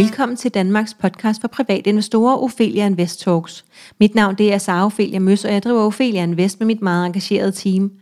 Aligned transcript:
Velkommen 0.00 0.36
til 0.36 0.50
Danmarks 0.50 0.94
podcast 0.94 1.40
for 1.40 1.48
private 1.48 1.90
investorer, 1.90 2.36
Ophelia 2.36 2.86
Invest 2.86 3.20
Talks. 3.20 3.64
Mit 4.00 4.14
navn 4.14 4.34
det 4.34 4.52
er 4.52 4.58
Sara 4.58 4.84
Ophelia 4.84 5.18
Møs, 5.18 5.44
og 5.44 5.52
jeg 5.52 5.62
driver 5.62 5.80
Ophelia 5.80 6.22
Invest 6.22 6.60
med 6.60 6.66
mit 6.66 6.82
meget 6.82 7.06
engagerede 7.06 7.52
team. 7.52 7.92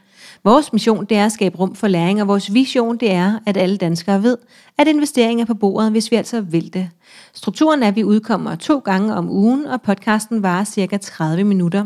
Vores 0.45 0.72
mission 0.72 1.04
det 1.04 1.17
er 1.17 1.24
at 1.24 1.33
skabe 1.33 1.58
rum 1.58 1.74
for 1.74 1.88
læring, 1.88 2.21
og 2.22 2.29
vores 2.29 2.54
vision 2.54 2.97
det 2.97 3.11
er, 3.13 3.38
at 3.47 3.56
alle 3.56 3.76
danskere 3.76 4.22
ved, 4.22 4.37
at 4.79 4.88
investering 4.88 5.40
er 5.40 5.45
på 5.45 5.54
bordet, 5.54 5.90
hvis 5.90 6.11
vi 6.11 6.17
altså 6.17 6.40
vil 6.40 6.72
det. 6.74 6.90
Strukturen 7.35 7.83
er, 7.83 7.88
at 7.88 7.97
vi 7.97 8.04
udkommer 8.04 8.54
to 8.54 8.78
gange 8.78 9.15
om 9.15 9.30
ugen, 9.30 9.67
og 9.67 9.83
podcasten 9.83 10.42
varer 10.42 10.65
cirka 10.65 10.96
30 10.96 11.44
minutter. 11.44 11.85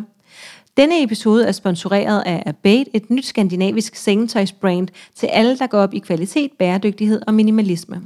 Denne 0.76 1.02
episode 1.02 1.46
er 1.46 1.52
sponsoreret 1.52 2.22
af 2.26 2.42
Abate, 2.46 2.96
et 2.96 3.10
nyt 3.10 3.26
skandinavisk 3.26 3.94
sengetøjsbrand 3.94 4.88
til 5.14 5.26
alle, 5.26 5.58
der 5.58 5.66
går 5.66 5.78
op 5.78 5.94
i 5.94 5.98
kvalitet, 5.98 6.50
bæredygtighed 6.58 7.22
og 7.26 7.34
minimalisme. 7.34 8.02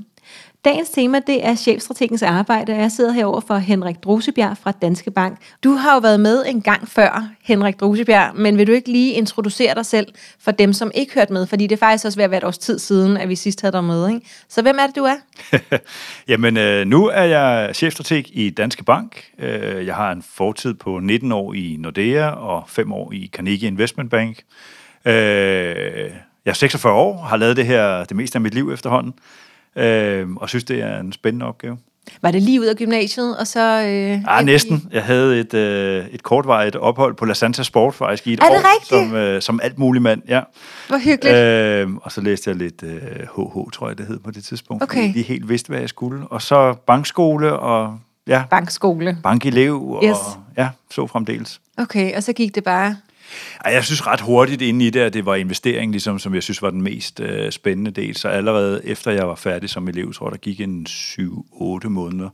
Dagens 0.66 0.90
tema 0.90 1.20
det 1.26 1.46
er 1.46 1.54
chefstrategens 1.54 2.22
arbejde, 2.22 2.72
og 2.72 2.78
jeg 2.78 2.92
sidder 2.92 3.12
herover 3.12 3.40
for 3.40 3.56
Henrik 3.56 3.96
Drosebjerg 4.04 4.56
fra 4.56 4.72
Danske 4.82 5.10
Bank. 5.10 5.38
Du 5.64 5.70
har 5.70 5.94
jo 5.94 5.98
været 5.98 6.20
med 6.20 6.44
en 6.46 6.62
gang 6.62 6.88
før, 6.88 7.28
Henrik 7.42 7.80
Drosebjerg, 7.80 8.36
men 8.36 8.58
vil 8.58 8.66
du 8.66 8.72
ikke 8.72 8.92
lige 8.92 9.12
introducere 9.12 9.74
dig 9.74 9.86
selv 9.86 10.06
for 10.40 10.50
dem, 10.50 10.72
som 10.72 10.90
ikke 10.94 11.14
hørte 11.14 11.32
med? 11.32 11.46
Fordi 11.46 11.66
det 11.66 11.76
er 11.76 11.86
faktisk 11.86 12.04
også 12.04 12.18
ved 12.18 12.24
at 12.24 12.30
være 12.30 12.38
et 12.38 12.44
års 12.44 12.58
tid 12.58 12.78
siden, 12.78 13.16
at 13.16 13.28
vi 13.28 13.36
sidst 13.36 13.60
havde 13.60 13.72
dig 13.72 13.84
med. 13.84 14.08
Ikke? 14.08 14.20
Så 14.48 14.62
hvem 14.62 14.78
er 14.78 14.86
det, 14.86 14.96
du 14.96 15.04
er? 15.04 15.16
Jamen, 16.28 16.56
øh, 16.56 16.86
nu 16.86 17.06
er 17.06 17.24
jeg 17.24 17.74
chefstrateg 17.74 18.24
i 18.32 18.50
Danske 18.50 18.84
Bank. 18.84 19.24
Øh, 19.38 19.86
jeg 19.86 19.94
har 19.94 20.12
en 20.12 20.24
fortid 20.34 20.74
på 20.74 20.98
19 20.98 21.32
år 21.32 21.54
i 21.54 21.76
Nordea 21.78 22.28
og 22.28 22.64
5 22.68 22.92
år 22.92 23.12
i 23.12 23.30
Carnegie 23.32 23.68
Investment 23.68 24.10
Bank. 24.10 24.42
Øh, 25.04 25.14
jeg 26.44 26.50
er 26.50 26.52
46 26.52 26.92
år, 26.92 27.16
har 27.22 27.36
lavet 27.36 27.56
det 27.56 27.66
her 27.66 28.04
det 28.04 28.16
meste 28.16 28.36
af 28.36 28.40
mit 28.40 28.54
liv 28.54 28.70
efterhånden 28.72 29.14
øh, 29.76 30.28
og 30.36 30.48
synes, 30.48 30.64
det 30.64 30.82
er 30.82 31.00
en 31.00 31.12
spændende 31.12 31.46
opgave. 31.46 31.78
Var 32.22 32.30
det 32.30 32.42
lige 32.42 32.60
ud 32.60 32.66
af 32.66 32.76
gymnasiet, 32.76 33.36
og 33.38 33.46
så... 33.46 33.60
Øh, 33.60 34.38
ah, 34.38 34.44
næsten. 34.44 34.88
Jeg 34.92 35.04
havde 35.04 35.40
et, 35.40 35.54
øh, 35.54 36.06
et 36.12 36.22
kortvarigt 36.22 36.76
ophold 36.76 37.14
på 37.14 37.24
La 37.24 37.34
Santa 37.34 37.62
Sport 37.62 37.94
faktisk 37.94 38.26
i 38.26 38.32
et 38.32 38.40
er 38.40 38.44
det 38.44 38.52
år, 38.52 38.74
rigtigt? 38.74 39.10
som, 39.10 39.14
øh, 39.14 39.42
som 39.42 39.60
alt 39.62 39.78
mulig 39.78 40.02
mand. 40.02 40.22
Ja. 40.28 40.40
Hvor 40.88 40.98
hyggeligt. 40.98 41.36
Øh, 41.36 41.94
og 42.02 42.12
så 42.12 42.20
læste 42.20 42.50
jeg 42.50 42.56
lidt 42.56 42.82
øh, 42.82 43.00
HH, 43.36 43.70
tror 43.72 43.88
jeg 43.88 43.98
det 43.98 44.06
hed 44.06 44.18
på 44.18 44.30
det 44.30 44.44
tidspunkt, 44.44 44.82
Okay. 44.82 44.94
fordi 45.00 45.12
lige 45.12 45.24
helt 45.24 45.48
vidste, 45.48 45.68
hvad 45.68 45.80
jeg 45.80 45.88
skulle. 45.88 46.26
Og 46.26 46.42
så 46.42 46.74
bankskole 46.86 47.52
og 47.58 47.98
ja, 48.26 48.42
Bankskole. 48.50 49.18
bankelev 49.22 49.82
og 49.90 50.04
Yes. 50.04 50.16
ja, 50.56 50.68
så 50.90 51.06
fremdeles. 51.06 51.60
Okay, 51.78 52.16
og 52.16 52.22
så 52.22 52.32
gik 52.32 52.54
det 52.54 52.64
bare... 52.64 52.96
Ej, 53.64 53.72
Jeg 53.72 53.84
synes 53.84 54.06
ret 54.06 54.20
hurtigt 54.20 54.62
inde 54.62 54.86
i 54.86 54.90
det, 54.90 55.00
at 55.00 55.14
det 55.14 55.26
var 55.26 55.34
investering, 55.34 55.90
ligesom, 55.92 56.18
som 56.18 56.34
jeg 56.34 56.42
synes 56.42 56.62
var 56.62 56.70
den 56.70 56.82
mest 56.82 57.20
øh, 57.20 57.50
spændende 57.52 57.90
del. 57.90 58.16
Så 58.16 58.28
allerede 58.28 58.80
efter 58.84 59.10
jeg 59.10 59.28
var 59.28 59.34
færdig 59.34 59.70
som 59.70 59.88
elev, 59.88 60.12
tror 60.14 60.26
jeg, 60.26 60.32
der 60.32 60.38
gik 60.38 60.60
en 60.60 60.86
7-8 60.88 61.88
måneder, 61.88 62.28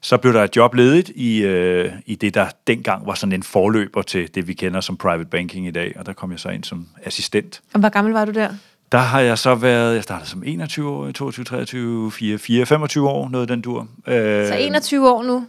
så 0.00 0.16
blev 0.16 0.32
der 0.32 0.44
et 0.44 0.56
job 0.56 0.74
ledigt 0.74 1.08
i, 1.14 1.38
øh, 1.42 1.92
i 2.06 2.14
det, 2.14 2.34
der 2.34 2.46
dengang 2.66 3.06
var 3.06 3.14
sådan 3.14 3.32
en 3.32 3.42
forløber 3.42 4.02
til 4.02 4.34
det, 4.34 4.48
vi 4.48 4.52
kender 4.54 4.80
som 4.80 4.96
private 4.96 5.30
banking 5.30 5.66
i 5.66 5.70
dag. 5.70 5.94
Og 5.98 6.06
der 6.06 6.12
kom 6.12 6.30
jeg 6.30 6.40
så 6.40 6.48
ind 6.48 6.64
som 6.64 6.86
assistent. 7.04 7.60
Og 7.74 7.80
hvor 7.80 7.88
gammel 7.88 8.12
var 8.12 8.24
du 8.24 8.32
der? 8.32 8.48
Der 8.92 8.98
har 8.98 9.20
jeg 9.20 9.38
så 9.38 9.54
været, 9.54 9.94
jeg 9.94 10.02
startede 10.02 10.30
som 10.30 10.42
21 10.46 10.90
år, 10.90 11.10
22, 11.10 11.44
23, 11.44 12.12
4, 12.12 12.38
4 12.38 12.66
25 12.66 13.08
år, 13.08 13.28
noget 13.28 13.48
den 13.48 13.60
dur. 13.60 13.88
Øh, 14.06 14.46
Så 14.46 14.56
21 14.58 15.10
år 15.10 15.22
nu, 15.22 15.46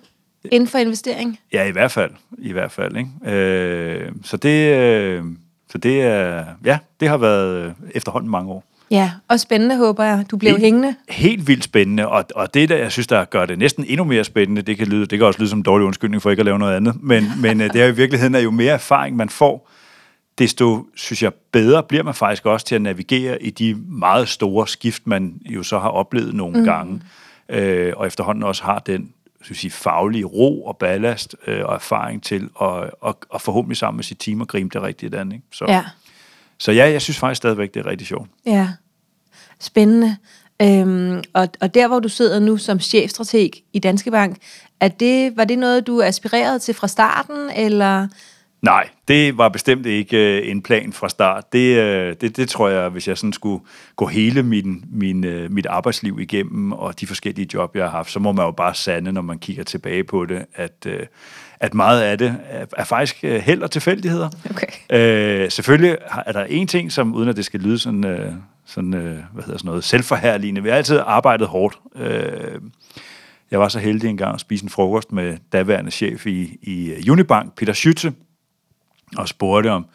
inden 0.52 0.68
for 0.68 0.78
investering. 0.78 1.40
Ja, 1.54 1.64
i 1.64 1.72
hvert 1.72 1.92
fald. 1.92 2.12
I 2.38 2.52
hvert 2.52 2.72
fald, 2.72 2.98
ikke? 2.98 3.36
Øh, 3.38 4.12
så 4.24 4.38
det, 4.38 4.78
øh, 4.78 5.24
så 5.72 5.78
det 5.78 6.02
er, 6.02 6.46
ja, 6.66 6.78
det 7.00 7.08
har 7.08 7.18
været 7.18 7.66
øh, 7.66 7.72
efterhånden 7.96 8.32
mange 8.32 8.52
år. 8.52 8.64
Ja, 8.92 9.12
og 9.28 9.40
spændende 9.40 9.78
håber 9.78 10.04
jeg. 10.04 10.26
Du 10.32 10.38
blev 10.38 10.52
Helt- 10.52 10.64
hængende. 10.64 10.96
Helt 11.10 11.48
vildt 11.48 11.64
spændende, 11.64 12.08
og, 12.08 12.26
og 12.36 12.54
det, 12.54 12.70
der 12.70 12.76
jeg 12.76 12.92
synes, 12.92 13.08
der 13.08 13.26
gør 13.26 13.46
det 13.46 13.60
næsten 13.60 13.86
endnu 13.88 14.04
mere 14.04 14.24
spændende, 14.24 14.62
det 14.62 14.78
kan, 14.78 14.88
lyde, 14.88 15.06
det 15.06 15.20
kan 15.20 15.28
også 15.28 15.40
lyde 15.40 15.50
som 15.50 15.60
en 15.60 15.64
dårlig 15.64 15.88
undskyldning 15.88 16.22
for 16.22 16.30
ikke 16.30 16.40
at 16.40 16.46
lave 16.46 16.60
noget 16.60 16.76
andet, 16.76 17.04
men, 17.04 17.24
men 17.42 17.62
øh, 17.62 17.74
det 17.74 17.82
er 17.82 17.86
i 17.88 17.96
virkeligheden, 17.96 18.36
at 18.36 18.44
jo 18.44 18.52
mere 18.52 18.74
erfaring 18.74 19.16
man 19.16 19.30
får, 19.30 19.70
desto, 20.40 20.88
synes 20.96 21.24
jeg, 21.24 21.34
bedre 21.52 21.84
bliver 21.84 22.04
man 22.04 22.14
faktisk 22.14 22.46
også 22.46 22.66
til 22.66 22.76
at 22.76 22.82
navigere 22.82 23.44
i 23.44 23.50
de 23.50 23.78
meget 23.88 24.30
store 24.30 24.68
skift, 24.68 25.08
man 25.08 25.34
jo 25.46 25.64
så 25.64 25.80
har 25.80 25.90
oplevet 25.90 26.34
nogle 26.34 26.60
mm. 26.60 26.66
gange, 26.66 27.02
øh, 27.50 27.94
og 27.96 28.08
efterhånden 28.08 28.44
også 28.44 28.64
har 28.64 28.80
den 28.80 29.10
synes 29.42 29.64
jeg, 29.64 29.72
faglige 29.72 30.26
ro 30.26 30.66
og 30.66 30.78
ballast 30.78 31.36
øh, 31.48 31.66
og 31.66 31.76
erfaring 31.76 32.24
til 32.24 32.44
at 32.62 32.90
og, 33.02 33.20
og 33.30 33.42
forhåbentlig 33.42 33.78
sammen 33.78 33.98
med 33.98 34.04
sit 34.04 34.18
team 34.20 34.42
at 34.42 34.48
gribe 34.48 34.70
det 34.74 34.82
rigtigt 34.82 35.16
an. 35.16 35.32
Ikke? 35.32 35.46
Så, 35.52 35.66
Ja, 35.68 35.86
så 36.58 36.72
ja, 36.72 36.92
jeg 36.92 37.02
synes 37.02 37.18
faktisk 37.18 37.38
stadigvæk, 37.38 37.74
det 37.74 37.80
er 37.80 37.86
rigtig 37.90 38.08
sjovt. 38.08 38.30
ja. 38.46 38.70
Spændende. 39.60 40.18
Øhm, 40.62 41.24
og, 41.34 41.48
og 41.62 41.74
der, 41.74 41.88
hvor 41.88 42.00
du 42.00 42.10
sidder 42.10 42.40
nu 42.40 42.58
som 42.58 42.80
chefstrateg 42.80 43.52
i 43.74 43.80
Danske 43.80 44.12
Bank, 44.12 44.38
er 44.80 44.88
det, 44.88 45.38
var 45.38 45.44
det 45.44 45.60
noget, 45.60 45.88
du 45.88 46.02
aspirerede 46.02 46.60
til 46.60 46.74
fra 46.74 46.88
starten, 46.88 47.50
eller... 47.56 48.08
Nej, 48.62 48.90
det 49.08 49.38
var 49.38 49.50
bestemt 49.50 49.86
ikke 49.86 50.40
øh, 50.40 50.52
en 50.52 50.62
plan 50.62 50.94
fra 50.94 51.10
start. 51.10 51.54
Det, 51.54 51.78
øh, 51.78 52.16
det, 52.22 52.38
det 52.38 52.50
tror 52.50 52.70
jeg, 52.70 52.90
hvis 52.90 53.08
jeg 53.08 53.18
sådan 53.18 53.34
skulle 53.34 53.64
gå 53.96 54.06
hele 54.06 54.44
min, 54.44 54.86
min, 54.92 55.24
øh, 55.24 55.52
mit 55.52 55.66
arbejdsliv 55.66 56.20
igennem 56.20 56.72
og 56.72 57.00
de 57.00 57.08
forskellige 57.08 57.48
job, 57.54 57.76
jeg 57.76 57.84
har 57.84 57.92
haft, 57.92 58.12
så 58.12 58.20
må 58.20 58.32
man 58.32 58.46
jo 58.46 58.52
bare 58.52 58.76
sande, 58.76 59.12
når 59.12 59.22
man 59.22 59.40
kigger 59.40 59.64
tilbage 59.64 60.04
på 60.04 60.26
det, 60.26 60.46
at, 60.56 60.86
øh, 60.86 61.06
at 61.60 61.74
meget 61.74 62.02
af 62.02 62.18
det 62.18 62.38
er, 62.50 62.66
er 62.78 62.84
faktisk 62.84 63.24
øh, 63.24 63.42
held 63.42 63.62
og 63.62 63.72
tilfældigheder. 63.72 64.30
Okay. 64.50 64.68
Øh, 65.44 65.52
selvfølgelig 65.52 65.98
er 66.26 66.32
der 66.32 66.44
en 66.44 66.68
ting, 66.68 66.92
som 66.92 67.16
uden 67.16 67.30
at 67.30 67.36
det 67.36 67.46
skal 67.46 67.60
lyde 67.60 67.80
sådan, 67.80 68.06
øh, 68.06 68.32
sådan 68.66 68.94
øh, 68.94 69.18
hvad 69.34 69.44
hedder 69.44 69.58
sådan 69.58 69.68
noget, 69.68 69.84
selvforherligende. 69.84 70.64
Vi 70.64 70.70
har 70.70 70.76
altid 70.76 71.00
arbejdet 71.06 71.48
hårdt. 71.48 71.80
Øh, 71.96 72.62
jeg 73.52 73.60
var 73.60 73.68
så 73.68 73.80
heldig 73.80 74.10
engang 74.10 74.34
at 74.34 74.40
spise 74.40 74.64
en 74.64 74.70
frokost 74.70 75.12
med 75.12 75.38
daværende 75.52 75.92
chef 75.92 76.26
i, 76.26 76.58
i 76.62 77.10
Unibank, 77.10 77.56
Peter 77.56 77.74
Schütze, 77.74 78.12
og 79.18 79.28
spurgte 79.28 79.72
om, 79.72 79.86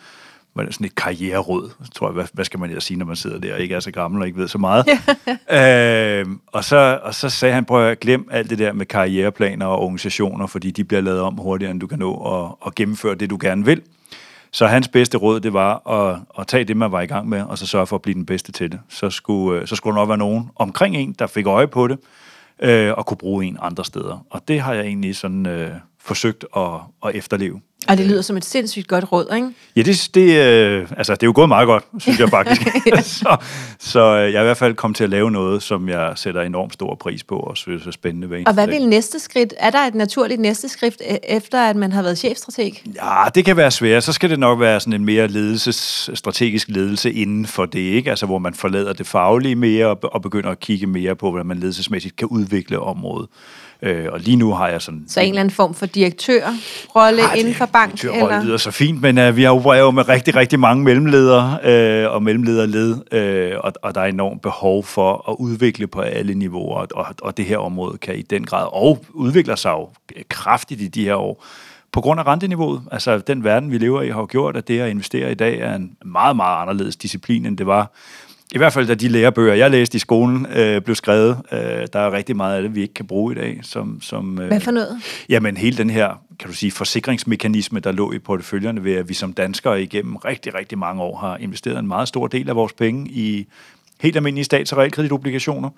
var 0.55 0.63
det 0.63 0.75
sådan 0.75 0.87
et 0.87 0.95
karriereråd, 0.95 1.71
tror 1.95 2.09
jeg, 2.09 2.13
hvad, 2.13 2.25
hvad 2.33 2.45
skal 2.45 2.61
man 2.61 2.71
ellers 2.71 2.85
sige, 2.85 2.99
når 2.99 3.07
man 3.07 3.17
sidder 3.17 3.39
der 3.39 3.55
og 3.55 3.61
ikke 3.61 3.75
er 3.75 3.81
så 3.81 3.91
gammel 3.91 4.21
og 4.21 4.27
ikke 4.27 4.39
ved 4.39 4.49
så 4.49 4.59
meget. 4.59 4.87
øh, 5.59 6.37
og, 6.47 6.65
så, 6.65 7.01
og 7.03 7.15
så 7.15 7.29
sagde 7.29 7.55
han, 7.55 7.65
prøv 7.65 7.89
at 7.89 8.01
glem 8.01 8.29
alt 8.31 8.51
det 8.51 8.59
der 8.59 8.73
med 8.73 8.87
karriereplaner 8.87 9.67
og 9.67 9.79
organisationer, 9.79 10.47
fordi 10.47 10.71
de 10.71 10.85
bliver 10.85 11.01
lavet 11.01 11.21
om 11.21 11.35
hurtigere, 11.35 11.71
end 11.71 11.81
du 11.81 11.87
kan 11.87 11.99
nå 11.99 12.15
at, 12.15 12.67
at 12.67 12.75
gennemføre 12.75 13.15
det, 13.15 13.31
du 13.31 13.39
gerne 13.41 13.65
vil. 13.65 13.83
Så 14.51 14.67
hans 14.67 14.89
bedste 14.89 15.19
råd, 15.19 15.41
det 15.41 15.53
var 15.53 15.91
at, 15.91 16.21
at 16.39 16.47
tage 16.47 16.65
det, 16.65 16.77
man 16.77 16.93
var 16.93 17.01
i 17.01 17.07
gang 17.07 17.29
med, 17.29 17.43
og 17.43 17.59
så 17.59 17.67
sørge 17.67 17.87
for 17.87 17.97
at 17.97 18.03
blive 18.03 18.15
den 18.15 18.27
bedste 18.27 18.53
til 18.53 18.73
det. 18.73 18.81
Så 18.89 19.11
skulle, 19.11 19.61
øh, 19.61 19.67
så 19.67 19.77
skulle 19.77 19.95
der 19.95 20.01
nok 20.01 20.09
være 20.09 20.19
nogen 20.19 20.51
omkring 20.57 20.97
en, 20.97 21.13
der 21.19 21.27
fik 21.27 21.47
øje 21.47 21.69
på 21.69 21.89
det, 21.89 21.99
øh, 22.63 22.93
og 22.93 23.07
kunne 23.07 23.19
bruge 23.19 23.45
en 23.45 23.59
andre 23.61 23.85
steder. 23.85 24.27
Og 24.31 24.49
det 24.49 24.61
har 24.61 24.75
jeg 24.75 24.85
egentlig 24.85 25.17
sådan 25.17 25.47
øh, 25.47 25.71
forsøgt 26.01 26.45
at, 26.57 26.71
at 27.07 27.15
efterleve. 27.15 27.61
Og 27.89 27.99
det 27.99 28.07
lyder 28.07 28.23
som 28.23 28.37
et 28.37 28.45
sindssygt 28.45 28.89
godt 28.89 29.13
råd, 29.13 29.35
ikke? 29.35 29.49
Ja, 29.77 29.83
det, 29.83 30.11
det, 30.15 30.37
øh, 30.37 30.89
altså, 30.97 31.15
det 31.15 31.23
er 31.23 31.27
jo 31.27 31.33
gået 31.35 31.49
meget 31.49 31.67
godt, 31.67 31.85
synes 31.99 32.19
jeg 32.19 32.29
faktisk. 32.29 32.63
så 33.21 33.37
så 33.79 34.01
øh, 34.01 34.33
jeg 34.33 34.39
er 34.39 34.43
i 34.43 34.45
hvert 34.45 34.57
fald 34.57 34.75
kommet 34.75 34.97
til 34.97 35.05
at 35.05 35.11
lave 35.11 35.31
noget, 35.31 35.63
som 35.63 35.89
jeg 35.89 36.13
sætter 36.17 36.43
enormt 36.43 36.73
stor 36.73 36.95
pris 36.95 37.25
på, 37.25 37.37
og 37.37 37.57
synes 37.57 37.87
er 37.87 37.91
spændende 37.91 38.31
ved. 38.31 38.47
Og 38.47 38.55
hvad 38.55 38.67
vil 38.67 38.89
næste 38.89 39.19
skridt? 39.19 39.55
Er 39.59 39.71
der 39.71 39.79
et 39.79 39.95
naturligt 39.95 40.41
næste 40.41 40.69
skridt, 40.69 40.95
e- 40.95 41.19
efter 41.23 41.61
at 41.61 41.77
man 41.77 41.93
har 41.93 42.03
været 42.03 42.19
chefstrateg? 42.19 42.73
Ja, 42.95 43.25
det 43.35 43.45
kan 43.45 43.57
være 43.57 43.71
svært. 43.71 44.05
Så 44.05 44.13
skal 44.13 44.31
det 44.31 44.39
nok 44.39 44.61
være 44.61 44.81
sådan 44.81 44.93
en 44.93 45.05
mere 45.05 45.29
ledelses, 45.29 46.11
strategisk 46.15 46.69
ledelse 46.69 47.13
inden 47.13 47.47
for 47.47 47.67
det, 47.67 47.79
ikke? 47.79 48.11
Altså, 48.11 48.27
hvor 48.27 48.39
man 48.39 48.55
forlader 48.55 48.93
det 48.93 49.07
faglige 49.07 49.57
mere 49.57 49.87
og, 49.87 49.99
og 50.03 50.23
begynder 50.23 50.51
at 50.51 50.61
kigge 50.61 50.87
mere 50.87 51.17
på, 51.17 51.31
hvordan 51.31 51.47
man 51.47 51.59
ledelsesmæssigt 51.59 52.17
kan 52.17 52.29
udvikle 52.29 52.81
området. 52.81 53.29
Øh, 53.83 54.07
og 54.13 54.21
lige 54.21 54.37
nu 54.37 54.53
har 54.53 54.69
jeg 54.69 54.83
sådan... 54.83 55.05
Så 55.09 55.21
en 55.21 55.29
eller 55.29 55.41
anden 55.41 55.55
form 55.55 55.75
for 55.75 55.87
direktørrolle 55.87 57.23
Ej, 57.23 57.35
inden 57.35 57.55
for 57.55 57.67
bank? 57.67 58.03
Direktørrolle 58.03 58.45
lyder 58.45 58.57
så 58.57 58.71
fint, 58.71 59.01
men 59.01 59.19
uh, 59.19 59.37
vi 59.37 59.43
har 59.43 59.51
opererer 59.51 59.81
jo 59.81 59.91
med 59.91 60.09
rigtig, 60.09 60.37
rigtig 60.37 60.61
mange 60.61 60.85
mellemledere 60.85 61.59
øh, 61.65 62.11
og 62.11 62.23
mellemlederled, 62.23 62.97
øh, 63.13 63.53
og, 63.61 63.73
og 63.83 63.95
der 63.95 64.01
er 64.01 64.07
enormt 64.07 64.43
behov 64.43 64.85
for 64.85 65.31
at 65.31 65.37
udvikle 65.39 65.87
på 65.87 66.01
alle 66.01 66.35
niveauer, 66.35 66.87
og, 66.95 67.07
og 67.23 67.37
det 67.37 67.45
her 67.45 67.59
område 67.59 67.99
kan 67.99 68.17
i 68.17 68.23
den 68.23 68.45
grad, 68.45 68.67
og 68.73 69.05
udvikler 69.13 69.57
sig 69.57 69.71
jo 69.71 69.89
kraftigt 70.29 70.81
i 70.81 70.89
de 70.89 71.05
her 71.05 71.15
år, 71.15 71.45
på 71.93 72.01
grund 72.01 72.21
af 72.21 72.27
renteniveauet. 72.27 72.83
Altså 72.93 73.19
den 73.19 73.45
verden, 73.45 73.71
vi 73.71 73.79
lever 73.79 74.03
i, 74.03 74.11
har 74.11 74.21
jo 74.21 74.27
gjort, 74.31 74.57
at 74.57 74.69
det 74.69 74.81
at 74.81 74.91
investere 74.91 75.31
i 75.31 75.35
dag 75.35 75.59
er 75.59 75.75
en 75.75 75.97
meget, 76.05 76.37
meget 76.37 76.63
anderledes 76.63 76.97
disciplin, 76.97 77.47
end 77.47 77.59
det 77.59 77.67
var 77.67 77.93
i 78.55 78.59
hvert 78.59 78.73
fald, 78.73 78.87
da 78.87 78.95
de 78.95 79.09
lærebøger, 79.09 79.55
jeg 79.55 79.71
læste 79.71 79.97
i 79.97 79.99
skolen, 79.99 80.47
øh, 80.47 80.83
blev 80.83 80.97
skrevet, 80.97 81.39
øh, 81.53 81.59
der 81.93 81.99
er 81.99 82.13
rigtig 82.13 82.37
meget 82.37 82.57
af 82.57 82.63
det, 82.63 82.75
vi 82.75 82.83
ikke 82.83 82.95
kan 82.95 83.07
bruge 83.07 83.33
i 83.33 83.37
dag. 83.37 83.61
Som, 83.63 84.01
som, 84.03 84.41
øh, 84.41 84.47
Hvad 84.47 84.61
for 84.61 84.71
noget? 84.71 84.99
Jamen 85.29 85.57
hele 85.57 85.77
den 85.77 85.91
her, 85.91 86.21
kan 86.39 86.49
du 86.49 86.55
sige, 86.55 86.73
forsikringsmekanisme, 86.73 87.81
der 87.81 87.93
lå 87.93 88.13
i 88.13 88.19
porteføljerne 88.19 88.85
ved, 88.85 88.95
at 88.95 89.09
vi 89.09 89.15
som 89.15 89.33
danskere 89.33 89.83
igennem 89.83 90.17
rigtig, 90.17 90.55
rigtig 90.55 90.79
mange 90.79 91.03
år 91.03 91.17
har 91.17 91.37
investeret 91.37 91.79
en 91.79 91.87
meget 91.87 92.09
stor 92.09 92.27
del 92.27 92.49
af 92.49 92.57
vores 92.57 92.73
penge 92.73 93.11
i 93.11 93.47
helt 94.01 94.17
almindelige 94.17 94.45
stats- 94.45 94.73
og 94.73 94.79
realkreditobligationer, 94.79 95.71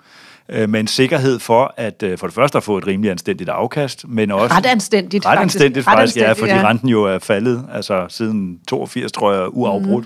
øh, 0.49 0.69
med 0.69 0.79
en 0.79 0.87
sikkerhed 0.87 1.39
for, 1.39 1.73
at 1.77 2.03
øh, 2.03 2.17
for 2.17 2.27
det 2.27 2.33
første 2.33 2.57
at 2.57 2.63
få 2.63 2.77
et 2.77 2.87
rimelig 2.87 3.11
anstændigt 3.11 3.49
afkast, 3.49 4.05
men 4.07 4.31
også... 4.31 4.55
Ret 4.55 4.65
anstændigt, 4.65 5.25
Ret 5.25 5.37
faktisk. 5.37 5.55
anstændigt 5.55 5.87
Ret 5.87 5.93
faktisk, 5.93 6.17
ja, 6.17 6.29
anstændigt, 6.29 6.39
fordi 6.39 6.61
ja. 6.61 6.69
renten 6.69 6.89
jo 6.89 7.03
er 7.03 7.19
faldet, 7.19 7.65
altså 7.73 8.05
siden 8.09 8.59
82, 8.67 9.11
tror 9.11 9.33
jeg, 9.33 9.47
uafbrudt. 9.51 10.05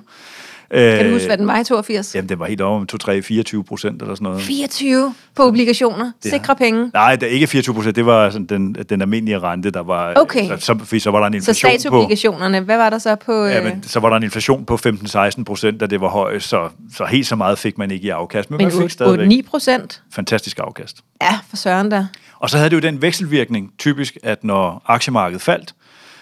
Kan 0.72 1.06
du 1.06 1.12
huske, 1.12 1.28
hvad 1.28 1.38
den 1.38 1.48
var 1.48 1.60
i 1.60 1.64
82? 1.64 2.16
Jamen, 2.16 2.30
det 2.30 2.40
var 2.40 2.46
helt 2.46 2.62
over 2.62 2.80
med 2.80 2.88
2, 2.88 2.98
3, 2.98 3.22
24 3.22 3.64
procent 3.64 4.02
eller 4.02 4.16
sådan 4.16 4.24
noget. 4.26 4.42
24 4.42 5.14
på 5.36 5.44
obligationer. 5.44 6.12
Sikre 6.24 6.56
penge. 6.56 6.92
Nej, 6.94 7.16
det 7.16 7.24
er 7.24 7.32
ikke 7.32 7.48
24 7.48 7.76
procent. 7.76 7.96
Det 7.96 8.06
var 8.06 8.30
sådan 8.30 8.46
den, 8.46 8.76
den 8.90 9.02
almindelige 9.02 9.40
rente, 9.40 9.72
der 9.72 9.84
var... 9.84 10.14
Okay. 10.16 10.48
Så, 10.48 10.58
så, 10.90 11.00
så 11.00 11.12
var 11.12 11.20
der 11.20 11.28
en 11.28 11.34
Så 11.34 11.52
inflation 11.52 11.72
på... 11.72 11.78
statsobligationerne, 11.78 12.60
hvad 12.60 12.78
var 12.78 12.90
der 12.90 12.98
så 12.98 13.16
på... 13.16 13.46
Ja, 13.46 13.60
øh, 13.60 13.64
men 13.66 13.84
så 13.84 14.00
var 14.00 14.10
der 14.10 14.18
en 14.18 14.24
inflation 14.24 14.66
på 14.66 14.80
15-16 14.86 15.44
procent, 15.44 15.80
da 15.80 15.86
det 15.86 16.02
var 16.02 16.10
højt, 16.10 16.44
så, 16.44 16.70
så 16.96 17.06
helt 17.06 17.28
så 17.28 17.36
meget 17.36 17.60
fik 17.60 17.78
man 17.78 17.92
ikke 17.92 18.08
i 18.08 18.10
afkast. 18.10 18.52
Men, 18.52 18.58
men 18.58 18.68
man 18.68 18.82
fik 18.82 18.90
stadigvæk 18.90 19.46
8-9 19.46 19.50
procent? 19.50 20.02
fantastisk 20.14 20.60
afkast. 20.60 20.98
Ja, 21.22 21.40
for 21.50 21.58
søren 21.58 21.90
da. 21.90 22.08
Og 22.40 22.50
så 22.50 22.58
havde 22.58 22.70
det 22.70 22.76
jo 22.76 22.82
den 22.82 23.02
vekselvirkning, 23.02 23.72
typisk, 23.80 24.18
at 24.24 24.44
når 24.44 24.82
aktiemarkedet 24.86 25.42
faldt, 25.42 25.74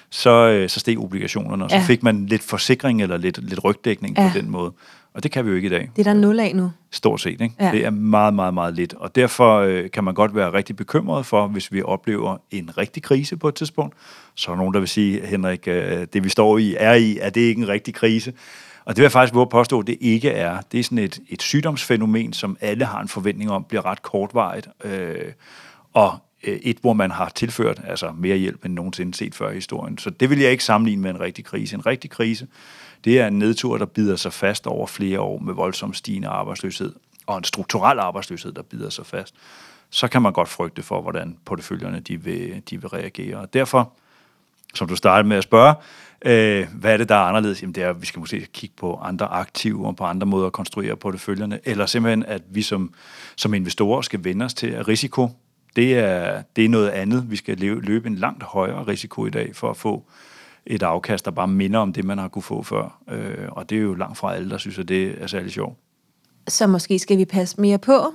så, 0.10 0.30
øh, 0.50 0.70
så 0.70 0.80
steg 0.80 0.98
obligationerne, 1.00 1.64
og 1.64 1.70
så 1.70 1.76
Ja. 1.76 1.84
fik 1.88 2.04
man 2.04 2.26
lidt 2.26 2.44
forsikring 2.44 3.02
eller 3.02 3.18
lidt, 3.18 3.50
lidt 3.50 3.64
rygdækning 3.64 4.18
ja. 4.18 4.30
På 4.34 4.38
den 4.40 4.50
måde. 4.50 4.72
Og 5.14 5.24
det 5.24 5.32
kan 5.32 5.46
vi 5.46 5.50
jo 5.50 5.56
ikke 5.56 5.66
i 5.66 5.70
dag, 5.70 5.90
Det 5.96 6.08
er 6.08 6.14
der 6.14 6.20
nul 6.20 6.40
af 6.40 6.56
nu. 6.56 6.72
stort 6.92 7.22
set. 7.22 7.42
Ikke? 7.42 7.56
Ja. 7.60 7.72
Det 7.72 7.86
er 7.86 7.90
meget, 7.90 8.34
meget, 8.34 8.54
meget 8.54 8.74
lidt. 8.74 8.94
Og 8.94 9.16
derfor 9.16 9.60
øh, 9.60 9.90
kan 9.92 10.04
man 10.04 10.14
godt 10.14 10.36
være 10.36 10.54
rigtig 10.54 10.76
bekymret 10.76 11.26
for, 11.26 11.48
hvis 11.48 11.72
vi 11.72 11.82
oplever 11.82 12.38
en 12.52 12.78
rigtig 12.78 13.04
krise 13.04 13.38
på 13.38 13.48
et 13.48 13.56
tidspunkt. 13.56 13.96
Så 14.36 14.52
er 14.52 14.56
der 14.56 14.58
nogen, 14.62 14.74
der 14.74 14.80
vil 14.80 14.90
sige, 14.90 15.26
Henrik, 15.26 15.68
øh, 15.68 16.08
det 16.14 16.24
vi 16.24 16.30
står 16.30 16.58
i, 16.58 16.76
er 16.80 16.94
i, 16.94 17.18
er 17.22 17.30
det 17.30 17.42
ikke 17.42 17.62
en 17.62 17.68
rigtig 17.68 17.94
krise? 17.94 18.34
Og 18.86 18.96
det 18.96 18.98
vil 18.98 19.04
jeg 19.04 19.12
faktisk 19.12 19.34
våge 19.34 19.48
påstå, 19.52 19.80
at 19.80 19.88
det 19.88 19.98
ikke 20.02 20.30
er. 20.30 20.58
Det 20.72 20.80
er 20.80 20.84
sådan 20.84 20.98
et, 20.98 21.20
et 21.30 21.42
sygdomsfænomen, 21.42 22.34
som 22.34 22.58
alle 22.62 22.86
har 22.86 23.02
en 23.02 23.08
forventning 23.08 23.52
om, 23.52 23.64
bliver 23.70 23.86
ret 23.86 24.02
kortvarigt. 24.02 24.68
Øh, 24.84 25.16
og 25.94 26.18
et, 26.44 26.78
hvor 26.82 26.94
man 26.94 27.12
har 27.12 27.30
tilført 27.30 27.82
altså 27.88 28.12
mere 28.18 28.38
hjælp 28.38 28.66
end 28.66 28.74
nogensinde 28.74 29.14
set 29.14 29.36
før 29.36 29.52
i 29.52 29.54
historien. 29.54 29.98
Så 29.98 30.10
det 30.10 30.30
vil 30.30 30.40
jeg 30.40 30.52
ikke 30.52 30.64
sammenligne 30.64 31.02
med 31.02 31.10
en 31.10 31.20
rigtig 31.20 31.46
krise. 31.46 31.76
En 31.76 31.86
rigtig 31.86 32.10
krise, 32.10 32.48
det 33.04 33.20
er 33.20 33.28
en 33.28 33.40
nedtur, 33.40 33.78
der 33.78 33.86
bider 33.86 34.16
sig 34.16 34.34
fast 34.34 34.68
over 34.68 34.88
flere 34.88 35.20
år 35.20 35.40
med 35.40 35.54
voldsomt 35.54 35.98
stigende 35.98 36.28
arbejdsløshed, 36.28 36.94
og 37.28 37.38
en 37.38 37.44
strukturel 37.44 38.00
arbejdsløshed, 38.00 38.52
der 38.52 38.62
bider 38.62 38.90
sig 38.90 39.06
fast. 39.06 39.36
Så 39.90 40.08
kan 40.08 40.22
man 40.22 40.34
godt 40.34 40.50
frygte 40.50 40.84
for, 40.84 41.02
hvordan 41.02 41.38
porteføljerne 41.46 42.00
de 42.00 42.24
vil, 42.24 42.62
de 42.70 42.82
vil 42.82 42.90
reagere. 42.90 43.38
Og 43.38 43.54
derfor, 43.54 43.94
som 44.74 44.88
du 44.88 44.96
startede 44.96 45.28
med 45.28 45.38
at 45.38 45.44
spørge, 45.44 45.76
øh, 46.26 46.68
hvad 46.74 46.94
er 46.94 46.98
det, 46.98 47.10
der 47.10 47.16
er 47.16 47.20
anderledes? 47.20 47.62
Jamen 47.62 47.76
det 47.76 47.84
er, 47.84 47.90
at 47.90 48.02
vi 48.02 48.06
skal 48.06 48.20
måske 48.20 48.48
kigge 48.54 48.76
på 48.78 48.96
andre 48.96 49.26
aktiver, 49.26 49.92
på 49.92 50.04
andre 50.04 50.28
måder 50.28 50.48
at 50.48 50.54
konstruere 50.54 50.96
porteføljerne, 50.96 51.60
eller 51.64 51.86
simpelthen, 51.86 52.24
at 52.24 52.42
vi 52.50 52.62
som, 52.62 52.94
som 53.36 53.54
investorer 53.54 54.02
skal 54.02 54.24
vende 54.24 54.46
os 54.46 54.54
til 54.54 54.68
at 54.68 54.88
risiko. 54.88 55.30
Det 55.76 55.98
er, 56.00 56.42
det 56.56 56.66
er 56.66 56.70
noget 56.70 56.90
andet. 56.90 57.32
Vi 57.32 57.36
skal 57.36 57.58
leve, 57.58 57.82
løbe 57.82 58.08
en 58.08 58.16
langt 58.16 58.44
højere 58.44 58.88
risiko 58.88 59.26
i 59.26 59.30
dag 59.30 59.56
for 59.56 59.70
at 59.70 59.78
få 59.78 60.04
et 60.66 60.84
afkast, 60.84 61.26
der 61.26 61.32
bare 61.32 61.48
minder 61.48 61.80
om 61.80 61.94
det, 61.94 62.06
man 62.06 62.18
har 62.18 62.28
kunne 62.28 62.42
få 62.42 62.64
før. 62.64 63.02
Øh, 63.10 63.48
og 63.50 63.70
det 63.70 63.78
er 63.78 63.82
jo 63.82 63.94
langt 63.94 64.18
fra 64.18 64.36
alle, 64.36 64.50
der 64.50 64.58
synes, 64.58 64.80
at 64.80 64.88
det 64.88 65.24
er 65.24 65.28
særlig 65.28 65.52
sjovt. 65.52 65.78
Så 66.48 66.68
måske 66.68 67.00
skal 67.00 67.18
vi 67.18 67.26
passe 67.26 67.62
mere 67.62 67.78
på? 67.78 68.14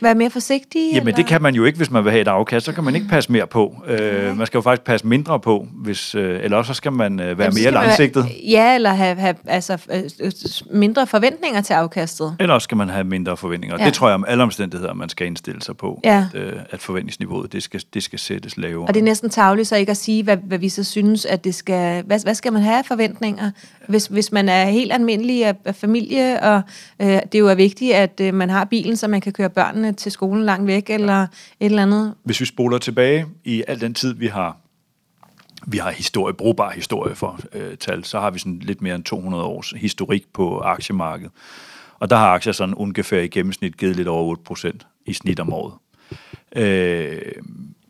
Være 0.00 0.14
mere 0.14 0.30
forsigtige? 0.30 0.94
Jamen 0.94 1.08
eller? 1.08 1.16
det 1.16 1.26
kan 1.26 1.42
man 1.42 1.54
jo 1.54 1.64
ikke, 1.64 1.76
hvis 1.76 1.90
man 1.90 2.04
vil 2.04 2.10
have 2.12 2.20
et 2.20 2.28
afkast. 2.28 2.66
Så 2.66 2.72
kan 2.72 2.84
man 2.84 2.94
ikke 2.94 3.08
passe 3.08 3.32
mere 3.32 3.46
på. 3.46 3.74
Øh, 3.86 4.36
man 4.36 4.46
skal 4.46 4.58
jo 4.58 4.62
faktisk 4.62 4.84
passe 4.84 5.06
mindre 5.06 5.40
på, 5.40 5.66
hvis, 5.74 6.14
øh, 6.14 6.40
eller 6.42 6.56
også 6.56 6.72
så 6.72 6.76
skal 6.76 6.92
man 6.92 7.20
øh, 7.20 7.38
være 7.38 7.46
Jamen, 7.46 7.62
mere 7.62 7.70
langsigtet. 7.70 8.24
Være, 8.24 8.32
ja, 8.48 8.74
eller 8.74 8.90
have, 8.90 9.16
have 9.16 9.34
altså, 9.46 9.78
øh, 9.92 10.02
øh, 10.20 10.32
mindre 10.70 11.06
forventninger 11.06 11.60
til 11.60 11.72
afkastet. 11.72 12.36
Eller 12.40 12.54
også 12.54 12.64
skal 12.64 12.76
man 12.76 12.88
have 12.88 13.04
mindre 13.04 13.36
forventninger. 13.36 13.76
Ja. 13.80 13.84
Det 13.84 13.94
tror 13.94 14.08
jeg 14.08 14.14
om 14.14 14.24
alle 14.28 14.42
omstændigheder, 14.42 14.94
man 14.94 15.08
skal 15.08 15.26
indstille 15.26 15.62
sig 15.62 15.76
på, 15.76 16.00
Ja. 16.04 16.26
at, 16.34 16.40
øh, 16.40 16.52
at 16.70 16.80
forventningsniveauet 16.80 17.52
det 17.52 17.62
skal, 17.62 17.82
det 17.94 18.02
skal 18.02 18.18
sættes 18.18 18.56
lavere. 18.56 18.88
Og 18.88 18.94
det 18.94 19.00
er 19.00 19.04
næsten 19.04 19.30
tageligt 19.30 19.68
så 19.68 19.76
ikke 19.76 19.90
at 19.90 19.96
sige, 19.96 20.22
hvad, 20.22 20.36
hvad 20.36 20.58
vi 20.58 20.68
så 20.68 20.84
synes, 20.84 21.24
at 21.24 21.44
det 21.44 21.54
skal... 21.54 22.02
Hvad, 22.02 22.20
hvad 22.22 22.34
skal 22.34 22.52
man 22.52 22.62
have 22.62 22.78
af 22.78 22.84
forventninger? 22.86 23.50
Hvis, 23.88 24.06
hvis 24.06 24.32
man 24.32 24.48
er 24.48 24.64
helt 24.64 24.92
almindelig 24.92 25.44
af, 25.44 25.54
af 25.64 25.74
familie, 25.74 26.42
og 26.42 26.62
øh, 27.00 27.18
det 27.32 27.38
jo 27.38 27.48
er 27.48 27.54
vigtigt, 27.54 27.94
at 27.94 28.20
øh, 28.20 28.34
man 28.34 28.50
har 28.50 28.64
bilen, 28.64 28.96
så 28.96 29.08
man 29.08 29.20
kan 29.20 29.32
køre 29.32 29.50
børnene 29.54 29.92
til 29.92 30.12
skolen 30.12 30.44
langt 30.44 30.66
væk, 30.66 30.90
eller 30.90 31.22
et 31.22 31.28
eller 31.60 31.82
andet. 31.82 32.14
Hvis 32.24 32.40
vi 32.40 32.46
spoler 32.46 32.78
tilbage 32.78 33.26
i 33.44 33.64
al 33.68 33.80
den 33.80 33.94
tid, 33.94 34.14
vi 34.14 34.26
har 34.26 34.56
vi 35.66 35.78
har 35.78 35.90
historie, 35.90 36.34
brugbar 36.34 36.70
historie 36.70 37.14
for 37.14 37.40
øh, 37.52 37.76
tal, 37.76 38.04
så 38.04 38.20
har 38.20 38.30
vi 38.30 38.38
sådan 38.38 38.58
lidt 38.58 38.82
mere 38.82 38.94
end 38.94 39.04
200 39.04 39.44
års 39.44 39.70
historik 39.76 40.24
på 40.32 40.58
aktiemarkedet. 40.58 41.32
Og 41.98 42.10
der 42.10 42.16
har 42.16 42.28
aktier 42.28 42.52
sådan 42.52 42.74
ungefær 42.74 43.20
i 43.20 43.28
gennemsnit 43.28 43.76
givet 43.76 43.96
lidt 43.96 44.08
over 44.08 44.36
8% 44.52 45.02
i 45.06 45.12
snit 45.12 45.40
om 45.40 45.52
året. 45.52 45.72
Øh, 46.56 47.20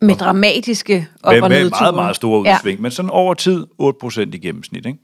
Med 0.01 0.15
dramatiske 0.15 1.07
op- 1.23 1.33
med, 1.33 1.41
og 1.41 1.49
med 1.49 1.59
nedture. 1.63 1.81
meget, 1.81 1.95
meget 1.95 2.15
store 2.15 2.39
udsving, 2.39 2.77
ja. 2.77 2.81
men 2.81 2.91
sådan 2.91 3.11
over 3.11 3.33
tid 3.33 3.65
8% 3.81 4.19
i 4.21 4.37
gennemsnit. 4.37 4.85
Ikke? 4.85 4.99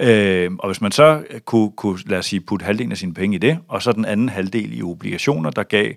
Øh, 0.00 0.50
og 0.58 0.68
hvis 0.68 0.80
man 0.80 0.92
så 0.92 1.22
kunne, 1.44 1.70
kunne, 1.76 1.98
lad 2.06 2.18
os 2.18 2.26
sige, 2.26 2.40
putte 2.40 2.64
halvdelen 2.64 2.92
af 2.92 2.98
sine 2.98 3.14
penge 3.14 3.34
i 3.34 3.38
det, 3.38 3.58
og 3.68 3.82
så 3.82 3.92
den 3.92 4.04
anden 4.04 4.28
halvdel 4.28 4.78
i 4.78 4.82
obligationer, 4.82 5.50
der 5.50 5.62
gav 5.62 5.92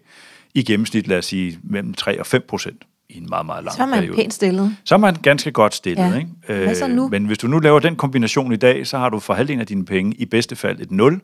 i 0.53 0.63
gennemsnit, 0.63 1.07
lad 1.07 1.17
os 1.17 1.25
sige, 1.25 1.59
mellem 1.63 1.93
3 1.93 2.19
og 2.19 2.25
5 2.25 2.45
procent 2.47 2.83
i 3.09 3.17
en 3.17 3.25
meget, 3.29 3.45
meget 3.45 3.63
lang 3.63 3.75
Så 3.75 3.81
er 3.83 3.87
man 3.87 3.99
periode. 3.99 4.15
pænt 4.17 4.33
stillet. 4.33 4.75
Så 4.85 4.95
er 4.95 4.99
man 4.99 5.15
ganske 5.15 5.51
godt 5.51 5.73
stillet. 5.75 6.11
Ja. 6.11 6.17
Ikke? 6.17 6.63
Hvad 6.63 6.75
så 6.75 6.87
nu? 6.87 7.07
Men 7.07 7.25
hvis 7.25 7.37
du 7.37 7.47
nu 7.47 7.59
laver 7.59 7.79
den 7.79 7.95
kombination 7.95 8.53
i 8.53 8.55
dag, 8.55 8.87
så 8.87 8.97
har 8.97 9.09
du 9.09 9.19
for 9.19 9.33
halvdelen 9.33 9.59
af 9.59 9.67
dine 9.67 9.85
penge 9.85 10.13
i 10.13 10.25
bedste 10.25 10.55
fald 10.55 10.79
et 10.81 10.91
0. 10.91 11.21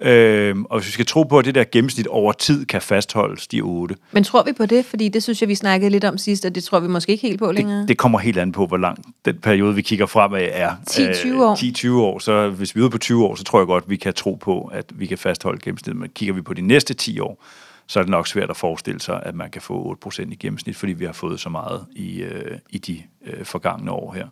Øh, 0.00 0.56
og 0.70 0.78
hvis 0.78 0.86
vi 0.86 0.92
skal 0.92 1.06
tro 1.06 1.22
på, 1.22 1.38
at 1.38 1.44
det 1.44 1.54
der 1.54 1.64
gennemsnit 1.72 2.06
over 2.06 2.32
tid 2.32 2.66
kan 2.66 2.82
fastholdes, 2.82 3.46
de 3.46 3.60
8, 3.60 3.94
Men 4.12 4.24
tror 4.24 4.42
vi 4.42 4.52
på 4.52 4.66
det? 4.66 4.84
Fordi 4.84 5.08
det 5.08 5.22
synes 5.22 5.40
jeg, 5.40 5.48
vi 5.48 5.54
snakkede 5.54 5.90
lidt 5.90 6.04
om 6.04 6.18
sidst, 6.18 6.44
og 6.44 6.54
det 6.54 6.64
tror 6.64 6.80
vi 6.80 6.88
måske 6.88 7.12
ikke 7.12 7.26
helt 7.26 7.38
på 7.38 7.52
længere. 7.52 7.80
det, 7.80 7.88
det 7.88 7.98
kommer 7.98 8.18
helt 8.18 8.38
an 8.38 8.52
på, 8.52 8.66
hvor 8.66 8.76
lang 8.76 9.14
den 9.24 9.38
periode, 9.42 9.74
vi 9.74 9.82
kigger 9.82 10.06
fremad, 10.06 10.48
er. 10.52 10.72
10-20 10.90 11.26
Øh, 11.28 11.40
år. 11.40 11.54
10-20 11.96 12.00
år. 12.00 12.18
Så 12.18 12.48
hvis 12.48 12.74
vi 12.74 12.80
er 12.80 12.82
ude 12.82 12.90
på 12.90 12.98
20 12.98 13.24
år, 13.24 13.34
så 13.34 13.44
tror 13.44 13.60
jeg 13.60 13.66
godt, 13.66 13.84
vi 13.88 13.96
kan 13.96 14.14
tro 14.14 14.34
på, 14.34 14.70
at 14.74 14.84
vi 14.94 15.06
kan 15.06 15.18
fastholde 15.18 15.60
gennemsnittet. 15.60 16.00
Men 16.00 16.10
kigger 16.14 16.34
vi 16.34 16.42
på 16.42 16.54
de 16.54 16.62
næste 16.62 16.94
10 16.94 17.20
år, 17.20 17.44
så 17.86 17.98
er 17.98 18.02
det 18.02 18.10
nok 18.10 18.26
svært 18.26 18.50
at 18.50 18.56
forestille 18.56 19.00
sig, 19.00 19.22
at 19.22 19.34
man 19.34 19.50
kan 19.50 19.62
få 19.62 19.96
8% 20.06 20.22
i 20.32 20.34
gennemsnit, 20.36 20.76
fordi 20.76 20.92
vi 20.92 21.04
har 21.04 21.12
fået 21.12 21.40
så 21.40 21.48
meget 21.48 21.80
i, 21.96 22.22
øh, 22.22 22.58
i 22.70 22.78
de 22.78 23.02
øh, 23.26 23.44
forgangne 23.44 23.90
år 23.90 24.12
her. 24.12 24.26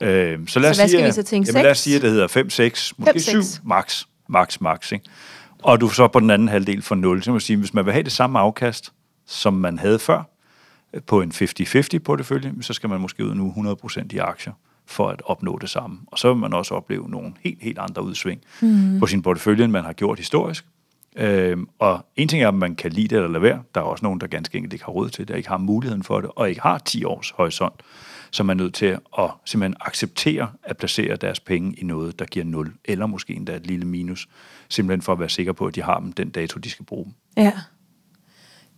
Øh, 0.00 0.38
så 0.48 0.60
lad 0.60 0.70
os 0.70 0.76
hvad 0.76 0.88
sige, 0.88 0.98
skal 0.98 1.06
vi 1.06 1.12
så 1.12 1.22
tænke? 1.22 1.48
Jamen, 1.50 1.62
lad 1.62 1.70
os 1.70 1.78
sige, 1.78 1.96
at 1.96 2.02
det 2.02 2.10
hedder 2.10 2.26
5, 2.28 2.50
6, 2.50 2.92
måske 2.98 3.20
7 3.20 3.42
6. 3.42 3.60
max, 3.64 4.04
max, 4.32 4.60
max. 4.60 4.92
Ikke? 4.92 5.04
Og 5.62 5.80
du 5.80 5.88
så 5.88 6.08
på 6.08 6.20
den 6.20 6.30
anden 6.30 6.48
halvdel 6.48 6.82
for 6.82 6.94
0. 6.94 7.22
Så 7.22 7.30
man 7.30 7.40
sige, 7.40 7.56
hvis 7.56 7.74
man 7.74 7.84
vil 7.84 7.92
have 7.92 8.02
det 8.02 8.12
samme 8.12 8.38
afkast, 8.38 8.92
som 9.26 9.54
man 9.54 9.78
havde 9.78 9.98
før, 9.98 10.22
øh, 10.92 11.02
på 11.02 11.20
en 11.20 11.32
50-50 11.32 11.98
portefølje, 11.98 12.52
så 12.60 12.72
skal 12.72 12.90
man 12.90 13.00
måske 13.00 13.26
ud 13.26 13.34
nu 13.34 13.54
100% 13.56 14.06
i 14.10 14.18
aktier 14.18 14.52
for 14.86 15.08
at 15.08 15.22
opnå 15.24 15.58
det 15.58 15.70
samme. 15.70 15.98
Og 16.06 16.18
så 16.18 16.32
vil 16.32 16.40
man 16.40 16.52
også 16.52 16.74
opleve 16.74 17.10
nogle 17.10 17.32
helt, 17.40 17.62
helt 17.62 17.78
andre 17.78 18.02
udsving 18.02 18.40
mm. 18.60 19.00
på 19.00 19.06
sin 19.06 19.22
portefølje, 19.22 19.64
end 19.64 19.72
man 19.72 19.84
har 19.84 19.92
gjort 19.92 20.18
historisk. 20.18 20.64
Øhm, 21.16 21.68
og 21.78 22.06
en 22.16 22.28
ting 22.28 22.42
er, 22.42 22.48
at 22.48 22.54
man 22.54 22.74
kan 22.74 22.92
lide 22.92 23.08
det 23.08 23.16
eller 23.16 23.28
lade 23.28 23.42
være. 23.42 23.62
Der 23.74 23.80
er 23.80 23.84
også 23.84 24.04
nogen, 24.04 24.20
der 24.20 24.26
ganske 24.26 24.56
enkelt 24.56 24.72
ikke 24.72 24.84
har 24.84 24.92
råd 24.92 25.08
til 25.08 25.28
det, 25.28 25.30
og 25.30 25.36
ikke 25.36 25.48
har 25.48 25.58
muligheden 25.58 26.02
for 26.02 26.20
det, 26.20 26.30
og 26.36 26.48
ikke 26.48 26.60
har 26.60 26.78
10 26.78 27.04
års 27.04 27.30
horisont, 27.30 27.74
man 28.42 28.60
er 28.60 28.64
nødt 28.64 28.74
til 28.74 28.98
at 29.18 29.30
simpelthen 29.44 29.76
acceptere 29.80 30.48
at 30.62 30.76
placere 30.76 31.16
deres 31.16 31.40
penge 31.40 31.74
i 31.78 31.84
noget, 31.84 32.18
der 32.18 32.24
giver 32.24 32.44
0, 32.44 32.72
eller 32.84 33.06
måske 33.06 33.34
endda 33.34 33.56
et 33.56 33.66
lille 33.66 33.86
minus, 33.86 34.28
simpelthen 34.68 35.02
for 35.02 35.12
at 35.12 35.18
være 35.20 35.28
sikker 35.28 35.52
på, 35.52 35.66
at 35.66 35.74
de 35.74 35.82
har 35.82 35.98
dem 35.98 36.12
den 36.12 36.30
dato, 36.30 36.58
de 36.58 36.70
skal 36.70 36.84
bruge 36.84 37.04
dem. 37.04 37.12
Ja. 37.36 37.52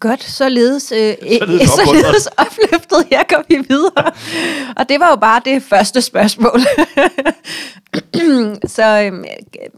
Godt, 0.00 0.22
således, 0.22 0.92
øh, 0.92 0.98
Således 1.38 1.70
opmuntret. 1.70 2.04
således 2.04 2.26
opløftet. 2.46 3.06
Her 3.10 3.22
går 3.28 3.44
vi 3.48 3.54
videre. 3.68 4.12
Og 4.76 4.88
det 4.88 5.00
var 5.00 5.10
jo 5.10 5.16
bare 5.16 5.42
det 5.44 5.62
første 5.62 6.02
spørgsmål. 6.02 6.60
Så 8.76 9.10
øh, 9.12 9.24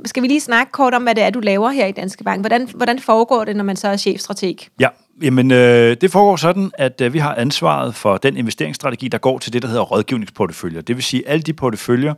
skal 0.04 0.23
vi 0.23 0.28
lige 0.28 0.40
snakke 0.40 0.73
kort 0.73 0.95
om, 0.95 1.02
hvad 1.02 1.14
det 1.14 1.25
er, 1.25 1.30
du 1.30 1.40
laver 1.40 1.71
her 1.71 1.87
i 1.87 1.92
Danske 1.92 2.25
Bank. 2.25 2.40
Hvordan, 2.42 2.68
hvordan 2.75 2.99
foregår 2.99 3.45
det, 3.45 3.56
når 3.56 3.64
man 3.64 3.76
så 3.76 3.88
er 3.88 3.97
chefstrateg? 3.97 4.56
Ja, 4.80 4.88
jamen 5.23 5.50
øh, 5.50 5.96
det 6.00 6.11
foregår 6.11 6.37
sådan, 6.37 6.70
at 6.78 7.00
øh, 7.00 7.12
vi 7.12 7.18
har 7.18 7.35
ansvaret 7.35 7.94
for 7.94 8.16
den 8.16 8.37
investeringsstrategi, 8.37 9.08
der 9.08 9.18
går 9.18 9.38
til 9.38 9.52
det, 9.52 9.62
der 9.62 9.68
hedder 9.68 9.82
rådgivningsporteføljer. 9.82 10.80
Det 10.80 10.96
vil 10.96 11.04
sige 11.04 11.28
alle 11.28 11.42
de 11.42 11.52
porteføljer, 11.52 12.14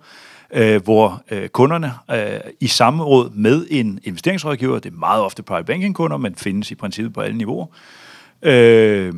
øh, 0.55 0.83
hvor 0.83 1.23
øh, 1.31 1.49
kunderne 1.49 1.93
øh, 2.11 2.41
i 2.61 2.67
samråd 2.67 3.31
med 3.31 3.67
en 3.71 4.01
investeringsrådgiver, 4.05 4.79
det 4.79 4.93
er 4.93 4.97
meget 4.97 5.23
ofte 5.23 5.43
private 5.43 5.67
banking 5.67 5.95
kunder, 5.95 6.17
men 6.17 6.35
findes 6.35 6.71
i 6.71 6.75
princippet 6.75 7.15
på 7.15 7.21
alle 7.21 7.39
niveauer, 7.39 7.67
øh, 8.43 9.13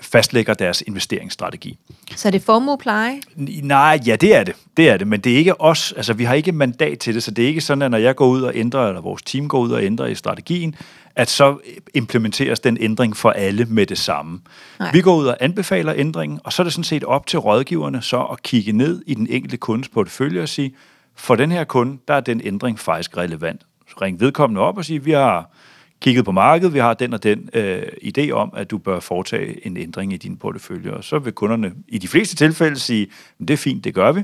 fastlægger 0.00 0.54
deres 0.54 0.82
investeringsstrategi. 0.86 1.78
Så 2.16 2.28
er 2.28 2.30
det 2.30 2.42
formuepleje? 2.42 3.20
Nej, 3.62 4.00
ja, 4.06 4.16
det 4.16 4.36
er 4.36 4.44
det. 4.44 4.54
Det 4.76 4.88
er 4.88 4.96
det, 4.96 5.06
men 5.06 5.20
det 5.20 5.32
er 5.32 5.36
ikke 5.36 5.60
os. 5.60 5.94
Altså, 5.96 6.12
vi 6.12 6.24
har 6.24 6.34
ikke 6.34 6.52
mandat 6.52 6.98
til 6.98 7.14
det, 7.14 7.22
så 7.22 7.30
det 7.30 7.44
er 7.44 7.48
ikke 7.48 7.60
sådan, 7.60 7.82
at 7.82 7.90
når 7.90 7.98
jeg 7.98 8.16
går 8.16 8.26
ud 8.26 8.42
og 8.42 8.52
ændrer, 8.54 8.88
eller 8.88 9.00
vores 9.00 9.22
team 9.22 9.48
går 9.48 9.58
ud 9.58 9.70
og 9.70 9.84
ændrer 9.84 10.06
i 10.06 10.14
strategien, 10.14 10.74
at 11.16 11.30
så 11.30 11.58
implementeres 11.94 12.60
den 12.60 12.78
ændring 12.80 13.16
for 13.16 13.30
alle 13.30 13.64
med 13.64 13.86
det 13.86 13.98
samme. 13.98 14.40
Nej. 14.78 14.92
Vi 14.92 15.00
går 15.00 15.16
ud 15.16 15.26
og 15.26 15.36
anbefaler 15.40 15.94
ændringen, 15.96 16.40
og 16.44 16.52
så 16.52 16.62
er 16.62 16.64
det 16.64 16.72
sådan 16.72 16.84
set 16.84 17.04
op 17.04 17.26
til 17.26 17.38
rådgiverne 17.38 18.02
så 18.02 18.22
at 18.22 18.42
kigge 18.42 18.72
ned 18.72 19.02
i 19.06 19.14
den 19.14 19.26
enkelte 19.30 19.56
kundes 19.56 19.88
portefølje 19.88 20.42
og 20.42 20.48
sige, 20.48 20.74
for 21.14 21.36
den 21.36 21.52
her 21.52 21.64
kunde, 21.64 21.98
der 22.08 22.14
er 22.14 22.20
den 22.20 22.40
ændring 22.44 22.78
faktisk 22.78 23.16
relevant. 23.16 23.62
Ring 24.02 24.20
vedkommende 24.20 24.60
op 24.60 24.78
og 24.78 24.84
sige, 24.84 25.04
vi 25.04 25.12
har 25.12 25.50
kigget 26.00 26.24
på 26.24 26.32
markedet, 26.32 26.74
vi 26.74 26.78
har 26.78 26.94
den 26.94 27.14
og 27.14 27.22
den 27.22 27.48
øh, 27.52 27.82
idé 27.82 28.30
om, 28.30 28.52
at 28.56 28.70
du 28.70 28.78
bør 28.78 29.00
foretage 29.00 29.66
en 29.66 29.76
ændring 29.76 30.12
i 30.12 30.16
din 30.16 30.36
portefølje. 30.36 30.92
Og 30.92 31.04
så 31.04 31.18
vil 31.18 31.32
kunderne 31.32 31.72
i 31.88 31.98
de 31.98 32.08
fleste 32.08 32.36
tilfælde 32.36 32.78
sige, 32.78 33.06
"Men 33.38 33.48
det 33.48 33.54
er 33.54 33.58
fint, 33.58 33.84
det 33.84 33.94
gør 33.94 34.12
vi. 34.12 34.22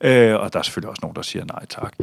Øh, 0.00 0.34
og 0.40 0.52
der 0.52 0.58
er 0.58 0.62
selvfølgelig 0.62 0.90
også 0.90 1.00
nogen, 1.02 1.16
der 1.16 1.22
siger 1.22 1.44
nej 1.44 1.66
tak. 1.66 1.94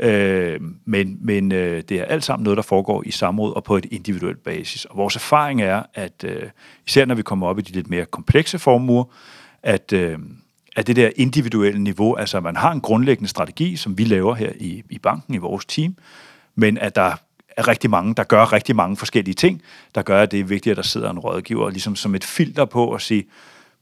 Øh, 0.00 0.60
men 0.84 1.18
men 1.20 1.52
øh, 1.52 1.82
det 1.88 2.00
er 2.00 2.04
alt 2.04 2.24
sammen 2.24 2.44
noget, 2.44 2.56
der 2.56 2.62
foregår 2.62 3.02
i 3.06 3.10
samråd 3.10 3.54
og 3.56 3.64
på 3.64 3.76
et 3.76 3.86
individuelt 3.90 4.44
basis. 4.44 4.84
Og 4.84 4.96
vores 4.96 5.16
erfaring 5.16 5.62
er, 5.62 5.82
at 5.94 6.24
øh, 6.24 6.42
især 6.86 7.04
når 7.04 7.14
vi 7.14 7.22
kommer 7.22 7.46
op 7.46 7.58
i 7.58 7.62
de 7.62 7.72
lidt 7.72 7.90
mere 7.90 8.04
komplekse 8.04 8.58
formuer, 8.58 9.04
at, 9.62 9.92
øh, 9.92 10.18
at 10.76 10.86
det 10.86 10.96
der 10.96 11.10
individuelle 11.16 11.82
niveau, 11.82 12.14
altså 12.14 12.36
at 12.36 12.42
man 12.42 12.56
har 12.56 12.72
en 12.72 12.80
grundlæggende 12.80 13.28
strategi, 13.28 13.76
som 13.76 13.98
vi 13.98 14.04
laver 14.04 14.34
her 14.34 14.52
i, 14.60 14.82
i 14.90 14.98
banken, 14.98 15.34
i 15.34 15.38
vores 15.38 15.64
team, 15.64 15.96
men 16.54 16.78
at 16.78 16.96
der 16.96 17.12
er 17.56 17.68
rigtig 17.68 17.90
mange, 17.90 18.14
der 18.14 18.24
gør 18.24 18.52
rigtig 18.52 18.76
mange 18.76 18.96
forskellige 18.96 19.34
ting, 19.34 19.62
der 19.94 20.02
gør, 20.02 20.22
at 20.22 20.30
det 20.30 20.40
er 20.40 20.44
vigtigt, 20.44 20.70
at 20.70 20.76
der 20.76 20.82
sidder 20.82 21.10
en 21.10 21.18
rådgiver 21.18 21.70
ligesom 21.70 21.96
som 21.96 22.14
et 22.14 22.24
filter 22.24 22.64
på 22.64 22.94
at 22.94 23.02
sige, 23.02 23.24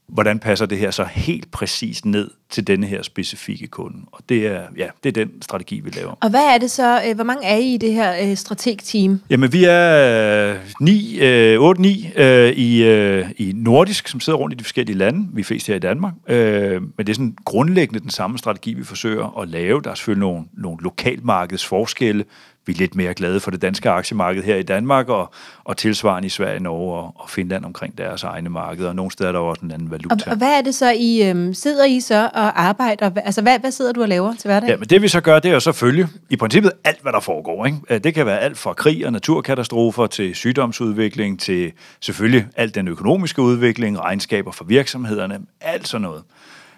hvordan 0.07 0.39
passer 0.39 0.65
det 0.65 0.77
her 0.77 0.91
så 0.91 1.03
helt 1.03 1.51
præcist 1.51 2.05
ned 2.05 2.31
til 2.49 2.67
denne 2.67 2.87
her 2.87 3.01
specifikke 3.01 3.67
kunde. 3.67 3.97
Og 4.11 4.19
det 4.29 4.47
er, 4.47 4.61
ja, 4.77 4.87
det 5.03 5.17
er 5.17 5.25
den 5.25 5.41
strategi, 5.41 5.79
vi 5.79 5.89
laver. 5.89 6.15
Og 6.21 6.29
hvad 6.29 6.43
er 6.43 6.57
det 6.57 6.71
så, 6.71 7.01
øh, 7.07 7.15
hvor 7.15 7.23
mange 7.23 7.45
er 7.45 7.55
I 7.55 7.73
i 7.73 7.77
det 7.77 7.93
her 7.93 8.29
øh, 8.29 8.35
strateg-team? 8.37 9.21
Jamen, 9.29 9.53
vi 9.53 9.65
er 9.67 10.55
9, 10.79 11.19
øh, 11.19 11.59
8-9 11.59 12.21
øh, 12.21 12.51
i, 12.51 12.83
øh, 12.83 13.25
i 13.37 13.51
nordisk, 13.55 14.07
som 14.07 14.19
sidder 14.19 14.39
rundt 14.39 14.53
i 14.53 14.57
de 14.57 14.63
forskellige 14.63 14.97
lande. 14.97 15.27
Vi 15.33 15.41
er 15.41 15.45
flest 15.45 15.67
her 15.67 15.75
i 15.75 15.79
Danmark. 15.79 16.13
Øh, 16.27 16.81
men 16.81 16.91
det 16.97 17.09
er 17.09 17.13
sådan 17.13 17.35
grundlæggende 17.45 17.99
den 17.99 18.09
samme 18.09 18.37
strategi, 18.37 18.73
vi 18.73 18.83
forsøger 18.83 19.39
at 19.41 19.49
lave. 19.49 19.81
Der 19.81 19.91
er 19.91 19.95
selvfølgelig 19.95 20.21
nogle, 20.21 20.45
nogle 20.53 20.77
lokalmarkedsforskelle, 20.83 22.25
vi 22.69 22.73
er 22.73 22.77
lidt 22.77 22.95
mere 22.95 23.13
glade 23.13 23.39
for 23.39 23.51
det 23.51 23.61
danske 23.61 23.89
aktiemarked 23.89 24.43
her 24.43 24.55
i 24.55 24.63
Danmark, 24.63 25.09
og, 25.09 25.33
og 25.63 25.77
tilsvarende 25.77 26.25
i 26.25 26.29
Sverige, 26.29 26.59
Norge 26.59 26.97
og, 26.97 27.13
og 27.15 27.29
Finland 27.29 27.65
omkring 27.65 27.97
deres 27.97 28.23
egne 28.23 28.49
markeder, 28.49 28.89
og 28.89 28.95
nogle 28.95 29.11
steder 29.11 29.29
er 29.29 29.33
der 29.33 29.39
også 29.39 29.65
en 29.65 29.71
anden 29.71 29.91
valuta. 29.91 30.15
Og, 30.15 30.31
og 30.31 30.37
hvad 30.37 30.57
er 30.57 30.61
det 30.61 30.75
så, 30.75 30.91
I 30.91 31.29
øhm, 31.29 31.53
sidder 31.53 31.85
I 31.85 31.99
så 31.99 32.29
og 32.39 32.61
arbejder? 32.61 33.11
Altså, 33.15 33.41
hvad, 33.41 33.59
hvad 33.59 33.71
sidder 33.71 33.91
du 33.91 34.01
og 34.01 34.07
laver 34.07 34.33
til 34.33 34.47
hverdag? 34.47 34.69
Ja, 34.69 34.77
men 34.77 34.89
det 34.89 35.01
vi 35.01 35.07
så 35.07 35.21
gør, 35.21 35.39
det 35.39 35.49
er 35.49 35.53
jo 35.53 35.59
selvfølgelig 35.59 36.07
i 36.29 36.35
princippet 36.35 36.71
alt, 36.83 37.01
hvad 37.01 37.11
der 37.11 37.19
foregår. 37.19 37.65
Ikke? 37.65 37.99
Det 37.99 38.13
kan 38.13 38.25
være 38.25 38.39
alt 38.39 38.57
fra 38.57 38.73
krig 38.73 39.05
og 39.05 39.11
naturkatastrofer 39.11 40.07
til 40.07 40.35
sygdomsudvikling, 40.35 41.39
til 41.39 41.71
selvfølgelig 41.99 42.47
alt 42.55 42.75
den 42.75 42.87
økonomiske 42.87 43.41
udvikling, 43.41 43.99
regnskaber 43.99 44.51
for 44.51 44.63
virksomhederne, 44.63 45.39
alt 45.61 45.87
sådan 45.87 46.01
noget. 46.01 46.23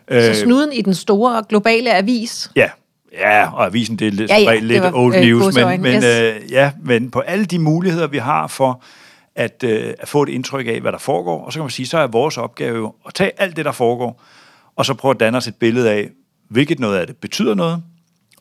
Så 0.09 0.39
snuden 0.43 0.73
i 0.73 0.81
den 0.81 0.93
store 0.93 1.43
globale 1.49 1.93
avis? 1.93 2.51
Ja, 2.55 2.69
Ja, 3.13 3.53
og 3.53 3.65
avisen 3.65 3.95
det 3.95 4.07
er 4.07 4.11
lidt, 4.11 4.31
ja, 4.31 4.37
ja, 4.39 4.59
lidt 4.59 4.83
var, 4.83 4.91
old 4.93 5.15
øh, 5.15 5.21
news, 5.21 5.55
men, 5.55 5.81
men, 5.81 5.95
yes. 5.95 6.03
øh, 6.03 6.51
ja, 6.51 6.71
men 6.83 7.11
på 7.11 7.19
alle 7.19 7.45
de 7.45 7.59
muligheder, 7.59 8.07
vi 8.07 8.17
har 8.17 8.47
for 8.47 8.83
at, 9.35 9.63
øh, 9.63 9.93
at 9.99 10.07
få 10.07 10.23
et 10.23 10.29
indtryk 10.29 10.67
af, 10.67 10.81
hvad 10.81 10.91
der 10.91 10.97
foregår, 10.97 11.45
og 11.45 11.53
så 11.53 11.59
kan 11.59 11.63
man 11.63 11.69
sige, 11.69 11.87
så 11.87 11.97
er 11.97 12.07
vores 12.07 12.37
opgave 12.37 12.91
at 13.07 13.13
tage 13.13 13.31
alt 13.37 13.55
det, 13.55 13.65
der 13.65 13.71
foregår, 13.71 14.21
og 14.81 14.85
så 14.85 14.93
prøve 14.93 15.11
at 15.11 15.19
danne 15.19 15.37
os 15.37 15.47
et 15.47 15.55
billede 15.55 15.91
af, 15.91 16.09
hvilket 16.49 16.79
noget 16.79 16.97
af 16.97 17.07
det 17.07 17.17
betyder 17.17 17.55
noget. 17.55 17.83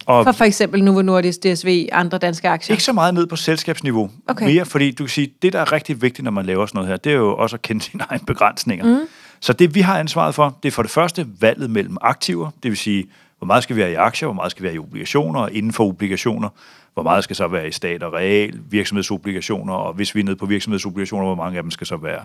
Og 0.07 0.25
for 0.25 0.33
for 0.33 0.45
eksempel 0.45 0.85
Novo 0.85 1.03
Nordisk, 1.03 1.43
DSV, 1.43 1.89
andre 1.93 2.19
danske 2.19 2.49
aktier? 2.49 2.75
Ikke 2.75 2.85
så 2.85 2.93
meget 2.93 3.15
ned 3.15 3.27
på 3.27 3.37
selskabsniveau. 3.37 4.11
Okay. 4.29 4.47
Mere, 4.47 4.65
fordi 4.65 4.91
du 4.91 5.05
kan 5.05 5.09
sige, 5.09 5.33
det, 5.43 5.53
der 5.53 5.61
er 5.61 5.73
rigtig 5.73 6.03
vigtigt, 6.03 6.25
når 6.25 6.31
man 6.31 6.47
laver 6.47 6.67
sådan 6.67 6.79
noget 6.79 6.89
her, 6.89 6.97
det 6.97 7.13
er 7.13 7.17
jo 7.17 7.37
også 7.37 7.57
at 7.57 7.63
kende 7.63 7.83
sine 7.83 8.05
egne 8.11 8.25
begrænsninger. 8.27 8.85
Mm. 8.85 9.07
Så 9.41 9.53
det, 9.53 9.75
vi 9.75 9.81
har 9.81 9.99
ansvaret 9.99 10.35
for, 10.35 10.59
det 10.63 10.69
er 10.69 10.73
for 10.73 10.83
det 10.83 10.91
første 10.91 11.27
valget 11.41 11.71
mellem 11.71 11.97
aktiver, 12.01 12.51
det 12.63 12.71
vil 12.71 12.79
sige, 12.79 13.07
hvor 13.41 13.47
meget 13.47 13.63
skal 13.63 13.77
vi 13.77 13.81
have 13.81 13.93
i 13.93 13.95
aktier, 13.95 14.27
hvor 14.27 14.35
meget 14.35 14.51
skal 14.51 14.63
vi 14.63 14.69
have 14.69 14.75
i 14.75 14.79
obligationer, 14.79 15.49
inden 15.49 15.73
for 15.73 15.85
obligationer, 15.85 16.49
hvor 16.95 17.03
meget 17.03 17.25
skal 17.25 17.37
så 17.37 17.49
være 17.49 17.69
i 17.69 17.73
stat 17.73 18.03
og 18.03 18.13
real, 18.13 18.53
virksomhedsobligationer, 18.71 19.75
og 19.75 19.93
hvis 19.93 20.15
vi 20.15 20.21
er 20.21 20.25
nede 20.25 20.37
på 20.37 20.47
virksomhedsobligationer, 20.47 21.27
hvor 21.27 21.35
mange 21.35 21.57
af 21.57 21.63
dem 21.63 21.71
skal 21.71 21.87
så 21.87 21.97
være 21.97 22.25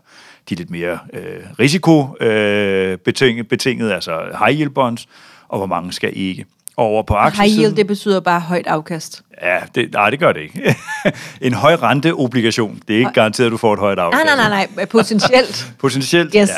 de 0.50 0.56
lidt 0.56 0.70
mere 0.70 1.00
øh, 1.14 1.40
risikobetinget, 1.60 3.88
øh, 3.88 3.96
altså 3.96 4.22
high 4.46 4.60
yield 4.60 4.70
bonds, 4.70 5.08
og 5.48 5.58
hvor 5.58 5.68
mange 5.68 5.94
skal 5.94 6.12
ikke. 6.14 6.46
Over 6.78 7.04
på 7.04 7.14
aktiesiden... 7.14 7.52
High 7.52 7.64
yield, 7.64 7.76
det 7.76 7.88
betyder 7.88 8.20
bare 8.20 8.40
højt 8.40 8.68
afkast. 8.68 9.24
Ja, 9.42 9.60
det, 9.76 9.94
nej, 9.94 10.10
det 10.10 10.20
gør 10.20 10.32
det 10.32 10.42
ikke. 10.42 10.76
en 11.42 11.54
høj 11.54 11.76
rente 11.76 12.14
obligation, 12.14 12.80
det 12.88 12.94
er 12.94 13.00
ikke 13.00 13.14
garanteret, 13.14 13.48
at 13.48 13.52
du 13.52 13.58
får 13.58 13.74
et 13.74 13.80
højt 13.80 14.00
afkast. 14.00 14.26
Nej, 14.26 14.36
nej, 14.36 14.50
nej, 14.50 14.68
nej. 14.76 14.86
potentielt. 14.86 15.72
potentielt, 15.80 16.34
yes. 16.36 16.50
ja. 16.50 16.56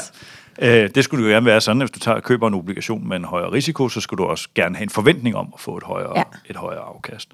Øh, 0.61 0.89
det 0.95 1.03
skulle 1.03 1.25
du 1.25 1.29
gerne 1.29 1.45
være 1.45 1.61
sådan, 1.61 1.81
at 1.81 1.87
hvis 1.87 1.91
du 1.91 1.99
tager, 1.99 2.19
køber 2.19 2.47
en 2.47 2.53
obligation 2.53 3.07
med 3.07 3.17
en 3.17 3.23
højere 3.25 3.51
risiko, 3.51 3.89
så 3.89 4.01
skulle 4.01 4.23
du 4.23 4.29
også 4.29 4.47
gerne 4.55 4.75
have 4.75 4.83
en 4.83 4.89
forventning 4.89 5.35
om 5.35 5.47
at 5.53 5.59
få 5.59 5.77
et 5.77 5.83
højere, 5.83 6.13
ja. 6.15 6.23
et 6.49 6.55
højere 6.55 6.81
afkast. 6.81 7.29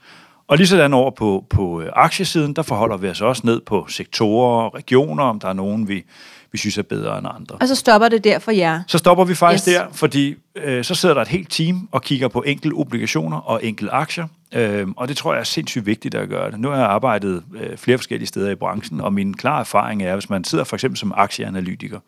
Og 0.48 0.58
lige 0.58 0.68
sådan 0.68 0.94
over 0.94 1.12
på, 1.12 1.46
på 1.50 1.82
øh, 1.82 1.90
aktiesiden, 1.94 2.54
der 2.54 2.62
forholder 2.62 2.98
vi 2.98 3.10
os 3.10 3.22
også 3.22 3.42
ned 3.46 3.62
på 3.62 3.86
sektorer 3.90 4.64
og 4.64 4.76
regioner, 4.76 5.24
om 5.24 5.40
der 5.40 5.48
er 5.48 5.54
nogen, 5.54 5.88
vi, 5.88 6.04
vi 6.52 6.58
synes 6.58 6.78
er 6.78 6.84
bedre 6.84 7.18
end 7.18 7.28
andre. 7.36 7.56
Og 7.62 7.68
så 7.68 7.76
stopper 7.76 8.10
det 8.10 8.24
der 8.24 8.40
for 8.40 8.52
jer? 8.52 8.82
Så 8.88 8.98
stopper 8.98 9.24
vi 9.24 9.36
faktisk 9.36 9.68
yes. 9.68 9.76
der, 9.76 9.86
fordi 9.92 10.36
øh, 10.56 10.84
så 10.84 10.96
sidder 10.96 11.16
der 11.16 11.22
et 11.22 11.28
helt 11.28 11.52
team 11.52 11.90
og 11.92 12.02
kigger 12.02 12.28
på 12.28 12.44
enkelte 12.48 12.76
obligationer 12.76 13.38
og 13.38 13.66
enkelte 13.66 13.92
aktier. 13.92 14.28
Øh, 14.54 14.88
og 14.98 15.08
det 15.08 15.18
tror 15.18 15.34
jeg 15.34 15.40
er 15.40 15.44
sindssygt 15.44 15.86
vigtigt 15.86 16.16
at 16.16 16.30
gøre 16.30 16.52
det. 16.52 16.60
Nu 16.60 16.70
har 16.70 16.78
jeg 16.78 16.86
arbejdet 16.86 17.44
øh, 17.56 17.78
flere 17.78 17.98
forskellige 17.98 18.28
steder 18.28 18.52
i 18.52 18.56
branchen, 18.56 19.02
og 19.02 19.14
min 19.14 19.34
klare 19.34 19.60
erfaring 19.60 20.04
er, 20.04 20.14
hvis 20.14 20.30
man 20.30 20.44
sidder 20.44 20.64
for 20.64 20.76
eksempel 20.76 20.98
som 20.98 21.14
aktieanalytiker, 21.16 22.00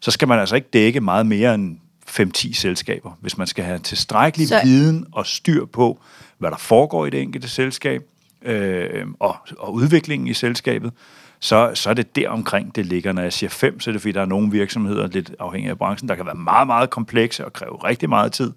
så 0.00 0.10
skal 0.10 0.28
man 0.28 0.38
altså 0.38 0.56
ikke 0.56 0.68
dække 0.72 1.00
meget 1.00 1.26
mere 1.26 1.54
end 1.54 1.76
5-10 2.08 2.54
selskaber, 2.54 3.10
hvis 3.20 3.38
man 3.38 3.46
skal 3.46 3.64
have 3.64 3.78
tilstrækkelig 3.78 4.48
så... 4.48 4.60
viden 4.64 5.06
og 5.12 5.26
styr 5.26 5.64
på, 5.64 5.98
hvad 6.38 6.50
der 6.50 6.56
foregår 6.56 7.06
i 7.06 7.10
det 7.10 7.22
enkelte 7.22 7.48
selskab, 7.48 8.02
øh, 8.42 9.06
og, 9.20 9.36
og 9.58 9.74
udviklingen 9.74 10.28
i 10.28 10.34
selskabet, 10.34 10.92
så, 11.40 11.70
så 11.74 11.90
er 11.90 11.94
det 11.94 12.16
der 12.16 12.28
omkring, 12.28 12.76
det 12.76 12.86
ligger. 12.86 13.12
Når 13.12 13.22
jeg 13.22 13.32
siger 13.32 13.50
fem, 13.50 13.80
så 13.80 13.90
er 13.90 13.92
det 13.92 14.00
fordi, 14.00 14.12
der 14.12 14.20
er 14.20 14.26
nogle 14.26 14.50
virksomheder, 14.50 15.06
lidt 15.06 15.34
afhængig 15.38 15.70
af 15.70 15.78
branchen, 15.78 16.08
der 16.08 16.14
kan 16.14 16.26
være 16.26 16.34
meget, 16.34 16.66
meget 16.66 16.90
komplekse 16.90 17.44
og 17.44 17.52
kræve 17.52 17.84
rigtig 17.84 18.08
meget 18.08 18.32
tid. 18.32 18.52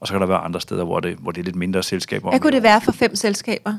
Og 0.00 0.06
så 0.06 0.14
kan 0.14 0.20
der 0.20 0.26
være 0.26 0.38
andre 0.38 0.60
steder, 0.60 0.84
hvor 0.84 1.00
det, 1.00 1.16
hvor 1.18 1.30
det 1.30 1.40
er 1.40 1.44
lidt 1.44 1.56
mindre 1.56 1.82
selskaber. 1.82 2.30
Hvad 2.30 2.40
kunne 2.40 2.52
det 2.52 2.62
være 2.62 2.80
for 2.80 2.92
fem 2.92 3.16
selskaber? 3.16 3.74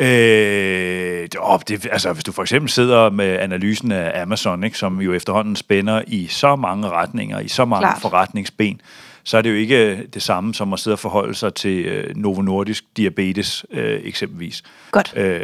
Øh, 0.00 1.28
det, 1.32 1.68
det, 1.68 1.86
altså, 1.92 2.12
hvis 2.12 2.24
du 2.24 2.32
for 2.32 2.42
eksempel 2.42 2.70
sidder 2.70 3.10
med 3.10 3.38
analysen 3.38 3.92
af 3.92 4.22
Amazon, 4.22 4.64
ikke, 4.64 4.78
som 4.78 5.00
jo 5.00 5.12
efterhånden 5.12 5.56
spænder 5.56 6.02
i 6.06 6.26
så 6.26 6.56
mange 6.56 6.88
retninger, 6.88 7.40
i 7.40 7.48
så 7.48 7.64
mange 7.64 7.86
Klart. 7.86 8.00
forretningsben, 8.00 8.80
så 9.24 9.38
er 9.38 9.42
det 9.42 9.50
jo 9.50 9.54
ikke 9.54 10.06
det 10.14 10.22
samme 10.22 10.54
som 10.54 10.72
at 10.72 10.78
sidde 10.78 10.94
og 10.94 10.98
forholde 10.98 11.34
sig 11.34 11.54
til 11.54 11.84
øh, 11.84 12.16
Novo 12.16 12.42
Nordisk 12.42 12.84
diabetes 12.96 13.66
øh, 13.70 14.00
eksempelvis. 14.04 14.62
Godt. 14.90 15.12
Øh, 15.16 15.40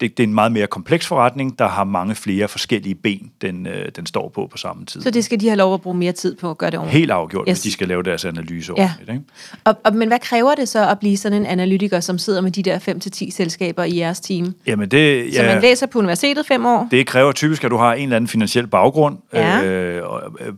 det 0.00 0.20
er 0.20 0.26
en 0.26 0.34
meget 0.34 0.52
mere 0.52 0.66
kompleks 0.66 1.06
forretning, 1.06 1.58
der 1.58 1.68
har 1.68 1.84
mange 1.84 2.14
flere 2.14 2.48
forskellige 2.48 2.94
ben, 2.94 3.30
den, 3.42 3.66
øh, 3.66 3.88
den 3.96 4.06
står 4.06 4.28
på 4.28 4.48
på 4.50 4.58
samme 4.58 4.84
tid. 4.86 5.02
Så 5.02 5.10
det 5.10 5.24
skal 5.24 5.40
de 5.40 5.48
have 5.48 5.56
lov 5.56 5.74
at 5.74 5.80
bruge 5.80 5.96
mere 5.96 6.12
tid 6.12 6.36
på 6.36 6.50
at 6.50 6.58
gøre 6.58 6.70
det 6.70 6.78
ordentligt? 6.78 6.98
Helt 6.98 7.10
afgjort, 7.10 7.44
yes. 7.48 7.58
hvis 7.58 7.62
de 7.62 7.72
skal 7.72 7.88
lave 7.88 8.02
deres 8.02 8.24
analyse 8.24 8.72
ja. 8.76 8.82
ordentligt. 8.82 9.10
Ikke? 9.10 9.24
Og, 9.64 9.76
og, 9.84 9.94
men 9.94 10.08
hvad 10.08 10.18
kræver 10.18 10.54
det 10.54 10.68
så 10.68 10.88
at 10.90 10.98
blive 10.98 11.16
sådan 11.16 11.40
en 11.40 11.46
analytiker, 11.46 12.00
som 12.00 12.18
sidder 12.18 12.40
med 12.40 12.50
de 12.50 12.62
der 12.62 12.78
5-10 12.78 13.30
selskaber 13.30 13.84
i 13.84 13.98
jeres 13.98 14.20
team? 14.20 14.54
Jamen 14.66 14.88
det, 14.88 15.26
ja, 15.26 15.32
så 15.32 15.42
man 15.42 15.62
læser 15.62 15.86
på 15.86 15.98
universitetet 15.98 16.46
fem 16.46 16.66
år? 16.66 16.88
Det 16.90 17.06
kræver 17.06 17.32
typisk, 17.32 17.64
at 17.64 17.70
du 17.70 17.76
har 17.76 17.94
en 17.94 18.02
eller 18.02 18.16
anden 18.16 18.28
finansiel 18.28 18.66
baggrund, 18.66 19.18
ja. 19.32 19.64
øh, 19.64 20.02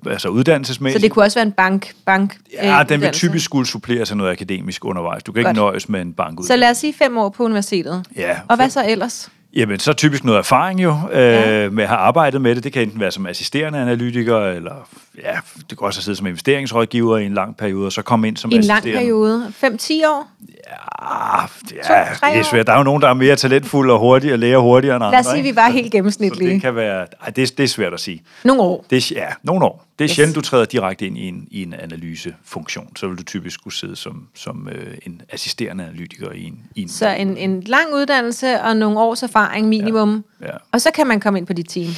altså 0.06 0.28
uddannelsesmæssigt. 0.28 1.00
Så 1.00 1.06
det 1.06 1.12
kunne 1.12 1.24
også 1.24 1.38
være 1.38 1.46
en 1.46 1.52
bank, 1.52 1.92
bank 2.04 2.36
Ja, 2.62 2.82
den 2.88 3.00
vil 3.00 3.10
typisk 3.12 3.44
skulle 3.44 3.66
supplere 3.66 4.06
sig 4.06 4.16
noget 4.16 4.32
akademisk 4.32 4.84
undervejs. 4.84 5.22
Du 5.22 5.32
kan 5.32 5.42
Godt. 5.42 5.50
ikke 5.50 5.60
nøjes 5.60 5.88
med 5.88 6.00
en 6.00 6.12
bankuddannelse. 6.12 6.52
Så 6.52 6.56
lad 6.56 6.70
os 6.70 6.76
sige 6.76 6.94
fem 6.98 7.18
år 7.18 7.28
på 7.28 7.44
universitetet. 7.44 8.04
Ja. 8.16 8.36
Og 8.48 8.56
hvad 8.56 8.70
så 8.70 8.84
ellers? 8.88 9.30
Jamen, 9.56 9.78
så 9.78 9.92
typisk 9.92 10.24
noget 10.24 10.38
erfaring 10.38 10.82
jo, 10.82 10.96
øh, 11.12 11.20
ja. 11.22 11.70
med 11.70 11.82
at 11.82 11.88
have 11.88 11.98
arbejdet 11.98 12.40
med 12.40 12.54
det. 12.54 12.64
Det 12.64 12.72
kan 12.72 12.82
enten 12.82 13.00
være 13.00 13.10
som 13.10 13.26
assisterende 13.26 13.78
analytiker, 13.78 14.38
eller 14.38 14.88
ja, 15.24 15.38
det 15.70 15.78
kan 15.78 15.86
også 15.86 15.98
have 15.98 16.02
siddet 16.02 16.18
som 16.18 16.26
investeringsrådgiver 16.26 17.18
i 17.18 17.26
en 17.26 17.34
lang 17.34 17.56
periode, 17.56 17.86
og 17.86 17.92
så 17.92 18.02
komme 18.02 18.28
ind 18.28 18.36
som 18.36 18.50
I 18.50 18.54
en 18.54 18.62
lang 18.62 18.82
periode? 18.82 19.52
5-10 19.64 19.66
år? 19.66 20.28
Ja, 20.48 20.72
er, 21.02 21.46
to, 22.14 22.26
det 22.26 22.38
er 22.38 22.42
svært. 22.42 22.66
Der 22.66 22.72
er 22.72 22.76
jo 22.76 22.82
nogen, 22.82 23.02
der 23.02 23.08
er 23.08 23.14
mere 23.14 23.36
talentfulde 23.36 23.92
og 23.92 23.98
hurtigere, 23.98 24.34
og 24.34 24.38
lærer 24.38 24.58
hurtigere 24.58 24.96
end 24.96 25.04
andre. 25.04 25.12
Lad 25.12 25.20
os 25.20 25.26
sige, 25.26 25.38
at 25.38 25.44
vi 25.44 25.56
var 25.56 25.70
helt 25.70 25.92
gennemsnitlige. 25.92 26.48
Så 26.48 26.54
det 26.54 26.62
kan 26.62 26.74
være, 26.74 27.06
ej, 27.22 27.30
det, 27.30 27.58
det 27.58 27.64
er 27.64 27.68
svært 27.68 27.94
at 27.94 28.00
sige. 28.00 28.22
Nogle 28.44 28.62
år? 28.62 28.84
Det, 28.90 29.12
ja, 29.12 29.26
nogle 29.42 29.64
år. 29.64 29.86
Det 30.00 30.04
er 30.04 30.10
yes. 30.10 30.16
sjældent, 30.16 30.36
du 30.36 30.40
træder 30.40 30.64
direkte 30.64 31.06
ind 31.06 31.18
i 31.18 31.28
en, 31.28 31.48
i 31.50 31.62
en 31.62 31.74
analysefunktion. 31.74 32.96
Så 32.96 33.08
vil 33.08 33.18
du 33.18 33.22
typisk 33.22 33.54
skulle 33.54 33.74
sidde 33.74 33.96
som, 33.96 34.28
som 34.34 34.68
øh, 34.72 34.98
en 35.06 35.22
assisterende 35.28 35.84
analytiker 35.84 36.32
i 36.32 36.44
en... 36.44 36.62
I 36.74 36.82
en 36.82 36.88
så 36.88 37.08
en, 37.08 37.36
en 37.36 37.60
lang 37.60 37.94
uddannelse 37.94 38.60
og 38.60 38.76
nogle 38.76 38.98
års 38.98 39.22
erfaring 39.22 39.68
minimum, 39.68 40.24
ja. 40.40 40.46
Ja. 40.46 40.52
og 40.72 40.80
så 40.80 40.90
kan 40.94 41.06
man 41.06 41.20
komme 41.20 41.38
ind 41.38 41.46
på 41.46 41.52
dit 41.52 41.68
team? 41.68 41.88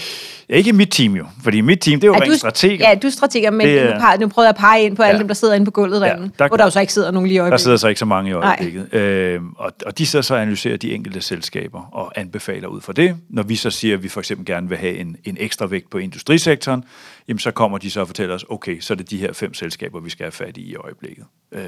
Ikke 0.53 0.69
i 0.69 0.73
mit 0.73 0.89
team 0.91 1.17
jo, 1.17 1.27
fordi 1.43 1.61
mit 1.61 1.81
team, 1.81 2.01
det 2.01 2.09
er 2.09 2.13
jo 2.13 2.15
rent 2.15 2.39
strateger. 2.39 2.89
Ja, 2.89 2.95
du 2.95 3.07
er 3.07 3.11
strateger, 3.11 3.51
men 3.51 3.67
det, 3.67 3.85
nu, 3.85 4.01
par, 4.01 4.17
nu 4.17 4.29
prøver 4.29 4.47
jeg 4.47 4.51
at 4.51 4.57
pege 4.57 4.85
ind 4.85 4.97
på 4.97 5.03
ja. 5.03 5.09
alle 5.09 5.19
dem, 5.19 5.29
der 5.29 5.35
sidder 5.35 5.55
inde 5.55 5.65
på 5.65 5.71
gulvet 5.71 6.01
ja, 6.01 6.07
derinde, 6.07 6.31
der, 6.39 6.49
hvor 6.49 6.57
der 6.57 6.65
jo 6.65 6.71
så 6.71 6.81
ikke 6.81 6.93
sidder 6.93 7.11
nogen 7.11 7.27
lige 7.27 7.37
i 7.37 7.39
øjeblikket. 7.39 7.59
Der 7.59 7.63
sidder 7.63 7.77
så 7.77 7.89
ikke 7.89 7.99
så 7.99 8.05
mange 8.05 8.31
i 8.31 8.33
øjeblikket. 8.33 8.95
Øh, 8.95 9.41
og, 9.57 9.73
og 9.87 9.99
de 9.99 10.07
sidder 10.07 10.23
så 10.23 10.35
og 10.35 10.43
analyserer 10.43 10.77
de 10.77 10.95
enkelte 10.95 11.21
selskaber 11.21 11.81
og 11.93 12.13
anbefaler 12.17 12.69
ud 12.69 12.81
fra 12.81 12.93
det. 12.93 13.17
Når 13.31 13.43
vi 13.43 13.57
så 13.57 13.71
siger, 13.71 13.97
at 13.97 14.03
vi 14.03 14.09
for 14.09 14.21
eksempel 14.21 14.47
gerne 14.47 14.69
vil 14.69 14.79
have 14.79 14.97
en, 14.97 15.17
en 15.25 15.37
ekstra 15.41 15.67
vægt 15.67 15.91
på 15.91 15.99
industrisektoren, 15.99 16.85
jamen 17.29 17.39
så 17.39 17.51
kommer 17.51 17.79
de 17.79 17.91
så 17.91 18.01
og 18.01 18.07
fortæller 18.07 18.35
os, 18.35 18.45
okay, 18.49 18.81
så 18.81 18.95
er 18.95 18.97
det 18.97 19.11
de 19.11 19.19
her 19.19 19.33
fem 19.33 19.55
selskaber, 19.55 20.01
vi 20.01 20.11
skal 20.11 20.25
have 20.25 20.33
fat 20.33 20.57
i 20.57 20.61
i 20.61 20.75
øjeblikket. 20.75 21.25
Øh, 21.53 21.63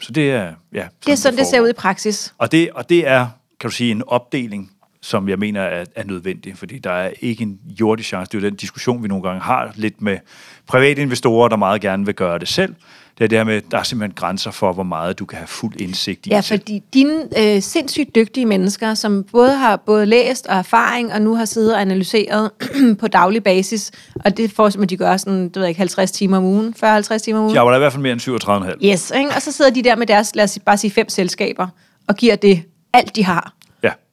så 0.00 0.12
det 0.12 0.30
er, 0.30 0.52
ja... 0.74 0.86
Det 1.06 1.12
er 1.12 1.16
sådan, 1.16 1.32
det, 1.32 1.38
det 1.38 1.46
ser 1.46 1.60
ud 1.60 1.68
i 1.68 1.72
praksis. 1.72 2.34
Og 2.38 2.52
det, 2.52 2.70
og 2.70 2.88
det 2.88 3.06
er, 3.06 3.26
kan 3.60 3.70
du 3.70 3.76
sige, 3.76 3.90
en 3.90 4.02
opdeling 4.06 4.70
som 5.08 5.28
jeg 5.28 5.38
mener 5.38 5.60
er, 5.60 5.84
er 5.96 6.04
nødvendig, 6.04 6.56
fordi 6.56 6.78
der 6.78 6.90
er 6.90 7.10
ikke 7.20 7.42
en 7.42 7.58
jordisk 7.80 8.08
chance. 8.08 8.30
Det 8.32 8.38
er 8.38 8.42
jo 8.42 8.48
den 8.48 8.56
diskussion, 8.56 9.02
vi 9.02 9.08
nogle 9.08 9.22
gange 9.22 9.40
har 9.40 9.72
lidt 9.74 10.02
med 10.02 10.18
private 10.66 11.02
investorer, 11.02 11.48
der 11.48 11.56
meget 11.56 11.80
gerne 11.80 12.06
vil 12.06 12.14
gøre 12.14 12.38
det 12.38 12.48
selv. 12.48 12.74
Det 13.18 13.24
er 13.24 13.28
det 13.28 13.38
her 13.38 13.44
med, 13.44 13.60
der 13.70 13.78
er 13.78 13.82
simpelthen 13.82 14.14
grænser 14.14 14.50
for, 14.50 14.72
hvor 14.72 14.82
meget 14.82 15.18
du 15.18 15.24
kan 15.24 15.38
have 15.38 15.46
fuld 15.46 15.80
indsigt 15.80 16.26
i 16.26 16.30
Ja, 16.30 16.40
fordi 16.40 16.82
dine 16.94 17.24
øh, 17.38 17.62
sindssygt 17.62 18.14
dygtige 18.14 18.46
mennesker, 18.46 18.94
som 18.94 19.24
både 19.32 19.54
har 19.54 19.76
både 19.76 20.06
læst 20.06 20.46
og 20.46 20.56
erfaring, 20.56 21.12
og 21.12 21.22
nu 21.22 21.34
har 21.34 21.44
siddet 21.44 21.74
og 21.74 21.80
analyseret 21.80 22.50
på 23.00 23.08
daglig 23.08 23.44
basis, 23.44 23.90
og 24.24 24.36
det 24.36 24.52
får 24.52 24.68
simpelthen, 24.68 24.98
de 24.98 25.04
gør 25.04 25.16
sådan, 25.16 25.44
det 25.48 25.56
ved 25.56 25.66
ikke, 25.66 25.78
50 25.78 26.10
timer 26.10 26.36
om 26.36 26.44
ugen, 26.44 26.74
40-50 26.84 27.18
timer 27.18 27.38
om 27.38 27.44
ugen. 27.44 27.54
Jeg 27.54 27.60
arbejder 27.60 27.76
i 27.76 27.80
hvert 27.80 27.92
fald 27.92 28.02
mere 28.02 28.12
end 28.12 28.70
37,5. 28.80 28.86
Yes, 28.86 29.12
ikke? 29.16 29.30
og 29.36 29.42
så 29.42 29.52
sidder 29.52 29.70
de 29.70 29.82
der 29.82 29.96
med 29.96 30.06
deres, 30.06 30.34
lad 30.34 30.44
os 30.44 30.58
bare 30.66 30.76
sige, 30.76 30.90
fem 30.90 31.08
selskaber, 31.08 31.66
og 32.08 32.16
giver 32.16 32.36
det 32.36 32.62
alt, 32.92 33.16
de 33.16 33.24
har. 33.24 33.57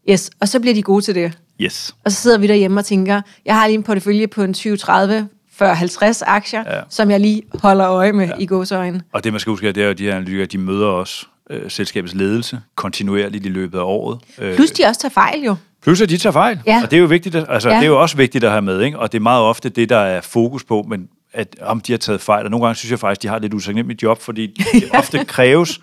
Ja, 0.08 0.12
Yes, 0.14 0.32
og 0.40 0.48
så 0.48 0.60
bliver 0.60 0.74
de 0.74 0.82
gode 0.84 1.02
til 1.02 1.16
det. 1.16 1.38
yes. 1.62 1.96
Og 2.06 2.12
så 2.12 2.18
sidder 2.22 2.38
vi 2.38 2.48
derhjemme 2.48 2.80
og 2.80 2.86
tænker, 2.86 3.22
jeg 3.46 3.56
har 3.56 3.68
lige 3.68 3.76
en 3.76 3.84
portefølje 3.84 4.28
på 4.28 4.44
en 4.44 4.54
20, 4.54 4.78
30, 4.78 5.28
40, 5.54 5.76
50 5.76 6.22
aktier, 6.22 6.64
Ja. 6.66 6.76
ja. 6.76 6.82
som 6.90 7.12
jeg 7.12 7.20
lige 7.20 7.42
holder 7.62 7.90
øje 7.90 8.12
med 8.14 8.28
ja. 8.28 8.34
i 8.40 8.46
gåsøjne. 8.46 9.02
Og 9.14 9.24
det, 9.24 9.34
man 9.34 9.40
skal 9.40 9.52
huske, 9.52 9.68
det 9.68 9.78
er 9.78 9.84
jo, 9.86 9.90
at 9.92 9.98
de 9.98 10.04
her 10.04 10.12
analytikere, 10.16 10.46
de 10.46 10.58
møder 10.58 10.88
også 10.88 11.26
øh, 11.50 11.72
selskabets 11.72 12.14
ledelse 12.16 12.60
kontinuerligt 12.76 13.46
i 13.46 13.50
løbet 13.50 13.78
af 13.78 13.84
året. 13.84 14.20
Øh, 14.40 14.56
Plus 14.56 14.72
de 14.72 14.84
også 14.86 15.02
tager 15.02 15.12
fejl 15.14 15.42
jo. 15.44 15.56
Plus 15.84 16.02
at 16.02 16.10
de 16.10 16.18
tager 16.18 16.34
fejl. 16.34 16.60
Ja. 16.68 16.82
Og 16.84 16.92
det 16.92 16.98
er 16.98 17.02
jo 17.02 17.08
vigtigt, 17.08 17.36
at, 17.36 17.46
altså, 17.50 17.70
Ja. 17.70 17.76
det 17.76 17.84
er 17.84 17.88
jo 17.88 18.02
også 18.02 18.18
vigtigt 18.18 18.44
at 18.44 18.50
have 18.52 18.62
med, 18.62 18.82
ikke? 18.82 19.00
Og 19.00 19.12
det 19.12 19.18
er 19.18 19.22
meget 19.22 19.42
ofte 19.44 19.70
det, 19.70 19.90
der 19.90 19.98
er 19.98 20.22
fokus 20.22 20.64
på, 20.64 20.86
men 20.90 21.08
at 21.34 21.56
om 21.62 21.82
de 21.82 21.94
har 21.94 21.98
taget 21.98 22.22
fejl. 22.22 22.46
Og 22.46 22.52
nogle 22.52 22.66
gange 22.66 22.76
synes 22.76 22.92
jeg 22.92 23.00
faktisk, 23.00 23.22
de 23.24 23.28
har 23.28 23.40
lidt 23.40 23.54
utaknemmeligt 23.54 24.04
job, 24.04 24.22
fordi 24.22 24.64
det 24.74 24.84
ofte 25.00 25.26
kræves, 25.26 25.82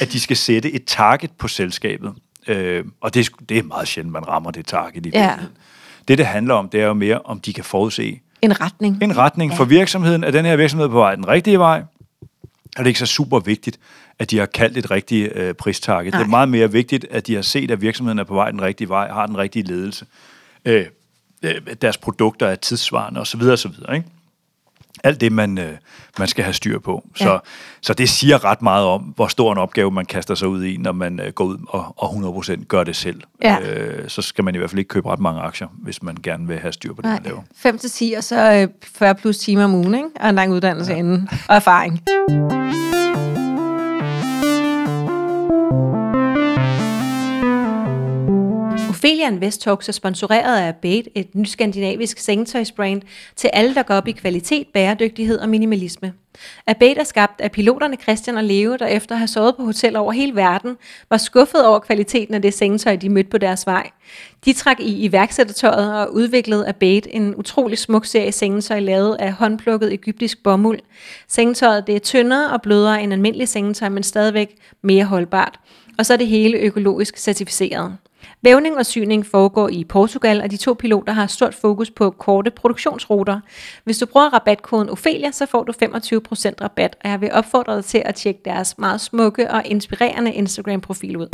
at 0.00 0.12
de 0.12 0.20
skal 0.20 0.36
sætte 0.36 0.72
et 0.72 0.84
target 0.84 1.30
på 1.38 1.48
selskabet. 1.48 2.12
Øh, 2.48 2.84
og 3.00 3.14
det, 3.14 3.28
er 3.28 3.30
det 3.48 3.58
er 3.58 3.62
meget 3.62 3.88
sjældent, 3.88 4.12
man 4.12 4.28
rammer 4.28 4.50
det 4.50 4.66
target 4.66 5.06
i 5.06 5.10
Ja. 5.14 5.20
virkeligheden. 5.20 5.56
Det, 6.08 6.18
det 6.18 6.26
handler 6.26 6.54
om, 6.54 6.68
det 6.68 6.80
er 6.80 6.86
jo 6.86 6.94
mere, 6.94 7.18
om 7.24 7.40
de 7.40 7.52
kan 7.52 7.64
forudse 7.64 8.20
En 8.42 8.60
retning. 8.60 8.98
en 9.02 9.16
retning 9.16 9.52
Ja. 9.52 9.58
for 9.58 9.64
virksomheden. 9.64 10.24
Er 10.24 10.30
den 10.30 10.44
her 10.44 10.56
virksomhed 10.56 10.88
på 10.88 10.94
vej 10.94 11.14
den 11.14 11.28
rigtige 11.28 11.58
vej? 11.58 11.82
Er 12.76 12.82
det 12.82 12.86
ikke 12.86 12.98
så 12.98 13.06
super 13.06 13.38
vigtigt, 13.40 13.78
at 14.18 14.30
de 14.30 14.38
har 14.38 14.46
kaldt 14.46 14.76
et 14.76 14.90
rigtigt 14.90 15.32
øh, 15.36 15.54
pristarget? 15.54 16.06
Det 16.12 16.14
er 16.14 16.18
Nej. 16.18 16.28
meget 16.28 16.48
mere 16.48 16.72
vigtigt, 16.72 17.06
at 17.10 17.26
de 17.26 17.34
har 17.34 17.42
set, 17.42 17.70
at 17.70 17.80
virksomheden 17.80 18.18
er 18.18 18.24
på 18.24 18.34
vej 18.34 18.50
den 18.50 18.62
rigtige 18.62 18.88
vej, 18.88 19.08
har 19.12 19.26
den 19.26 19.38
rigtige 19.38 19.62
ledelse. 19.62 20.06
Øh, 20.64 20.86
øh, 21.42 21.54
deres 21.82 21.98
produkter 21.98 22.46
er 22.46 22.54
tidsvarende 22.56 23.20
osv. 23.20 23.42
osv. 23.42 23.70
Ikke? 23.94 24.06
Alt 25.04 25.20
det, 25.20 25.32
man, 25.32 25.58
øh, 25.58 25.72
man 26.18 26.28
skal 26.28 26.44
have 26.44 26.54
styr 26.54 26.78
på. 26.78 27.04
Så, 27.16 27.30
Ja. 27.30 27.38
så 27.80 27.94
det 27.94 28.08
siger 28.08 28.44
ret 28.44 28.62
meget 28.62 28.86
om, 28.86 29.00
hvor 29.00 29.26
stor 29.26 29.52
en 29.52 29.58
opgave 29.58 29.90
man 29.90 30.06
kaster 30.06 30.34
sig 30.34 30.48
ud 30.48 30.64
i, 30.64 30.76
når 30.76 30.92
man 30.92 31.20
øh, 31.20 31.32
går 31.32 31.44
ud 31.44 31.58
og, 31.68 31.94
og 31.96 32.10
100% 32.46 32.64
gør 32.64 32.84
det 32.84 32.96
selv. 32.96 33.20
Ja. 33.42 33.56
Øh, 33.60 34.08
så 34.08 34.22
skal 34.22 34.44
man 34.44 34.54
i 34.54 34.58
hvert 34.58 34.70
fald 34.70 34.78
ikke 34.78 34.88
købe 34.88 35.10
ret 35.12 35.20
mange 35.20 35.40
aktier, 35.40 35.68
hvis 35.82 36.02
man 36.02 36.16
gerne 36.22 36.46
vil 36.46 36.58
have 36.58 36.72
styr 36.72 36.94
på 36.94 37.02
det, 37.02 37.10
man 37.10 37.22
laver. 37.24 37.40
5 37.56 37.78
til 37.78 37.90
10, 37.90 38.14
og 38.18 38.24
så 38.24 38.52
øh, 38.52 38.68
40 38.82 39.14
plus 39.14 39.38
timer 39.38 39.64
om 39.64 39.74
ugen, 39.74 39.94
ikke? 39.94 40.08
og 40.20 40.28
en 40.28 40.34
lang 40.34 40.52
uddannelse 40.52 40.92
ja. 40.92 40.98
inden, 40.98 41.28
og 41.48 41.56
erfaring. 41.56 42.00
Ophelia 49.04 49.28
Invest 49.28 49.60
Talks 49.60 49.88
er 49.88 49.92
sponsoreret 49.92 50.60
af 50.60 50.68
Abate, 50.68 51.18
et 51.18 51.34
nyt 51.34 51.48
skandinavisk 51.48 52.18
sengetøjsbrand 52.18 53.02
til 53.36 53.50
alle, 53.52 53.74
der 53.74 53.82
går 53.82 53.94
op 53.94 54.08
i 54.08 54.12
kvalitet, 54.12 54.66
bæredygtighed 54.74 55.38
og 55.38 55.48
minimalisme. 55.48 56.12
Abate 56.66 57.00
er 57.00 57.04
skabt 57.04 57.40
af 57.40 57.52
piloterne 57.52 57.96
Christian 57.96 58.36
og 58.36 58.44
Leo, 58.44 58.76
der 58.76 58.86
efter 58.86 59.14
at 59.14 59.18
have 59.18 59.28
sovet 59.28 59.56
på 59.56 59.64
hoteller 59.64 60.00
over 60.00 60.12
hele 60.12 60.34
verden, 60.34 60.76
var 61.10 61.16
skuffet 61.16 61.66
over 61.66 61.78
kvaliteten 61.78 62.34
af 62.34 62.42
det 62.42 62.54
sengetøj, 62.54 62.96
de 62.96 63.08
mødte 63.08 63.30
på 63.30 63.38
deres 63.38 63.66
vej. 63.66 63.90
De 64.44 64.52
trak 64.52 64.80
i 64.80 65.04
iværksættertøjet 65.04 66.00
og 66.00 66.14
udviklede 66.14 66.68
Abate 66.68 67.14
en 67.14 67.34
utrolig 67.36 67.78
smuk 67.78 68.04
serie 68.04 68.32
sengetøj 68.32 68.80
lavet 68.80 69.16
af 69.20 69.32
håndplukket 69.32 69.92
egyptisk 69.92 70.42
bomuld. 70.42 70.80
Sengetøjet 71.28 71.86
det 71.86 71.94
er 71.94 72.00
tyndere 72.00 72.52
og 72.52 72.62
blødere 72.62 73.02
end 73.02 73.12
almindelig 73.12 73.48
sengetøj, 73.48 73.88
men 73.88 74.02
stadigvæk 74.02 74.54
mere 74.82 75.04
holdbart. 75.04 75.60
Og 75.98 76.06
så 76.06 76.12
er 76.12 76.16
det 76.16 76.26
hele 76.26 76.58
økologisk 76.58 77.16
certificeret. 77.16 77.96
Vævning 78.44 78.76
og 78.76 78.86
syning 78.86 79.26
foregår 79.26 79.68
i 79.68 79.84
Portugal, 79.84 80.42
og 80.42 80.50
de 80.50 80.56
to 80.56 80.74
piloter 80.74 81.12
har 81.12 81.26
stort 81.26 81.54
fokus 81.54 81.90
på 81.90 82.10
korte 82.10 82.50
produktionsruter. 82.50 83.40
Hvis 83.84 83.98
du 83.98 84.06
bruger 84.06 84.28
rabatkoden 84.34 84.90
Ophelia, 84.90 85.30
så 85.30 85.46
får 85.46 85.64
du 85.64 85.72
25% 85.72 86.52
rabat, 86.60 86.96
og 87.04 87.10
jeg 87.10 87.20
vil 87.20 87.32
opfordre 87.32 87.76
dig 87.76 87.84
til 87.84 88.02
at 88.04 88.14
tjekke 88.14 88.40
deres 88.44 88.78
meget 88.78 89.00
smukke 89.00 89.50
og 89.50 89.62
inspirerende 89.64 90.32
Instagram-profil 90.32 91.16
ud. 91.16 91.28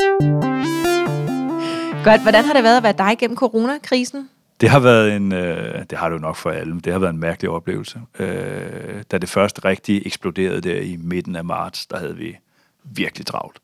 Godt, 2.05 2.23
hvordan 2.23 2.45
har 2.45 2.53
det 2.53 2.65
været 2.65 2.77
at 2.77 2.83
være 2.83 2.95
dig 2.99 3.19
gennem 3.19 3.37
coronakrisen? 3.37 4.29
Det 4.61 4.69
har 4.69 4.81
været 4.81 5.17
en, 5.17 5.33
øh, 5.33 5.85
det 5.91 5.99
har 5.99 6.09
du 6.09 6.19
nok 6.19 6.37
for 6.37 6.51
alle, 6.51 6.81
det 6.81 6.93
har 6.93 7.01
været 7.01 7.13
en 7.13 7.21
mærkelig 7.21 7.51
oplevelse. 7.51 8.01
Øh, 8.19 9.03
da 9.11 9.19
det 9.19 9.29
først 9.29 9.65
rigtig 9.65 10.07
eksploderede 10.07 10.61
der 10.61 10.81
i 10.81 10.97
midten 10.97 11.37
af 11.37 11.45
marts, 11.45 11.87
der 11.87 11.99
havde 11.99 12.17
vi 12.17 12.37
virkelig 12.85 13.27
travlt. 13.27 13.59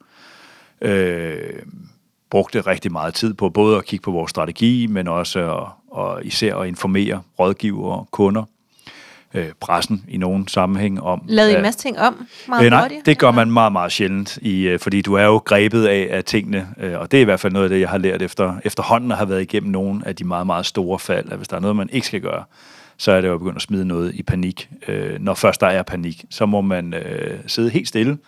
Øh, 0.81 1.63
brugte 2.31 2.61
rigtig 2.61 2.93
meget 2.93 3.15
tid 3.15 3.35
på 3.35 3.49
både 3.49 3.77
at 3.77 3.85
kigge 3.85 4.03
på 4.03 4.11
vores 4.11 4.31
strategi, 4.31 4.87
men 4.87 5.09
også 5.09 5.39
at, 5.57 5.69
og 5.91 6.25
især 6.25 6.57
at 6.57 6.69
informere 6.69 7.23
rådgivere 7.39 7.99
og 7.99 8.09
kunder, 8.11 8.43
øh, 9.35 9.47
pressen 9.61 10.05
i 10.09 10.17
nogen 10.17 10.49
sammenhæng 10.49 11.03
om... 11.03 11.23
Lavede 11.29 11.53
I 11.53 11.57
en 11.57 11.63
masse 11.63 11.81
ting 11.81 11.99
om 11.99 12.27
meget 12.49 12.65
Øh, 12.65 12.71
nej, 12.71 12.81
hurtigt? 12.81 13.07
det 13.07 13.19
gør 13.19 13.31
man 13.31 13.51
meget, 13.51 13.73
meget 13.73 13.93
sjældent, 13.93 14.39
i, 14.43 14.63
øh, 14.63 14.79
fordi 14.79 15.03
du 15.03 15.15
er 15.15 15.25
jo 15.25 15.37
grebet 15.37 15.87
af, 15.87 16.09
af 16.11 16.25
tingene, 16.25 16.69
øh, 16.81 16.99
og 17.01 17.11
det 17.11 17.17
er 17.17 17.21
i 17.21 17.25
hvert 17.25 17.41
fald 17.41 17.53
noget 17.53 17.65
af 17.65 17.71
det, 17.71 17.81
jeg 17.81 17.89
har 17.89 17.99
lært 17.99 18.23
efter, 18.23 18.55
efterhånden 18.65 19.11
at 19.11 19.17
have 19.17 19.29
været 19.29 19.43
igennem 19.43 19.71
nogle 19.73 20.03
af 20.07 20.17
de 20.17 20.25
meget, 20.25 20.47
meget 20.47 20.67
store 20.67 20.99
fald, 20.99 21.33
at 21.33 21.37
hvis 21.37 21.49
der 21.49 21.57
er 21.57 21.61
noget, 21.61 21.77
man 21.77 21.89
ikke 21.93 22.07
skal 22.07 22.21
gøre, 22.21 22.45
så 22.97 23.13
er 23.13 23.21
det 23.21 23.29
jo 23.29 23.35
at 23.35 23.39
begynde 23.41 23.57
at 23.57 23.63
smide 23.63 23.85
noget 23.85 24.15
i 24.15 24.23
panik. 24.23 24.69
Øh, 24.89 25.21
når 25.21 25.35
først 25.35 25.61
der 25.61 25.67
er 25.67 25.83
panik, 25.83 26.25
så 26.31 26.47
må 26.47 26.61
man 26.61 26.95
øh, 26.95 27.39
sidde 27.47 27.71
helt 27.71 27.89
stille 27.89 28.19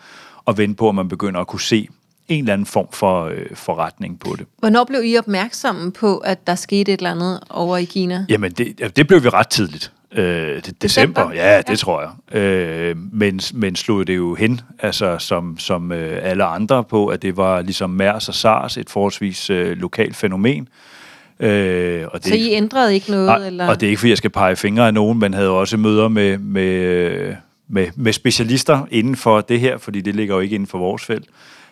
og 0.44 0.58
vente 0.58 0.74
på, 0.76 0.88
at 0.88 0.94
man 0.94 1.08
begynder 1.08 1.40
at 1.40 1.46
kunne 1.46 1.60
se 1.60 1.88
en 2.28 2.44
eller 2.44 2.52
anden 2.52 2.66
form 2.66 2.88
for 2.92 3.24
øh, 3.24 3.46
forretning 3.54 4.20
på 4.20 4.36
det. 4.38 4.46
Hvornår 4.58 4.84
blev 4.84 5.00
I 5.04 5.16
opmærksomme 5.18 5.92
på, 5.92 6.16
at 6.18 6.46
der 6.46 6.54
skete 6.54 6.92
et 6.92 6.98
eller 6.98 7.10
andet 7.10 7.40
over 7.50 7.76
i 7.76 7.84
Kina? 7.84 8.26
Jamen, 8.28 8.52
det, 8.52 8.96
det 8.96 9.06
blev 9.06 9.24
vi 9.24 9.28
ret 9.28 9.48
tidligt. 9.48 9.92
Øh, 10.12 10.24
det, 10.24 10.82
december, 10.82 11.22
December? 11.22 11.32
ja, 11.44 11.58
det 11.58 11.68
Ja. 11.70 11.74
tror 11.74 12.00
jeg. 12.32 12.40
Øh, 12.40 12.96
men, 13.12 13.40
men 13.54 13.76
slog 13.76 14.06
det 14.06 14.16
jo 14.16 14.34
hen, 14.34 14.60
altså 14.80 15.16
som, 15.18 15.58
som 15.58 15.92
øh, 15.92 16.18
alle 16.22 16.44
andre 16.44 16.84
på, 16.84 17.06
at 17.06 17.22
det 17.22 17.36
var 17.36 17.62
ligesom 17.62 17.90
MERS 17.90 18.28
og 18.28 18.34
SARS, 18.34 18.76
et 18.76 18.90
forholdsvis 18.90 19.50
øh, 19.50 19.76
lokalt 19.76 20.16
fænomen. 20.16 20.68
Øh, 21.40 22.04
og 22.12 22.18
det, 22.24 22.28
Så 22.28 22.34
I 22.34 22.50
ændrede 22.52 22.94
ikke 22.94 23.10
noget? 23.10 23.26
Nej, 23.26 23.46
eller? 23.46 23.68
og 23.68 23.80
det 23.80 23.86
er 23.86 23.90
ikke, 23.90 24.00
fordi 24.00 24.10
jeg 24.10 24.18
skal 24.18 24.30
pege 24.30 24.56
fingre 24.56 24.86
af 24.86 24.94
nogen, 24.94 25.18
men 25.18 25.34
havde 25.34 25.50
også 25.50 25.76
møder 25.76 26.08
med, 26.08 26.38
med, 26.38 27.34
med, 27.68 27.86
med 27.96 28.12
specialister 28.12 28.86
inden 28.90 29.16
for 29.16 29.40
det 29.40 29.60
her, 29.60 29.78
fordi 29.78 30.00
det 30.00 30.16
ligger 30.16 30.34
jo 30.34 30.40
ikke 30.40 30.54
inden 30.54 30.66
for 30.66 30.78
vores 30.78 31.04
felt, 31.04 31.24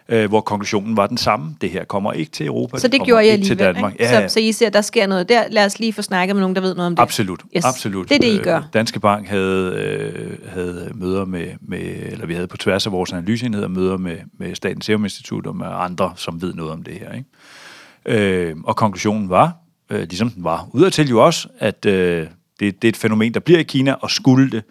øh, 0.09 0.29
hvor 0.29 0.40
konklusionen 0.40 0.97
var 0.97 1.07
den 1.07 1.16
samme. 1.19 1.57
Det 1.61 1.71
her 1.71 1.85
kommer 1.85 2.12
ikke 2.12 2.33
til 2.33 2.47
Europa, 2.47 2.79
så 2.79 2.88
det 2.88 2.92
kommer 2.92 3.07
gjorde 3.07 3.25
jeg 3.27 3.35
ikke 3.35 3.47
til 3.47 3.59
Danmark. 3.59 3.92
ikke? 3.92 4.05
Ja, 4.05 4.29
Så, 4.29 4.33
så 4.33 4.40
I 4.40 4.53
ser, 4.53 4.71
der 4.71 4.81
sker 4.81 5.07
noget 5.07 5.29
der. 5.29 5.42
Lad 5.51 5.64
os 5.66 5.79
lige 5.79 5.92
få 5.92 6.03
snakket 6.03 6.37
med 6.37 6.40
nogen, 6.40 6.55
der 6.57 6.61
ved 6.62 6.75
noget 6.75 6.87
om 6.87 6.97
det. 6.97 7.03
Absolut, 7.03 7.42
Yes. 7.57 7.64
absolut. 7.64 8.09
Det 8.09 8.14
er 8.14 8.19
det, 8.19 8.27
I 8.35 8.38
Øh, 8.38 8.45
gør. 8.45 8.62
Danske 8.75 9.01
Bank 9.01 9.29
havde, 9.29 9.73
øh, 9.75 10.51
havde 10.53 10.90
møder 10.95 11.25
med, 11.25 11.47
med, 11.61 11.79
eller 12.12 12.27
vi 12.27 12.35
havde 12.35 12.47
på 12.47 12.57
tværs 12.57 12.87
af 12.87 12.92
vores 12.92 13.12
analyseenheder 13.12 13.69
møder 13.69 13.97
med, 13.97 14.16
med 14.38 14.55
Statens 14.55 14.85
Serum 14.85 15.05
Institut 15.05 15.47
og 15.47 15.57
med 15.57 15.66
andre, 15.71 16.12
som 16.16 16.42
ved 16.42 16.55
noget 16.55 16.73
om 16.73 16.83
det 16.83 16.95
her. 16.95 17.12
Ikke? 17.12 18.49
Øh, 18.49 18.57
og 18.64 18.77
konklusionen 18.77 19.29
var, 19.31 19.53
øh, 19.90 20.01
ligesom 20.01 20.31
den 20.31 20.45
var 20.45 20.66
udadtil 20.73 21.09
jo 21.09 21.25
også, 21.25 21.49
at 21.59 21.87
øh, 21.87 22.27
det, 22.61 22.83
det 22.83 22.88
er 22.88 22.88
et 22.88 22.97
fænomen, 22.97 23.35
der 23.35 23.40
bliver 23.40 23.59
i 23.61 23.62
Kina, 23.62 23.92
og 23.92 24.11
skulle 24.11 24.51
det 24.51 24.62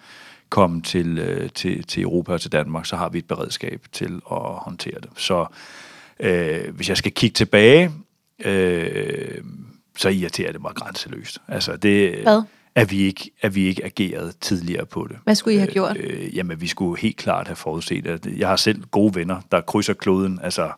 komme 0.55 0.81
til, 0.81 1.17
øh, 1.19 1.49
til, 1.49 1.83
til 1.83 2.03
Europa 2.03 2.33
og 2.33 2.41
til 2.41 2.51
Danmark, 2.51 2.85
så 2.85 2.95
har 2.95 3.09
vi 3.09 3.17
et 3.17 3.27
beredskab 3.27 3.81
til 3.91 4.21
at 4.31 4.37
håndtere 4.37 5.01
det. 5.01 5.09
Så 5.17 5.45
øh, 6.19 6.75
hvis 6.75 6.89
jeg 6.89 6.97
skal 6.97 7.11
kigge 7.11 7.33
tilbage, 7.33 7.91
øh, 8.45 9.37
så 9.97 10.09
irriterer 10.09 10.51
det 10.51 10.61
mig 10.61 10.71
grænseløst. 10.75 11.41
Altså 11.47 11.75
det, 11.77 12.15
Hvad? 12.23 12.41
at 12.75 12.91
vi 12.91 12.97
ikke, 12.97 13.31
at 13.41 13.55
vi 13.55 13.67
ikke 13.67 13.85
agerede 13.85 14.33
tidligere 14.41 14.85
på 14.85 15.07
det. 15.09 15.17
Hvad 15.23 15.35
skulle 15.35 15.55
I 15.55 15.57
have 15.57 15.71
gjort? 15.71 15.97
Øh, 15.97 16.35
jamen, 16.35 16.61
vi 16.61 16.67
skulle 16.67 17.01
helt 17.01 17.17
klart 17.17 17.47
have 17.47 17.55
forudset, 17.55 18.07
at 18.07 18.25
jeg 18.25 18.47
har 18.47 18.55
selv 18.55 18.83
gode 18.91 19.15
venner, 19.15 19.41
der 19.51 19.61
krydser 19.61 19.93
kloden, 19.93 20.39
altså 20.43 20.71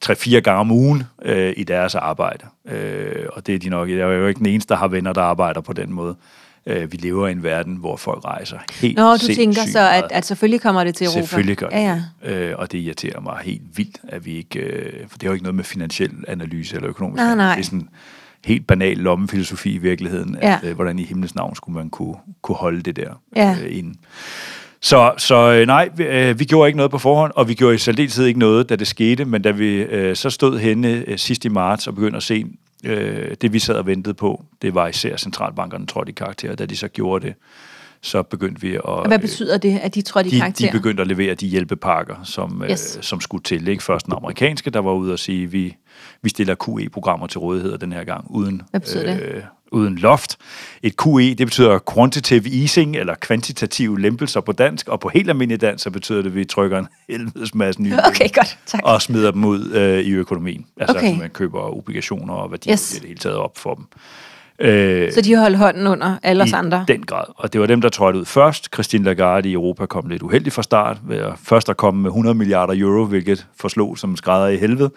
tre-fire 0.00 0.40
gange 0.40 0.60
om 0.60 0.70
ugen 0.70 1.02
øh, 1.22 1.54
i 1.56 1.64
deres 1.64 1.94
arbejde. 1.94 2.46
Øh, 2.68 3.26
og 3.32 3.46
det 3.46 3.54
er 3.54 3.58
de 3.58 3.68
nok, 3.68 3.90
jeg 3.90 3.98
er 3.98 4.06
jo 4.06 4.26
ikke 4.26 4.38
den 4.38 4.46
eneste, 4.46 4.68
der 4.68 4.80
har 4.80 4.88
venner, 4.88 5.12
der 5.12 5.22
arbejder 5.22 5.60
på 5.60 5.72
den 5.72 5.92
måde. 5.92 6.16
Øh, 6.66 6.92
vi 6.92 6.96
lever 6.96 7.28
i 7.28 7.32
en 7.32 7.42
verden, 7.42 7.76
hvor 7.76 7.96
folk 7.96 8.24
rejser 8.24 8.58
helt 8.72 8.96
Nå, 8.96 9.12
du 9.16 9.26
tænker 9.34 9.62
så, 9.72 9.88
at, 9.90 10.04
at 10.10 10.26
selvfølgelig 10.26 10.60
kommer 10.60 10.84
det 10.84 10.94
til 10.94 11.04
Europa. 11.04 11.20
Selvfølgelig 11.20 11.56
gør 11.56 11.68
det. 11.68 11.76
Ja, 11.76 12.00
ja. 12.24 12.32
Øh, 12.32 12.54
og 12.58 12.72
det 12.72 12.78
irriterer 12.78 13.20
mig 13.20 13.38
helt 13.44 13.62
vildt, 13.74 13.98
at 14.08 14.26
vi 14.26 14.32
ikke... 14.36 14.58
Øh, 14.60 14.92
for 15.08 15.18
det 15.18 15.22
har 15.22 15.28
jo 15.28 15.32
ikke 15.32 15.42
noget 15.44 15.54
med 15.54 15.64
finansiel 15.64 16.12
analyse 16.28 16.76
eller 16.76 16.88
økonomisk 16.88 17.16
Nej, 17.22 17.34
nej. 17.34 17.44
analyse. 17.44 17.70
Det 17.70 17.76
er 17.76 17.80
sådan 17.80 17.88
helt 18.44 18.66
banal 18.66 18.96
lommefilosofi 18.96 19.74
i 19.74 19.78
virkeligheden. 19.78 20.36
Ja. 20.42 20.58
At, 20.62 20.68
øh, 20.68 20.74
hvordan 20.74 20.98
i 20.98 21.04
himlens 21.04 21.34
navn 21.34 21.54
skulle 21.56 21.78
man 21.78 21.90
kunne, 21.90 22.14
kunne 22.42 22.56
holde 22.56 22.82
det 22.82 22.96
der 22.96 23.20
Ja. 23.36 23.56
øh, 23.64 23.76
inden. 23.78 23.96
Så, 24.80 25.12
så 25.18 25.52
øh, 25.52 25.66
nej, 25.66 25.88
vi, 25.96 26.04
øh, 26.04 26.38
vi 26.38 26.44
gjorde 26.44 26.68
ikke 26.68 26.76
noget 26.76 26.90
på 26.90 26.98
forhånd, 26.98 27.32
og 27.36 27.48
vi 27.48 27.54
gjorde 27.54 27.74
i 27.74 27.78
særdeleshed 27.78 28.24
ikke 28.26 28.38
noget, 28.38 28.68
da 28.68 28.76
det 28.76 28.86
skete, 28.86 29.24
men 29.24 29.42
da 29.42 29.50
vi 29.50 29.76
øh, 29.76 30.16
så 30.16 30.30
stod 30.30 30.58
henne 30.58 31.04
øh, 31.06 31.18
sidst 31.18 31.44
i 31.44 31.48
marts 31.48 31.86
og 31.86 31.94
begyndte 31.94 32.16
at 32.16 32.22
se 32.22 32.44
Øh, 32.84 33.34
det 33.40 33.52
vi 33.52 33.58
sad 33.58 33.74
og 33.74 33.86
ventede 33.86 34.14
på, 34.14 34.44
det 34.62 34.74
var 34.74 34.88
især 34.88 35.16
centralbankerne 35.16 35.86
trådte 35.86 36.10
i 36.10 36.12
karakter. 36.12 36.54
Da 36.54 36.66
de 36.66 36.76
så 36.76 36.88
gjorde 36.88 37.26
det, 37.26 37.34
så 38.00 38.22
begyndte 38.22 38.60
vi 38.60 38.74
at... 38.74 39.06
Hvad 39.06 39.18
betyder 39.18 39.58
det, 39.58 39.78
at 39.78 39.94
de 39.94 40.02
trådte 40.02 40.28
i 40.28 40.32
de, 40.32 40.38
karakter? 40.38 40.66
de 40.66 40.72
begyndte 40.78 41.00
at 41.00 41.06
levere 41.06 41.34
de 41.34 41.46
hjælpepakker, 41.46 42.16
som, 42.24 42.64
Yes. 42.70 42.96
øh, 42.96 43.02
som 43.02 43.20
skulle 43.20 43.42
til. 43.42 43.68
Ikke? 43.68 43.82
Først 43.82 44.06
den 44.06 44.14
amerikanske, 44.14 44.70
der 44.70 44.80
var 44.80 44.92
ude 44.92 45.12
og 45.12 45.18
sige, 45.18 45.50
vi, 45.50 45.76
vi 46.22 46.28
stiller 46.28 46.54
QE-programmer 46.54 47.26
til 47.26 47.38
rådighed 47.38 47.78
den 47.78 47.92
her 47.92 48.04
gang, 48.04 48.26
uden, 48.30 48.62
Hvad 48.70 48.80
betyder 48.80 49.14
det? 49.14 49.44
Uden 49.72 49.96
loft. 49.96 50.36
Et 50.82 50.94
QE, 51.04 51.34
det 51.34 51.46
betyder 51.46 51.78
quantitative 51.94 52.60
easing, 52.62 52.96
eller 52.96 53.14
kvantitative 53.14 54.00
lempelser 54.00 54.40
på 54.40 54.52
dansk, 54.52 54.88
og 54.88 55.00
på 55.00 55.08
helt 55.08 55.28
almindelig 55.30 55.60
dansk, 55.60 55.84
så 55.84 55.90
betyder 55.90 56.18
det, 56.22 56.28
at 56.30 56.34
vi 56.36 56.44
trykker 56.44 56.78
en 56.78 56.88
helvedes 57.08 57.54
masse 57.54 57.82
nye 57.82 57.94
Okay, 58.08 58.28
godt. 58.34 58.58
Tak. 58.66 58.80
og 58.84 59.02
smider 59.02 59.30
dem 59.30 59.44
ud 59.44 59.70
øh, 59.72 59.98
i 60.00 60.10
økonomien. 60.10 60.66
Altså, 60.80 60.96
Okay. 60.96 61.18
man 61.18 61.30
køber 61.30 61.76
obligationer 61.76 62.34
og 62.34 62.50
værdier 62.50 62.72
Yes. 62.72 62.96
i 62.96 62.98
det 63.00 63.06
hele 63.08 63.18
taget 63.18 63.36
op 63.36 63.58
for 63.58 63.74
dem. 63.74 63.84
Øh, 64.58 65.12
Så 65.12 65.20
de 65.20 65.36
holdt 65.36 65.56
hånden 65.58 65.86
under 65.86 66.16
alle 66.22 66.42
os 66.42 66.52
andre? 66.52 66.84
den 66.88 67.02
grad. 67.02 67.24
Og 67.36 67.52
det 67.52 67.60
var 67.60 67.66
dem, 67.66 67.80
der 67.80 67.88
trådte 67.88 68.18
ud 68.18 68.24
først. 68.24 68.68
Christine 68.74 69.04
Lagarde 69.04 69.48
i 69.48 69.52
Europa 69.52 69.86
kom 69.86 70.08
lidt 70.08 70.22
uheldigt 70.22 70.54
fra 70.54 70.62
start, 70.62 70.98
ved 71.08 71.16
at 71.16 71.32
først 71.44 71.68
at 71.68 71.76
komme 71.76 72.02
med 72.02 72.10
100 72.10 72.34
milliarder 72.34 72.74
euro, 72.76 73.04
hvilket 73.04 73.46
forslog 73.60 73.98
som 73.98 74.16
skrædder 74.16 74.48
i 74.48 74.56
helvede. 74.56 74.90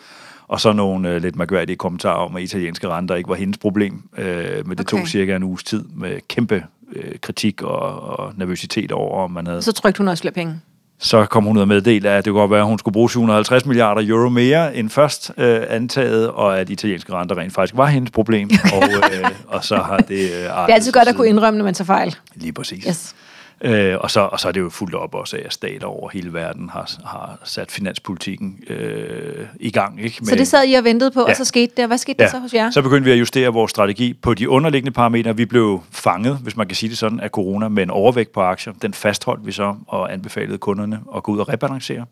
Og 0.47 0.61
så 0.61 0.73
nogle 0.73 1.09
øh, 1.09 1.21
lidt 1.21 1.35
mærkværdige 1.35 1.75
kommentarer 1.75 2.15
om, 2.25 2.35
at 2.35 2.43
italienske 2.43 2.87
renter 2.89 3.15
ikke 3.15 3.29
var 3.29 3.35
hendes 3.35 3.57
problem. 3.57 4.03
Øh, 4.17 4.67
men 4.67 4.77
det 4.77 4.93
Okay. 4.93 4.97
tog 4.99 5.07
cirka 5.07 5.35
en 5.35 5.43
uges 5.43 5.63
tid 5.63 5.83
med 5.95 6.17
kæmpe 6.29 6.63
øh, 6.95 7.11
kritik 7.21 7.61
og, 7.61 8.01
og 8.19 8.33
nervøsitet 8.37 8.91
over, 8.91 9.23
om 9.23 9.31
man 9.31 9.47
havde 9.47 9.61
Så 9.61 9.71
trykte 9.71 9.97
hun 9.97 10.07
også 10.07 10.21
flere 10.21 10.33
penge? 10.33 10.59
så 10.99 11.25
kom 11.25 11.43
hun 11.43 11.57
ud 11.57 11.61
og 11.61 11.67
meddele, 11.67 12.09
at 12.09 12.25
det 12.25 12.31
kunne 12.31 12.39
godt 12.41 12.51
være, 12.51 12.59
at 12.59 12.65
hun 12.65 12.79
skulle 12.79 12.93
bruge 12.93 13.09
750 13.09 13.65
milliarder 13.65 14.01
euro 14.09 14.29
mere 14.29 14.75
end 14.75 14.89
først 14.89 15.31
øh, 15.37 15.61
antaget, 15.69 16.29
og 16.29 16.59
at 16.59 16.69
italienske 16.69 17.13
renter 17.13 17.37
rent 17.37 17.53
faktisk 17.53 17.77
var 17.77 17.85
hendes 17.85 18.11
problem. 18.11 18.49
og, 18.75 18.83
øh, 18.83 19.31
og 19.47 19.63
så 19.65 19.75
har 19.75 19.97
det... 19.97 20.09
Øh, 20.11 20.29
Det 20.29 20.45
er 20.45 20.49
altid 20.73 20.91
godt 20.91 21.07
at 21.07 21.15
kunne 21.15 21.27
indrømme, 21.27 21.57
når 21.57 21.65
man 21.65 21.73
tager 21.73 21.85
fejl. 21.85 22.15
Lige 22.35 22.53
præcis. 22.53 22.83
Yes. 22.87 23.15
Øh, 23.61 23.95
og, 23.99 24.11
så, 24.11 24.19
og 24.19 24.39
så 24.39 24.47
er 24.47 24.51
det 24.51 24.59
jo 24.59 24.69
fuldt 24.69 24.95
op 24.95 25.15
også 25.15 25.37
af, 25.37 25.41
at 25.45 25.53
stater 25.53 25.87
over 25.87 26.09
hele 26.09 26.33
verden 26.33 26.69
har, 26.69 26.91
har 27.05 27.37
sat 27.43 27.71
finanspolitikken 27.71 28.59
øh, 28.69 29.45
i 29.59 29.71
gang. 29.71 30.03
Ikke? 30.03 30.17
Så 30.23 30.35
det 30.35 30.47
sad 30.47 30.67
I 30.67 30.73
og 30.73 30.83
ventede 30.83 31.11
på, 31.11 31.19
ja. 31.19 31.23
og 31.23 31.29
Ja. 31.29 31.33
så 31.33 31.45
skete 31.45 31.71
det. 31.77 31.87
Hvad 31.87 31.97
skete 31.97 32.23
der 32.23 32.29
så 32.29 32.39
hos 32.39 32.53
jer? 32.53 32.71
så 32.71 32.81
begyndte 32.81 33.05
vi 33.05 33.11
at 33.11 33.19
justere 33.19 33.49
vores 33.49 33.71
strategi 33.71 34.13
på 34.13 34.33
de 34.33 34.49
underliggende 34.49 34.91
parametre. 34.91 35.37
Vi 35.37 35.45
blev 35.45 35.81
fanget, 35.91 36.37
hvis 36.43 36.57
man 36.57 36.67
kan 36.67 36.75
sige 36.75 36.89
det 36.89 36.97
sådan, 36.97 37.19
af 37.19 37.29
corona 37.29 37.67
med 37.67 37.83
en 37.83 37.89
overvægt 37.89 38.31
på 38.31 38.41
aktier. 38.41 38.73
Den 38.81 38.93
fastholdt 38.93 39.45
vi 39.45 39.51
så 39.51 39.75
og 39.87 40.13
anbefalede 40.13 40.57
kunderne 40.57 40.99
at 41.15 41.23
gå 41.23 41.31
ud 41.31 41.39
og 41.39 41.49
rebalancere. 41.49 42.05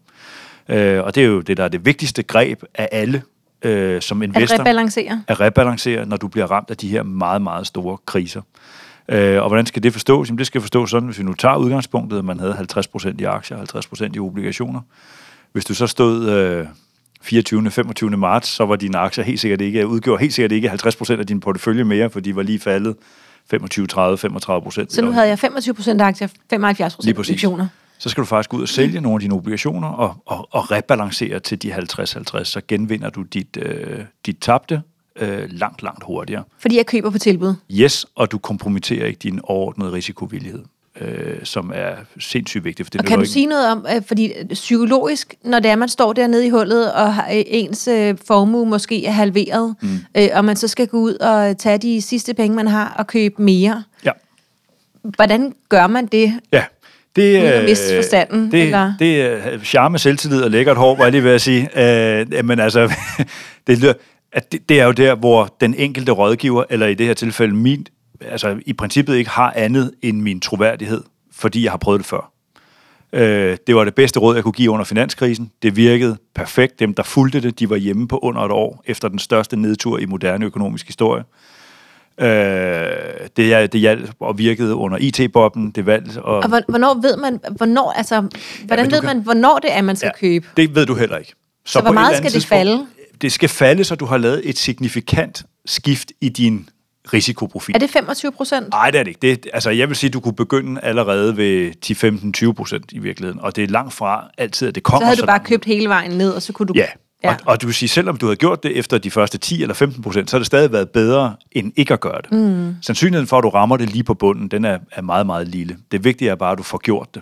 Øh, 0.69 1.03
og 1.03 1.15
det 1.15 1.23
er 1.23 1.27
jo 1.27 1.41
det, 1.41 1.58
der 1.58 1.63
er 1.63 1.67
det 1.67 1.86
vigtigste 1.86 2.23
greb 2.23 2.63
af 2.75 2.89
alle 2.91 3.21
øh, 3.62 4.01
som 4.01 4.21
At 4.21 4.27
investor 4.27 4.60
rebalancere? 4.60 5.23
at 5.27 5.39
rebalancere, 5.39 6.06
når 6.06 6.17
du 6.17 6.27
bliver 6.27 6.51
ramt 6.51 6.69
af 6.69 6.77
de 6.77 6.88
her 6.88 7.03
meget, 7.03 7.41
meget 7.41 7.67
store 7.67 7.97
kriser. 8.06 8.41
Øh, 9.09 9.41
og 9.41 9.47
hvordan 9.47 9.65
skal 9.65 9.83
det 9.83 9.93
forstås? 9.93 10.27
Jamen, 10.27 10.37
det 10.37 10.47
skal 10.47 10.61
forstås 10.61 10.89
sådan, 10.89 11.07
hvis 11.07 11.19
vi 11.19 11.23
nu 11.23 11.33
tager 11.33 11.55
udgangspunktet, 11.55 12.17
at 12.17 12.25
man 12.25 12.39
havde 12.39 12.57
50% 12.77 13.15
i 13.19 13.23
aktier, 13.23 13.57
50% 13.57 14.11
i 14.13 14.19
obligationer. 14.19 14.81
Hvis 15.51 15.65
du 15.65 15.73
så 15.73 15.87
stod 15.87 16.29
øh, 16.29 16.65
24. 17.21 17.71
25. 17.71 18.09
marts, 18.09 18.47
så 18.47 18.65
var 18.65 18.75
dine 18.75 18.97
aktier 18.97 19.23
helt 19.23 19.39
sikkert 19.39 19.61
ikke, 19.61 19.87
udgjorde 19.87 20.21
helt 20.21 20.33
sikkert 20.33 20.51
ikke 20.51 20.71
50% 20.71 21.11
af 21.11 21.27
din 21.27 21.39
portefølje 21.39 21.83
mere, 21.83 22.09
for 22.09 22.19
de 22.19 22.35
var 22.35 22.43
lige 22.43 22.59
faldet 22.59 22.95
25, 23.49 23.87
30, 23.87 24.17
35 24.17 24.63
procent. 24.63 24.93
Så 24.93 25.01
nu 25.01 25.11
havde 25.11 25.27
jeg 25.27 25.39
25 25.39 25.73
procent 25.73 26.01
aktier, 26.01 26.27
75 26.49 26.95
procent 26.95 27.19
obligationer. 27.19 27.67
Så 27.97 28.09
skal 28.09 28.21
du 28.21 28.25
faktisk 28.25 28.53
ud 28.53 28.61
og 28.61 28.67
sælge 28.67 29.01
nogle 29.01 29.15
af 29.15 29.19
dine 29.19 29.35
obligationer 29.35 29.87
og, 29.87 30.15
og, 30.25 30.47
og 30.51 30.71
rebalancere 30.71 31.39
til 31.39 31.61
de 31.61 31.73
50-50, 31.75 32.43
så 32.43 32.61
genvinder 32.67 33.09
du 33.09 33.21
dit, 33.21 33.57
øh, 33.57 33.99
dit 34.25 34.37
tabte 34.41 34.81
øh, 35.19 35.43
langt, 35.52 35.84
langt 35.84 36.04
hurtigere. 36.04 36.43
Fordi 36.60 36.78
jeg 36.78 36.86
køber 36.86 37.10
på 37.10 37.17
tilbud. 37.17 37.54
Yes, 37.71 38.06
og 38.15 38.32
du 38.32 38.38
kompromitterer 38.38 39.06
ikke 39.08 39.19
din 39.23 39.39
overordnede 39.43 39.91
risikovillighed, 39.91 40.60
øh, 41.02 41.36
som 41.43 41.71
er 41.76 41.91
sindssygt 42.19 42.63
vigtigt. 42.63 42.86
For 42.86 42.89
det 42.91 42.99
Og 43.02 43.06
kan 43.06 43.17
du 43.17 43.21
ikke- 43.21 43.32
sige 43.34 43.45
noget 43.45 43.71
om, 43.71 43.86
øh, 43.95 44.02
fordi 44.08 44.26
øh, 44.39 44.45
psykologisk, 44.49 45.34
når 45.43 45.60
det 45.60 45.71
er, 45.71 45.76
man 45.76 45.89
står 45.89 46.13
dernede 46.13 46.45
i 46.45 46.49
hullet, 46.49 46.93
og 46.93 47.13
har, 47.13 47.23
øh, 47.34 47.43
ens 47.47 47.88
øh, 47.88 48.15
formue 48.28 48.65
måske 48.65 49.06
er 49.06 49.12
halveret, 49.12 49.76
mm. 49.82 49.89
øh, 50.17 50.30
og 50.34 50.45
man 50.45 50.56
så 50.56 50.67
skal 50.67 50.88
gå 50.88 50.97
ud 50.97 51.13
og 51.13 51.58
tage 51.58 51.78
de 51.78 52.02
sidste 52.02 52.34
penge, 52.34 52.56
man 52.56 52.67
har, 52.67 52.95
og 52.97 53.08
købe 53.08 53.41
mere. 53.41 53.84
Ja. 54.06 54.12
Hvordan 55.04 55.54
gør 55.69 55.88
man 55.88 56.06
det? 56.06 56.34
Ja. 56.52 56.63
Det, 57.15 57.34
Uden 57.34 57.45
at 57.45 57.60
øh, 57.62 57.65
miste 57.69 57.95
forstanden, 57.95 58.52
det, 58.52 58.62
eller? 58.63 58.93
det 58.99 59.21
er 59.21 59.60
charme, 59.63 59.99
selvtillid 59.99 60.41
og 60.41 60.52
lækkert 60.52 60.78
hår, 60.78 60.95
var 60.95 61.04
jeg 61.04 61.12
lige 61.12 61.23
ved 61.23 61.32
at 61.32 61.41
sige. 61.41 61.69
Øh, 62.39 62.45
men 62.45 62.60
altså, 62.60 62.91
det, 63.67 63.78
lyder- 63.80 63.93
at 64.34 64.52
det, 64.52 64.69
det 64.69 64.80
er 64.80 64.86
jo 64.86 64.91
der, 64.91 65.15
hvor 65.15 65.56
den 65.62 65.74
enkelte 65.74 66.12
rådgiver, 66.12 66.63
eller 66.69 66.88
i 66.88 66.93
det 66.93 67.06
her 67.06 67.13
tilfælde 67.13 67.56
min, 67.56 67.88
altså 68.22 68.58
i 68.65 68.74
princippet 68.74 69.15
ikke 69.15 69.30
har 69.30 69.54
andet 69.56 69.91
end 70.02 70.22
min 70.22 70.39
troværdighed, 70.39 71.04
fordi 71.34 71.63
jeg 71.63 71.72
har 71.72 71.78
prøvet 71.78 72.00
det 72.00 72.06
før. 72.08 72.30
Øh, 73.13 73.58
det 73.67 73.76
var 73.76 73.84
det 73.84 73.96
bedste 73.96 74.19
råd, 74.19 74.36
jeg 74.36 74.43
kunne 74.43 74.52
give 74.52 74.72
under 74.72 74.86
finanskrisen. 74.86 75.52
Det 75.62 75.76
virkede 75.76 76.17
perfekt. 76.36 76.80
Dem, 76.80 76.93
der 76.93 77.04
fulgte 77.04 77.41
det, 77.41 77.60
de 77.60 77.69
var 77.69 77.76
hjemme 77.76 78.08
på 78.08 78.17
under 78.17 78.41
et 78.41 78.52
år, 78.52 78.84
efter 78.86 79.08
den 79.08 79.19
største 79.19 79.56
nedtur 79.56 79.98
i 80.00 80.06
moderne 80.06 80.46
økonomisk 80.46 80.86
historie. 80.88 81.24
Øh, 82.17 82.28
det, 83.38 83.54
er, 83.54 83.67
det 83.67 83.80
hjalp 83.82 84.12
og 84.19 84.38
virkede 84.38 84.76
under 84.76 84.98
IT-bobben. 85.02 85.72
Det 85.72 85.86
valgte 85.86 86.22
og, 86.22 86.36
Og 86.38 86.48
hvor- 86.48 86.62
hvornår 86.67 86.93
ved 87.02 87.17
man, 87.17 87.39
hvornår, 87.58 87.91
altså, 87.91 88.28
hvordan 88.65 88.86
du 88.86 88.91
ved 88.91 89.00
kan- 89.02 89.08
man, 89.08 89.19
hvornår 89.24 89.60
det 89.60 89.74
er, 89.74 89.82
man 89.82 89.96
skal 89.96 90.12
ja. 90.15 90.19
købe? 90.28 90.48
Det 90.58 90.76
ved 90.76 90.86
du 90.86 90.96
heller 90.96 91.17
ikke. 91.17 91.34
Så 91.65 91.80
hvor 91.80 91.88
på 91.88 91.91
et 91.91 91.93
meget 91.93 92.17
skal 92.17 92.32
det 92.34 92.46
falde? 92.46 92.88
Det 93.23 93.31
skal 93.31 93.49
falde, 93.49 93.83
så 93.83 93.95
du 93.95 94.05
har 94.05 94.17
lavet 94.17 94.49
et 94.49 94.57
signifikant 94.57 95.45
skift 95.65 96.12
i 96.21 96.29
din 96.29 96.69
risikoprofil. 97.13 97.75
Er 97.75 97.79
det 97.79 97.89
25 97.89 98.31
procent? 98.31 98.69
Nej, 98.69 98.91
det 98.91 98.99
er 98.99 99.03
det 99.03 99.09
ikke. 99.09 99.19
Det, 99.21 99.47
altså, 99.53 99.69
jeg 99.69 99.88
vil 99.88 99.95
sige, 99.95 100.07
at 100.07 100.13
du 100.13 100.19
kunne 100.19 100.36
begynde 100.36 100.81
allerede 100.81 101.38
ved 101.38 101.73
10, 101.81 101.93
15, 101.93 102.33
20 102.33 102.53
procent 102.53 102.91
i 102.91 102.99
virkeligheden. 102.99 103.41
Og 103.41 103.55
det 103.55 103.63
er 103.63 103.67
langt 103.67 103.93
fra 103.93 104.29
altid, 104.38 104.67
at 104.67 104.75
det 104.75 104.83
kommer 104.83 104.99
Så 104.99 105.05
havde 105.05 105.17
du 105.17 105.25
bare 105.25 105.39
købt 105.39 105.65
hele 105.65 105.89
vejen 105.89 106.12
ned, 106.12 106.31
og 106.31 106.41
så 106.41 106.53
kunne 106.53 106.65
du... 106.65 106.73
Ja. 106.75 106.86
ja. 107.23 107.29
Og, 107.29 107.36
og 107.45 107.62
du 107.62 107.67
vil 107.67 107.73
sige, 107.73 107.89
selvom 107.89 108.17
du 108.17 108.25
havde 108.25 108.36
gjort 108.36 108.63
det 108.63 108.77
efter 108.77 108.97
de 108.97 109.12
første 109.12 109.38
10 109.38 109.62
eller 109.62 109.73
15 109.73 110.03
procent, 110.03 110.29
så 110.29 110.36
har 110.36 110.39
det 110.39 110.47
stadig 110.47 110.71
været 110.71 110.89
bedre 110.89 111.36
end 111.51 111.73
ikke 111.75 111.93
at 111.93 111.99
gøre 111.99 112.21
det. 112.21 112.31
Mm. 112.31 112.75
Sandsynligheden 112.81 113.27
for, 113.27 113.38
at 113.38 113.43
du 113.43 113.49
rammer 113.49 113.77
det 113.77 113.89
lige 113.89 114.03
på 114.03 114.13
bunden, 114.13 114.47
den 114.47 114.65
er, 114.65 114.77
er 114.91 115.01
meget, 115.01 115.25
meget 115.25 115.47
lille. 115.47 115.77
Det 115.91 116.03
vigtige 116.03 116.31
er 116.31 116.36
bare, 116.36 116.51
at 116.51 116.57
du 116.57 116.63
får 116.63 116.77
gjort 116.77 117.07
det. 117.15 117.21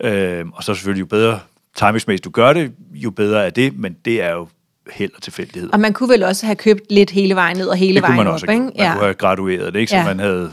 Øh, 0.00 0.44
og 0.54 0.64
så 0.64 0.74
selvfølgelig 0.74 1.00
jo 1.00 1.06
bedre 1.06 1.40
timingsmæssigt 1.76 2.24
du 2.24 2.30
gør 2.30 2.52
det, 2.52 2.72
jo 2.94 3.10
bedre 3.10 3.46
er 3.46 3.50
det, 3.50 3.78
men 3.78 3.96
det 4.04 4.22
er 4.22 4.30
jo 4.30 4.48
held 4.92 5.10
og 5.16 5.22
tilfældighed. 5.22 5.70
Og 5.72 5.80
man 5.80 5.92
kunne 5.92 6.08
vel 6.08 6.22
også 6.22 6.46
have 6.46 6.56
købt 6.56 6.92
lidt 6.92 7.10
hele 7.10 7.34
vejen 7.34 7.56
ned 7.56 7.66
og 7.66 7.76
hele 7.76 7.94
det 7.94 8.02
kunne 8.04 8.14
vejen 8.16 8.24
man 8.26 8.32
også 8.34 8.46
op, 8.46 8.50
ikke? 8.52 8.62
Man 8.62 8.72
ja. 8.76 8.92
kunne 8.92 9.02
have 9.02 9.14
gradueret 9.14 9.74
det, 9.74 9.80
ikke? 9.80 9.90
Så 9.90 9.96
Ja. 9.96 10.04
man 10.04 10.18
havde 10.18 10.52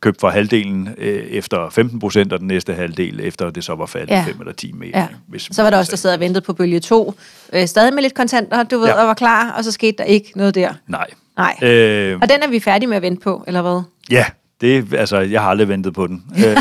købt 0.00 0.20
for 0.20 0.28
halvdelen 0.28 0.88
øh, 0.98 1.16
efter 1.26 1.70
15 1.70 1.98
procent, 1.98 2.32
og 2.32 2.38
den 2.38 2.48
næste 2.48 2.74
halvdel 2.74 3.20
efter 3.22 3.50
det 3.50 3.64
så 3.64 3.74
var 3.74 3.86
faldet 3.86 4.10
Ja. 4.10 4.24
5 4.26 4.40
eller 4.40 4.52
10 4.52 4.72
meter. 4.72 4.98
Ja. 4.98 5.06
Hvis 5.28 5.48
Så 5.52 5.62
var 5.62 5.70
der 5.70 5.78
også, 5.78 5.90
der 5.90 5.96
sad 5.96 6.14
og 6.14 6.20
ventede 6.20 6.40
på 6.44 6.52
bølge 6.52 6.80
2. 6.80 7.14
Øh, 7.52 7.66
stadig 7.66 7.94
med 7.94 8.02
lidt 8.02 8.14
kontanter, 8.14 8.62
du 8.62 8.78
ved, 8.78 8.86
Ja. 8.86 9.00
og 9.00 9.06
var 9.06 9.14
klar, 9.14 9.50
og 9.50 9.64
så 9.64 9.72
skete 9.72 9.94
der 9.98 10.04
ikke 10.04 10.32
noget 10.36 10.54
der. 10.54 10.72
Nej. 10.86 11.06
Nej. 11.36 11.56
Øh, 11.62 12.18
Og 12.22 12.28
den 12.28 12.42
er 12.42 12.48
vi 12.48 12.60
færdige 12.60 12.88
med 12.88 12.96
at 12.96 13.02
vente 13.02 13.20
på, 13.22 13.44
eller 13.46 13.62
hvad? 13.62 13.82
Ja, 14.10 14.24
det, 14.60 14.94
altså, 14.94 15.18
jeg 15.18 15.42
har 15.42 15.50
aldrig 15.50 15.68
ventet 15.68 15.94
på 15.94 16.06
den. 16.06 16.24
Øh, 16.46 16.56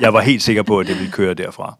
jeg 0.00 0.12
var 0.12 0.20
helt 0.20 0.42
sikker 0.42 0.62
på, 0.62 0.78
at 0.80 0.86
det 0.86 0.96
ville 0.98 1.12
køre 1.12 1.34
derfra. 1.34 1.74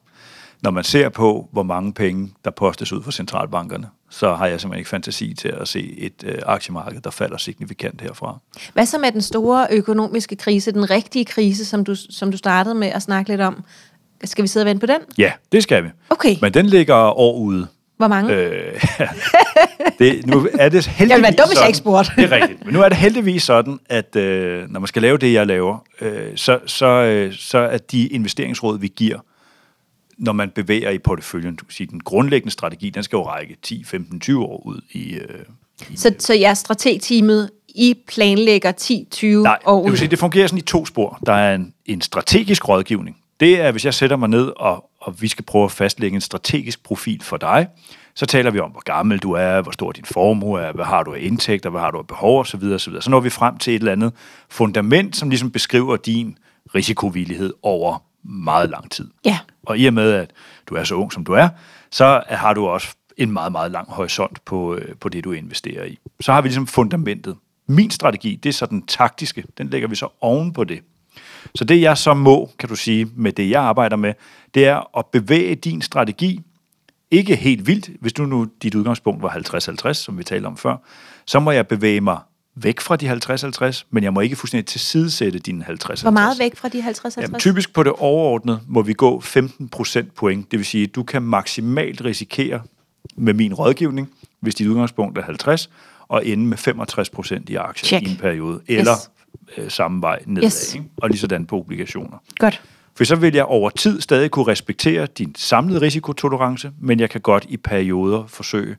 Når 0.62 0.70
man 0.70 0.84
ser 0.84 1.08
på, 1.08 1.48
hvor 1.52 1.62
mange 1.62 1.92
penge, 1.92 2.30
der 2.44 2.50
postes 2.50 2.92
ud 2.92 3.02
fra 3.02 3.12
centralbankerne, 3.12 3.86
så 4.10 4.34
har 4.34 4.46
jeg 4.46 4.60
simpelthen 4.60 4.78
ikke 4.78 4.90
fantasi 4.90 5.34
til 5.34 5.48
at 5.48 5.68
se 5.68 5.94
et 5.98 6.24
øh, 6.24 6.34
aktiemarked, 6.46 7.00
der 7.00 7.10
falder 7.10 7.36
signifikant 7.36 8.00
herfra. 8.00 8.38
Hvad 8.72 8.86
så 8.86 8.98
med 8.98 9.12
den 9.12 9.22
store 9.22 9.66
økonomiske 9.70 10.36
krise, 10.36 10.72
den 10.72 10.90
rigtige 10.90 11.24
krise, 11.24 11.64
som 11.64 11.84
du, 11.84 11.94
som 12.10 12.30
du 12.30 12.36
startede 12.36 12.74
med 12.74 12.88
at 12.88 13.02
snakke 13.02 13.30
lidt 13.30 13.40
om? 13.40 13.64
Skal 14.24 14.42
vi 14.42 14.48
sidde 14.48 14.64
og 14.64 14.68
vente 14.68 14.86
på 14.86 14.92
den? 14.92 15.00
Ja, 15.18 15.32
det 15.52 15.62
skal 15.62 15.84
vi. 15.84 15.88
Okay. 16.10 16.36
Men 16.42 16.54
den 16.54 16.66
ligger 16.66 16.94
år 16.94 17.38
ude. 17.38 17.66
Hvor 17.96 18.08
mange? 18.08 18.34
Øh, 18.34 18.84
det, 19.98 20.26
nu 20.26 20.48
er 20.58 20.68
det 20.68 20.86
heldigvis 20.86 21.10
Jeg 21.16 21.22
være 21.22 21.32
dum, 21.32 21.48
hvis 21.48 21.58
jeg 21.58 21.66
ikke 21.66 21.78
spurgte. 21.78 22.12
Det 22.16 22.24
er 22.24 22.32
rigtigt. 22.32 22.64
Men 22.64 22.74
nu 22.74 22.82
er 22.82 22.88
det 22.88 22.98
heldigvis 22.98 23.42
sådan, 23.42 23.78
at 23.88 24.16
øh, 24.16 24.70
når 24.70 24.80
man 24.80 24.86
skal 24.86 25.02
lave 25.02 25.18
det, 25.18 25.32
jeg 25.32 25.46
laver, 25.46 25.78
øh, 26.00 26.36
så, 26.36 26.58
så, 26.66 26.86
øh, 26.86 27.32
så 27.34 27.58
er 27.58 27.78
de 27.78 28.06
investeringsråd, 28.06 28.78
vi 28.78 28.92
giver, 28.96 29.18
når 30.18 30.32
man 30.32 30.50
bevæger 30.50 30.90
i 30.90 30.98
porteføljen, 30.98 31.56
du 31.56 31.64
kan 31.64 31.72
sige, 31.72 31.86
den 31.86 32.00
grundlæggende 32.00 32.52
strategi, 32.52 32.90
den 32.90 33.02
skal 33.02 33.16
jo 33.16 33.26
række 33.28 33.56
10, 33.62 33.84
15, 33.84 34.20
20 34.20 34.44
år 34.44 34.66
ud 34.66 34.80
i... 34.92 35.14
Øh, 35.14 35.44
i 35.90 35.96
Så, 35.96 36.14
så 36.18 36.34
jeres 36.34 36.58
strategteamet, 36.58 37.50
I 37.68 37.94
planlægger 38.08 38.72
10-20 38.72 39.26
Nej, 39.26 39.58
år 39.66 39.84
det 39.84 39.92
ud? 39.92 39.96
sige, 39.96 40.08
det 40.08 40.18
fungerer 40.18 40.46
sådan 40.46 40.58
i 40.58 40.62
to 40.62 40.86
spor. 40.86 41.18
Der 41.26 41.32
er 41.32 41.54
en, 41.54 41.74
en 41.86 42.00
strategisk 42.00 42.68
rådgivning. 42.68 43.16
Det 43.40 43.60
er, 43.60 43.72
hvis 43.72 43.84
jeg 43.84 43.94
sætter 43.94 44.16
mig 44.16 44.28
ned, 44.28 44.52
og, 44.56 44.90
og 45.00 45.22
vi 45.22 45.28
skal 45.28 45.44
prøve 45.44 45.64
at 45.64 45.70
fastlægge 45.70 46.14
en 46.14 46.20
strategisk 46.20 46.82
profil 46.82 47.22
for 47.22 47.36
dig, 47.36 47.68
så 48.14 48.26
taler 48.26 48.50
vi 48.50 48.58
om, 48.58 48.70
hvor 48.70 48.82
gammel 48.84 49.18
du 49.18 49.32
er, 49.32 49.60
hvor 49.60 49.72
stor 49.72 49.92
din 49.92 50.04
formue 50.04 50.60
er, 50.60 50.72
hvad 50.72 50.84
har 50.84 51.02
du 51.02 51.14
af 51.14 51.18
indtægter, 51.20 51.70
hvad 51.70 51.80
har 51.80 51.90
du 51.90 51.98
af 51.98 52.06
behov 52.06 52.40
osv. 52.40 52.62
osv. 52.62 53.00
Så 53.00 53.10
når 53.10 53.20
vi 53.20 53.30
frem 53.30 53.58
til 53.58 53.74
et 53.74 53.78
eller 53.78 53.92
andet 53.92 54.12
fundament, 54.48 55.16
som 55.16 55.30
ligesom 55.30 55.50
beskriver 55.50 55.96
din 55.96 56.38
risikovillighed 56.74 57.52
over 57.62 58.07
meget 58.24 58.70
lang 58.70 58.90
tid. 58.90 59.10
Ja. 59.24 59.38
Og 59.66 59.78
i 59.78 59.86
og 59.86 59.94
med, 59.94 60.12
at 60.12 60.30
du 60.66 60.74
er 60.74 60.84
så 60.84 60.94
ung, 60.94 61.12
som 61.12 61.24
du 61.24 61.32
er, 61.32 61.48
så 61.90 62.22
har 62.28 62.54
du 62.54 62.66
også 62.66 62.88
en 63.16 63.32
meget, 63.32 63.52
meget 63.52 63.70
lang 63.70 63.90
horisont 63.90 64.44
på, 64.44 64.74
øh, 64.74 64.94
på 64.96 65.08
det, 65.08 65.24
du 65.24 65.32
investerer 65.32 65.84
i. 65.84 65.98
Så 66.20 66.32
har 66.32 66.40
vi 66.40 66.48
ligesom 66.48 66.66
fundamentet. 66.66 67.36
Min 67.66 67.90
strategi, 67.90 68.36
det 68.42 68.48
er 68.48 68.52
så 68.52 68.66
den 68.66 68.86
taktiske. 68.86 69.44
Den 69.58 69.68
lægger 69.68 69.88
vi 69.88 69.94
så 69.94 70.08
oven 70.20 70.52
på 70.52 70.64
det. 70.64 70.80
Så 71.54 71.64
det 71.64 71.80
jeg 71.80 71.98
så 71.98 72.14
må, 72.14 72.50
kan 72.58 72.68
du 72.68 72.76
sige, 72.76 73.08
med 73.16 73.32
det 73.32 73.50
jeg 73.50 73.62
arbejder 73.62 73.96
med, 73.96 74.14
det 74.54 74.66
er 74.66 74.98
at 74.98 75.06
bevæge 75.06 75.54
din 75.54 75.82
strategi, 75.82 76.40
ikke 77.10 77.36
helt 77.36 77.66
vildt, 77.66 77.90
hvis 78.00 78.12
du 78.12 78.24
nu 78.24 78.46
dit 78.62 78.74
udgangspunkt 78.74 79.22
var 79.22 79.28
50-50, 79.88 79.92
som 79.92 80.18
vi 80.18 80.24
talte 80.24 80.46
om 80.46 80.56
før, 80.56 80.76
så 81.26 81.40
må 81.40 81.50
jeg 81.50 81.68
bevæge 81.68 82.00
mig 82.00 82.18
væk 82.62 82.80
fra 82.80 82.96
de 82.96 83.12
50-50, 83.70 83.82
men 83.90 84.04
jeg 84.04 84.12
må 84.12 84.20
ikke 84.20 84.36
fuldstændig 84.36 84.66
tilsidesætte 84.66 85.38
dine 85.38 85.64
50-50. 85.64 86.02
Hvor 86.02 86.10
meget 86.10 86.38
væk 86.38 86.56
fra 86.56 86.68
de 86.68 86.80
50-50? 86.82 87.20
Jamen, 87.20 87.40
typisk 87.40 87.72
på 87.72 87.82
det 87.82 87.92
overordnede 87.92 88.60
må 88.66 88.82
vi 88.82 88.92
gå 88.92 89.20
15 89.20 89.68
procent 89.68 90.14
point. 90.14 90.50
Det 90.50 90.58
vil 90.58 90.66
sige, 90.66 90.84
at 90.84 90.94
du 90.94 91.02
kan 91.02 91.22
maksimalt 91.22 92.04
risikere 92.04 92.60
med 93.16 93.34
min 93.34 93.54
rådgivning, 93.54 94.08
hvis 94.40 94.54
dit 94.54 94.66
udgangspunkt 94.66 95.18
er 95.18 95.22
50, 95.22 95.70
og 96.08 96.26
ende 96.26 96.44
med 96.46 96.56
65 96.56 97.10
procent 97.10 97.48
i 97.48 97.54
aktier 97.54 97.86
Check. 97.86 98.06
i 98.06 98.10
en 98.10 98.16
periode. 98.16 98.60
Eller 98.66 98.92
Yes. 99.58 99.64
øh, 99.64 99.70
samme 99.70 100.02
vej 100.02 100.18
nedad. 100.26 100.46
Yes. 100.46 100.74
Ikke? 100.74 100.86
Og 100.96 101.08
lige 101.08 101.18
sådan 101.20 101.46
på 101.46 101.56
obligationer. 101.58 102.18
Godt. 102.38 102.62
For 102.96 103.04
så 103.04 103.16
vil 103.16 103.34
jeg 103.34 103.44
over 103.44 103.70
tid 103.70 104.00
stadig 104.00 104.30
kunne 104.30 104.46
respektere 104.46 105.06
din 105.06 105.34
samlede 105.36 105.80
risikotolerance, 105.80 106.70
men 106.80 107.00
jeg 107.00 107.10
kan 107.10 107.20
godt 107.20 107.46
i 107.48 107.56
perioder 107.56 108.24
forsøge 108.26 108.76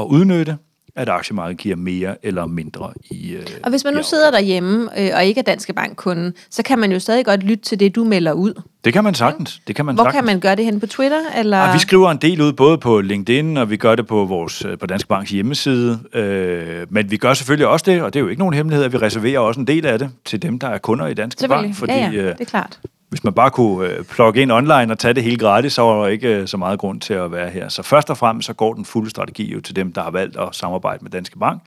at 0.00 0.04
udnytte, 0.04 0.56
at 0.96 1.08
aktiemarkedet 1.08 1.58
giver 1.58 1.76
mere 1.76 2.16
eller 2.22 2.46
mindre 2.46 2.92
i 3.10 3.32
øh, 3.32 3.46
Og 3.62 3.70
hvis 3.70 3.84
man 3.84 3.94
nu 3.94 4.02
sidder 4.02 4.30
derhjemme 4.30 5.00
øh, 5.00 5.10
og 5.14 5.24
ikke 5.24 5.38
er 5.38 5.42
Danske 5.42 5.72
Bank-kunde, 5.72 6.32
så 6.50 6.62
kan 6.62 6.78
man 6.78 6.92
jo 6.92 6.98
stadig 6.98 7.24
godt 7.24 7.42
lytte 7.42 7.64
til 7.64 7.80
det, 7.80 7.96
du 7.96 8.04
melder 8.04 8.32
ud. 8.32 8.62
Det 8.84 8.92
kan 8.92 9.04
man 9.04 9.14
sagtens. 9.14 9.60
Det 9.66 9.76
kan 9.76 9.84
man 9.84 9.94
Hvor 9.94 10.04
sagtens. 10.04 10.18
kan 10.18 10.24
man 10.24 10.40
gøre 10.40 10.56
det 10.56 10.64
hen 10.64 10.80
på 10.80 10.86
Twitter? 10.86 11.20
Eller? 11.36 11.58
Ja, 11.58 11.72
vi 11.72 11.78
skriver 11.78 12.10
en 12.10 12.16
del 12.16 12.40
ud, 12.40 12.52
både 12.52 12.78
på 12.78 13.00
LinkedIn, 13.00 13.56
og 13.56 13.70
vi 13.70 13.76
gør 13.76 13.94
det 13.94 14.06
på 14.06 14.24
vores 14.24 14.64
øh, 14.64 14.78
på 14.78 14.86
Danske 14.86 15.08
Banks 15.08 15.30
hjemmeside. 15.30 15.98
Øh, 16.14 16.86
men 16.90 17.10
vi 17.10 17.16
gør 17.16 17.34
selvfølgelig 17.34 17.66
også 17.66 17.84
det, 17.90 18.02
og 18.02 18.14
det 18.14 18.20
er 18.20 18.24
jo 18.24 18.28
ikke 18.28 18.40
nogen 18.40 18.54
hemmelighed, 18.54 18.84
at 18.84 18.92
vi 18.92 18.98
reserverer 18.98 19.38
også 19.38 19.60
en 19.60 19.66
del 19.66 19.86
af 19.86 19.98
det 19.98 20.10
til 20.24 20.42
dem, 20.42 20.58
der 20.58 20.68
er 20.68 20.78
kunder 20.78 21.06
i 21.06 21.14
Danske. 21.14 21.48
Bank. 21.48 21.74
Fordi 21.74 21.92
ja, 21.92 21.98
ja, 21.98 22.16
øh, 22.16 22.24
det 22.24 22.40
er 22.40 22.44
klart. 22.44 22.80
Hvis 23.10 23.24
man 23.24 23.32
bare 23.32 23.50
kunne 23.50 23.88
øh, 23.88 24.04
plugge 24.04 24.42
ind 24.42 24.52
online 24.52 24.92
og 24.92 24.98
tage 24.98 25.14
det 25.14 25.22
helt 25.22 25.40
gratis, 25.40 25.72
så 25.72 25.82
var 25.82 26.02
der 26.02 26.08
ikke 26.08 26.28
øh, 26.28 26.48
så 26.48 26.56
meget 26.56 26.78
grund 26.78 27.00
til 27.00 27.14
at 27.14 27.32
være 27.32 27.50
her. 27.50 27.68
Så 27.68 27.82
først 27.82 28.10
og 28.10 28.18
fremmest 28.18 28.46
så 28.46 28.52
går 28.52 28.74
den 28.74 28.84
fulde 28.84 29.10
strategi 29.10 29.52
jo 29.52 29.60
til 29.60 29.76
dem, 29.76 29.92
der 29.92 30.02
har 30.02 30.10
valgt 30.10 30.36
at 30.36 30.48
samarbejde 30.52 30.98
med 31.02 31.10
Danske 31.10 31.38
Bank. 31.38 31.62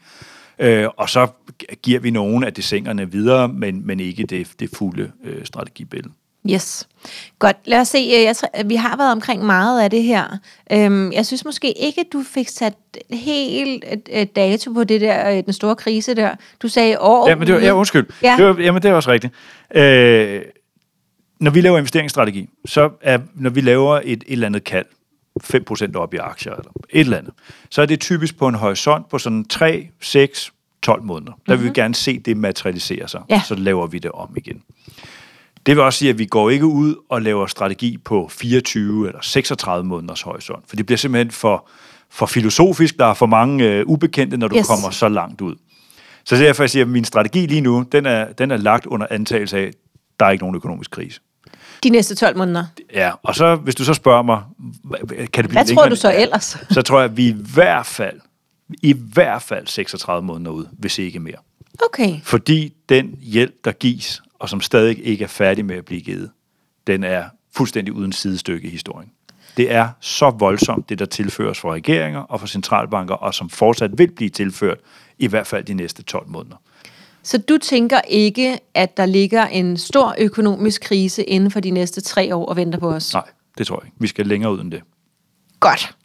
Øh, 0.59 0.87
og 0.97 1.09
så 1.09 1.27
giver 1.83 1.99
vi 1.99 2.11
nogle 2.11 2.45
af 2.45 2.53
desingerne 2.53 3.11
videre, 3.11 3.47
men, 3.47 3.87
men 3.87 3.99
ikke 3.99 4.23
det, 4.23 4.47
det 4.59 4.69
fulde 4.77 5.11
øh, 5.23 5.45
strategibillede. 5.45 6.13
Yes. 6.51 6.87
Godt. 7.39 7.57
Lad 7.65 7.79
os 7.79 7.87
se. 7.87 8.09
Jeg 8.11 8.35
vi 8.65 8.75
har 8.75 8.97
været 8.97 9.11
omkring 9.11 9.45
meget 9.45 9.81
af 9.81 9.89
det 9.89 10.03
her. 10.03 10.37
Øhm, 10.71 11.11
jeg 11.11 11.25
synes 11.25 11.45
måske 11.45 11.71
ikke, 11.71 12.05
du 12.13 12.23
fik 12.33 12.47
sat 12.47 12.73
helt 13.09 13.85
dato 14.35 14.73
på 14.73 14.83
det 14.83 15.01
der, 15.01 15.41
den 15.41 15.53
store 15.53 15.75
krise 15.75 16.15
der. 16.15 16.35
Du 16.61 16.67
sagde 16.67 16.99
år. 16.99 17.29
Ja, 17.29 17.35
men 17.35 17.47
det 17.47 17.55
var, 17.55 17.61
ja, 17.61 17.71
undskyld. 17.71 18.07
Ja. 18.23 18.31
Ja. 18.31 18.37
Det 18.37 18.45
var, 18.45 18.63
jamen, 18.63 18.81
det 18.81 18.91
er 18.91 18.93
også 18.93 19.11
rigtigt. 19.11 19.33
Øh, 19.75 20.41
når 21.43 21.51
vi 21.51 21.61
laver 21.61 21.77
investeringsstrategi, 21.77 22.49
så 22.65 22.89
er, 23.01 23.19
når 23.35 23.49
vi 23.49 23.61
laver 23.61 23.95
et, 24.03 24.11
et 24.11 24.23
eller 24.27 24.45
andet 24.47 24.63
kald, 24.63 24.85
5% 25.43 25.95
op 25.95 26.13
i 26.13 26.17
aktier, 26.17 26.51
eller 26.53 26.71
et 26.89 26.99
eller 26.99 27.17
andet, 27.17 27.33
så 27.69 27.81
er 27.81 27.85
det 27.85 27.99
typisk 27.99 28.37
på 28.37 28.47
en 28.47 28.55
horisont 28.55 29.09
på 29.09 29.17
sådan 29.17 29.45
3, 29.45 29.87
6, 30.01 30.51
12 30.81 31.03
måneder. 31.03 31.31
Der 31.47 31.55
vil 31.55 31.65
Mhm. 31.65 31.75
vi 31.75 31.81
gerne 31.81 31.95
se 31.95 32.19
det 32.19 32.37
materialisere 32.37 33.07
sig. 33.07 33.21
Ja. 33.29 33.41
Så 33.47 33.55
laver 33.55 33.87
vi 33.87 33.99
det 33.99 34.11
om 34.11 34.33
igen. 34.37 34.61
Det 35.65 35.75
vil 35.75 35.79
også 35.83 35.99
sige, 35.99 36.09
at 36.09 36.17
vi 36.17 36.25
går 36.25 36.49
ikke 36.49 36.65
ud 36.65 36.95
og 37.09 37.21
laver 37.21 37.45
strategi 37.47 37.97
på 37.97 38.27
24 38.31 39.07
eller 39.07 39.21
36 39.21 39.85
måneders 39.85 40.21
horisont, 40.21 40.63
for 40.67 40.75
det 40.75 40.85
bliver 40.85 40.97
simpelthen 40.97 41.31
for, 41.31 41.69
for 42.09 42.25
filosofisk. 42.25 42.97
Der 42.99 43.05
er 43.05 43.13
for 43.13 43.25
mange 43.25 43.65
øh, 43.69 43.85
ubekendte, 43.87 44.37
når 44.37 44.47
du 44.47 44.55
Yes. 44.57 44.67
kommer 44.67 44.89
så 44.89 45.09
langt 45.09 45.41
ud. 45.41 45.55
Så 46.25 46.35
er 46.35 46.39
derfor, 46.39 46.63
jeg 46.63 46.69
siger, 46.69 46.83
at 46.85 46.89
min 46.89 47.05
strategi 47.05 47.45
lige 47.45 47.61
nu, 47.61 47.85
den 47.91 48.05
er, 48.05 48.33
den 48.33 48.51
er 48.51 48.57
lagt 48.57 48.85
under 48.85 49.07
antagelse 49.09 49.57
af, 49.57 49.63
at 49.63 49.73
der 50.19 50.25
er 50.25 50.31
ikke 50.31 50.43
nogen 50.43 50.55
økonomisk 50.55 50.91
krise. 50.91 51.21
De 51.83 51.89
næste 51.89 52.15
12 52.15 52.37
måneder. 52.37 52.65
Ja, 52.93 53.11
og 53.23 53.35
så, 53.35 53.55
hvis 53.55 53.75
du 53.75 53.83
så 53.83 53.93
spørger 53.93 54.21
mig, 54.21 54.41
kan 55.09 55.19
det 55.19 55.31
blive 55.33 55.47
Hvad 55.47 55.75
tror 55.75 55.89
du 55.89 55.95
så 55.95 56.13
ellers? 56.15 56.57
Så 56.69 56.81
tror 56.81 56.99
jeg, 56.99 57.09
at 57.09 57.17
vi 57.17 57.27
i 57.27 57.35
hvert 57.53 57.85
fald, 57.85 58.19
i 58.81 58.93
hvert 58.93 59.41
fald 59.41 59.67
36 59.67 60.25
måneder 60.25 60.51
ud, 60.51 60.65
hvis 60.71 60.99
ikke 60.99 61.19
mere. 61.19 61.37
Okay. 61.85 62.21
Fordi 62.23 62.73
den 62.89 63.17
hjælp, 63.21 63.65
der 63.65 63.71
gives, 63.71 64.21
og 64.39 64.49
som 64.49 64.61
stadig 64.61 65.05
ikke 65.05 65.23
er 65.23 65.27
færdig 65.27 65.65
med 65.65 65.75
at 65.75 65.85
blive 65.85 66.01
givet, 66.01 66.29
den 66.87 67.03
er 67.03 67.23
fuldstændig 67.55 67.93
uden 67.93 68.11
sidestykke 68.11 68.67
i 68.67 68.71
historien. 68.71 69.11
Det 69.57 69.71
er 69.71 69.89
så 69.99 70.29
voldsomt, 70.29 70.89
det 70.89 70.99
der 70.99 71.05
tilføres 71.05 71.59
fra 71.59 71.73
regeringer 71.73 72.19
og 72.19 72.39
fra 72.39 72.47
centralbanker, 72.47 73.15
og 73.15 73.33
som 73.33 73.49
fortsat 73.49 73.97
vil 73.97 74.11
blive 74.11 74.29
tilført, 74.29 74.77
i 75.19 75.27
hvert 75.27 75.47
fald 75.47 75.63
de 75.63 75.73
næste 75.73 76.03
12 76.03 76.27
måneder. 76.27 76.55
Så 77.23 77.37
du 77.37 77.57
tænker 77.57 78.01
ikke, 78.07 78.59
at 78.73 78.97
der 78.97 79.05
ligger 79.05 79.47
en 79.47 79.77
stor 79.77 80.15
økonomisk 80.17 80.81
krise 80.81 81.23
inden 81.23 81.51
for 81.51 81.59
de 81.59 81.71
næste 81.71 82.01
tre 82.01 82.35
år 82.35 82.45
og 82.45 82.55
venter 82.55 82.79
på 82.79 82.89
os? 82.89 83.13
Nej, 83.13 83.23
det 83.57 83.67
tror 83.67 83.79
jeg 83.81 83.85
ikke. 83.85 83.97
Vi 83.99 84.07
skal 84.07 84.27
længere 84.27 84.53
ud 84.53 84.61
end 84.61 84.71
det. 84.71 84.81
Godt. 85.59 85.95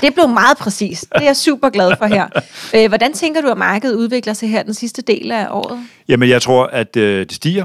Det 0.00 0.14
blev 0.14 0.28
meget 0.28 0.56
præcist. 0.56 1.02
Det 1.14 1.20
er 1.22 1.24
jeg 1.24 1.36
super 1.36 1.68
glad 1.70 1.92
for 1.98 2.06
her. 2.06 2.28
Øh, 2.74 2.88
Hvordan 2.88 3.12
tænker 3.12 3.40
du, 3.40 3.48
at 3.48 3.58
markedet 3.58 3.94
udvikler 3.94 4.32
sig 4.32 4.50
her 4.50 4.62
den 4.62 4.74
sidste 4.74 5.02
del 5.02 5.32
af 5.32 5.46
året? 5.50 5.80
Jamen, 6.08 6.28
jeg 6.28 6.42
tror, 6.42 6.66
at 6.66 6.96
øh, 6.96 7.20
det 7.26 7.32
stiger. 7.32 7.64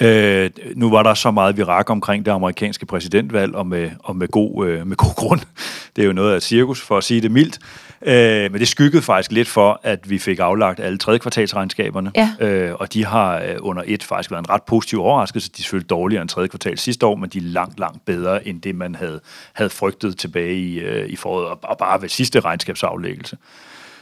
Øh, 0.00 0.50
nu 0.74 0.90
var 0.90 1.02
der 1.02 1.14
så 1.14 1.30
meget 1.30 1.56
virak 1.56 1.90
omkring 1.90 2.26
det 2.26 2.32
amerikanske 2.32 2.86
præsidentvalg, 2.86 3.54
og 3.54 3.66
med, 3.66 3.90
og 3.98 4.16
med, 4.16 4.28
god, 4.28 4.66
øh, 4.66 4.86
med 4.86 4.96
god 4.96 5.14
grund. 5.14 5.40
Det 5.96 6.02
er 6.02 6.06
jo 6.06 6.12
noget 6.12 6.32
af 6.32 6.36
et 6.36 6.42
cirkus, 6.42 6.80
for 6.80 6.98
at 6.98 7.04
sige 7.04 7.20
det 7.20 7.30
mildt. 7.30 7.58
Øh, 8.02 8.52
men 8.52 8.60
det 8.60 8.68
skyggede 8.68 9.02
faktisk 9.02 9.32
lidt 9.32 9.48
for, 9.48 9.80
at 9.82 10.10
vi 10.10 10.18
fik 10.18 10.38
aflagt 10.38 10.80
alle 10.80 10.98
tredje 10.98 11.18
kvartalsregnskaberne. 11.18 12.12
Ja. 12.16 12.30
Øh, 12.40 12.74
og 12.74 12.92
de 12.92 13.04
har 13.04 13.36
øh, 13.38 13.56
under 13.60 13.82
et 13.86 14.04
faktisk 14.04 14.30
været 14.30 14.42
en 14.42 14.50
ret 14.50 14.62
positiv 14.62 15.00
overraskelse. 15.00 15.48
De 15.48 15.54
er 15.58 15.62
selvfølgelig 15.62 15.90
dårligere 15.90 16.22
end 16.22 16.28
tredje 16.28 16.48
kvartal 16.48 16.78
sidste 16.78 17.06
år, 17.06 17.16
men 17.16 17.30
de 17.30 17.38
er 17.38 17.42
langt, 17.42 17.78
langt 17.78 18.04
bedre 18.04 18.48
end 18.48 18.62
det, 18.62 18.74
man 18.74 18.94
havde, 18.94 19.20
havde 19.52 19.70
frygtet 19.70 20.18
tilbage 20.18 20.54
i, 20.54 20.78
øh, 20.78 21.08
i 21.08 21.16
foråret, 21.16 21.46
og, 21.46 21.58
og 21.62 21.78
bare 21.78 22.02
ved 22.02 22.08
sidste 22.08 22.40
regnskabsaflæggelse. 22.40 23.36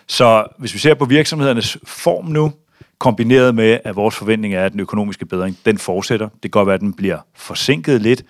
Så 0.06 0.44
hvis 0.58 0.74
vi 0.74 0.78
ser 0.78 0.94
på 0.94 1.04
virksomhedernes 1.04 1.78
form 1.84 2.26
nu, 2.26 2.52
kombineret 2.98 3.54
med, 3.54 3.78
at 3.84 3.96
vores 3.96 4.16
forventning 4.16 4.54
er, 4.54 4.64
at 4.64 4.72
den 4.72 4.80
økonomiske 4.80 5.26
bedring, 5.26 5.58
den 5.64 5.78
fortsætter. 5.78 6.28
Det 6.28 6.42
kan 6.42 6.50
godt 6.50 6.66
være, 6.66 6.74
at 6.74 6.80
den 6.80 6.94
bliver 6.94 7.18
forsinket 7.34 8.02
lidt 8.02 8.24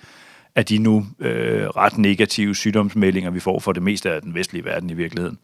af 0.54 0.64
de 0.64 0.78
nu 0.78 1.06
øh, 1.18 1.66
ret 1.66 1.98
negative 1.98 2.56
sygdomsmeldinger, 2.56 3.30
vi 3.30 3.40
får 3.40 3.58
for 3.58 3.72
det 3.72 3.82
meste 3.82 4.10
af 4.10 4.22
den 4.22 4.34
vestlige 4.34 4.64
verden 4.64 4.90
i 4.90 4.94
virkeligheden. 4.94 5.38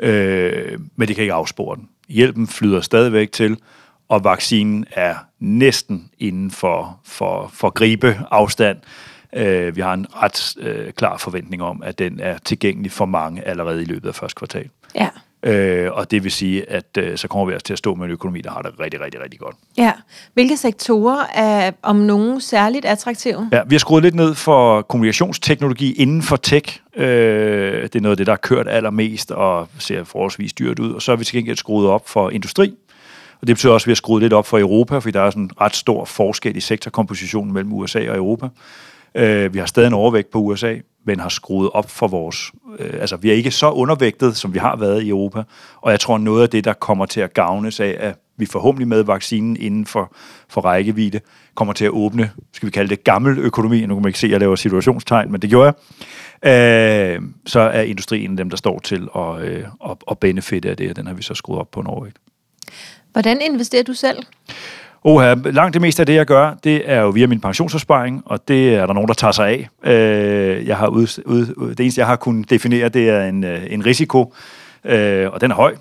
Øh, 0.00 0.78
men 0.96 1.08
det 1.08 1.16
kan 1.16 1.22
ikke 1.22 1.34
afspore 1.34 1.76
den. 1.76 1.88
Hjælpen 2.08 2.46
flyder 2.46 2.80
stadigvæk 2.80 3.32
til, 3.32 3.56
og 4.08 4.24
vaccinen 4.24 4.84
er 4.90 5.14
næsten 5.38 6.10
inden 6.18 6.50
for, 6.50 7.00
for, 7.04 7.50
for 7.52 7.70
gribeafstand. 7.70 8.78
Øh, 9.36 9.76
vi 9.76 9.80
har 9.80 9.94
en 9.94 10.06
ret 10.10 10.54
øh, 10.58 10.92
klar 10.92 11.16
forventning 11.16 11.62
om, 11.62 11.82
at 11.82 11.98
den 11.98 12.20
er 12.20 12.38
tilgængelig 12.38 12.92
for 12.92 13.06
mange 13.06 13.42
allerede 13.42 13.82
i 13.82 13.84
løbet 13.84 14.08
af 14.08 14.14
første 14.14 14.38
kvartal. 14.38 14.68
Ja. 14.94 15.08
Øh, 15.42 15.92
og 15.92 16.10
det 16.10 16.24
vil 16.24 16.32
sige, 16.32 16.70
at 16.70 16.96
øh, 16.98 17.18
så 17.18 17.28
kommer 17.28 17.46
vi 17.46 17.54
også 17.54 17.64
til 17.64 17.72
at 17.72 17.78
stå 17.78 17.94
med 17.94 18.06
en 18.06 18.10
økonomi, 18.10 18.40
der 18.40 18.50
har 18.50 18.62
det 18.62 18.72
rigtig, 18.80 19.00
rigtig, 19.00 19.20
rigtig 19.20 19.40
godt. 19.40 19.56
ja. 19.76 19.92
Hvilke 20.34 20.56
sektorer 20.56 21.26
er 21.34 21.70
om 21.82 21.96
nogen 21.96 22.40
særligt 22.40 22.84
attraktive? 22.84 23.48
Ja, 23.52 23.62
vi 23.66 23.74
har 23.74 23.78
skruet 23.78 24.02
lidt 24.02 24.14
ned 24.14 24.34
for 24.34 24.82
kommunikationsteknologi 24.82 25.92
inden 25.92 26.22
for 26.22 26.36
tech. 26.36 26.80
Øh, 26.96 27.82
det 27.82 27.96
er 27.96 28.00
noget 28.00 28.12
af 28.12 28.16
det, 28.16 28.26
der 28.26 28.32
har 28.32 28.36
kørt 28.36 28.68
allermest 28.68 29.30
og 29.30 29.68
ser 29.78 30.04
forholdsvis 30.04 30.52
dyrt 30.52 30.78
ud. 30.78 30.92
Og 30.92 31.02
så 31.02 31.12
har 31.12 31.16
vi 31.16 31.24
til 31.24 31.34
gengæld 31.34 31.56
skruet 31.56 31.88
op 31.88 32.08
for 32.08 32.30
industri. 32.30 32.74
Og 33.40 33.46
det 33.46 33.56
betyder 33.56 33.72
også, 33.72 33.84
at 33.84 33.86
vi 33.86 33.90
har 33.90 33.96
skruet 33.96 34.22
lidt 34.22 34.32
op 34.32 34.46
for 34.46 34.58
Europa, 34.58 34.98
fordi 34.98 35.12
der 35.12 35.20
er 35.20 35.30
sådan 35.30 35.42
en 35.42 35.50
ret 35.60 35.76
stor 35.76 36.04
forskel 36.04 36.56
i 36.56 36.60
sektorkompositionen 36.60 37.54
mellem 37.54 37.72
USA 37.72 38.10
og 38.10 38.16
Europa. 38.16 38.48
Øh, 39.14 39.54
vi 39.54 39.58
har 39.58 39.66
stadig 39.66 39.86
en 39.86 39.94
overvægt 39.94 40.30
på 40.30 40.38
USA, 40.38 40.76
men 41.04 41.20
har 41.20 41.28
skruet 41.28 41.70
op 41.70 41.90
for 41.90 42.08
vores... 42.08 42.52
Øh, 42.78 43.00
altså, 43.00 43.16
vi 43.16 43.30
er 43.30 43.34
ikke 43.34 43.50
så 43.50 43.70
undervægtet, 43.70 44.36
som 44.36 44.54
vi 44.54 44.58
har 44.58 44.76
været 44.76 45.02
i 45.02 45.08
Europa. 45.08 45.42
Og 45.80 45.90
jeg 45.90 46.00
tror, 46.00 46.18
noget 46.18 46.42
af 46.42 46.50
det, 46.50 46.64
der 46.64 46.72
kommer 46.72 47.06
til 47.06 47.20
at 47.20 47.34
gavnes 47.34 47.80
af, 47.80 47.96
at 48.00 48.18
vi 48.36 48.46
forhåbentlig 48.46 48.88
med 48.88 49.02
vaccinen 49.02 49.56
inden 49.56 49.86
for, 49.86 50.12
for 50.48 50.60
rækkevidde, 50.60 51.20
kommer 51.54 51.74
til 51.74 51.84
at 51.84 51.90
åbne, 51.90 52.30
skal 52.52 52.66
vi 52.66 52.70
kalde 52.70 52.90
det 52.90 53.04
gammel 53.04 53.38
økonomi. 53.38 53.80
Nu 53.86 53.94
kan 53.94 54.02
man 54.02 54.08
ikke 54.08 54.18
se, 54.18 54.26
at 54.26 54.30
jeg 54.30 54.40
laver 54.40 54.56
situationstegn, 54.56 55.32
men 55.32 55.42
det 55.42 55.50
gjorde 55.50 55.74
jeg. 56.42 57.14
Øh, 57.14 57.22
så 57.46 57.60
er 57.60 57.82
industrien 57.82 58.38
dem, 58.38 58.50
der 58.50 58.56
står 58.56 58.78
til 58.78 59.08
at, 59.16 59.42
øh, 59.42 59.64
at, 59.90 59.96
at 60.10 60.18
benefitte 60.18 60.70
af 60.70 60.76
det, 60.76 60.90
og 60.90 60.96
den 60.96 61.06
har 61.06 61.14
vi 61.14 61.22
så 61.22 61.34
skruet 61.34 61.60
op 61.60 61.70
på 61.70 61.80
en 61.80 61.86
overvægt. 61.86 62.18
Hvordan 63.12 63.40
investerer 63.40 63.82
du 63.82 63.92
selv? 63.92 64.18
Oha, 65.04 65.34
langt 65.34 65.74
det 65.74 65.82
meste 65.82 66.02
af 66.02 66.06
det, 66.06 66.14
jeg 66.14 66.26
gør, 66.26 66.54
det 66.64 66.90
er 66.90 67.00
jo 67.00 67.08
via 67.08 67.26
min 67.26 67.40
pensionsopsparing, 67.40 68.22
og 68.26 68.48
det 68.48 68.74
er 68.74 68.86
der 68.86 68.92
nogen, 68.94 69.08
der 69.08 69.14
tager 69.14 69.32
sig 69.32 69.48
af. 69.48 69.68
Øh, 69.92 70.66
jeg 70.66 70.76
har 70.76 70.86
ud, 70.86 71.22
ud, 71.26 71.70
det 71.70 71.80
eneste, 71.80 71.98
jeg 71.98 72.06
har 72.06 72.16
kunnet 72.16 72.50
definere, 72.50 72.88
det 72.88 73.08
er 73.08 73.24
en, 73.24 73.44
øh, 73.44 73.62
en 73.70 73.86
risiko, 73.86 74.34
øh, 74.84 75.30
og 75.30 75.40
den 75.40 75.50
er 75.50 75.54
høj. 75.54 75.74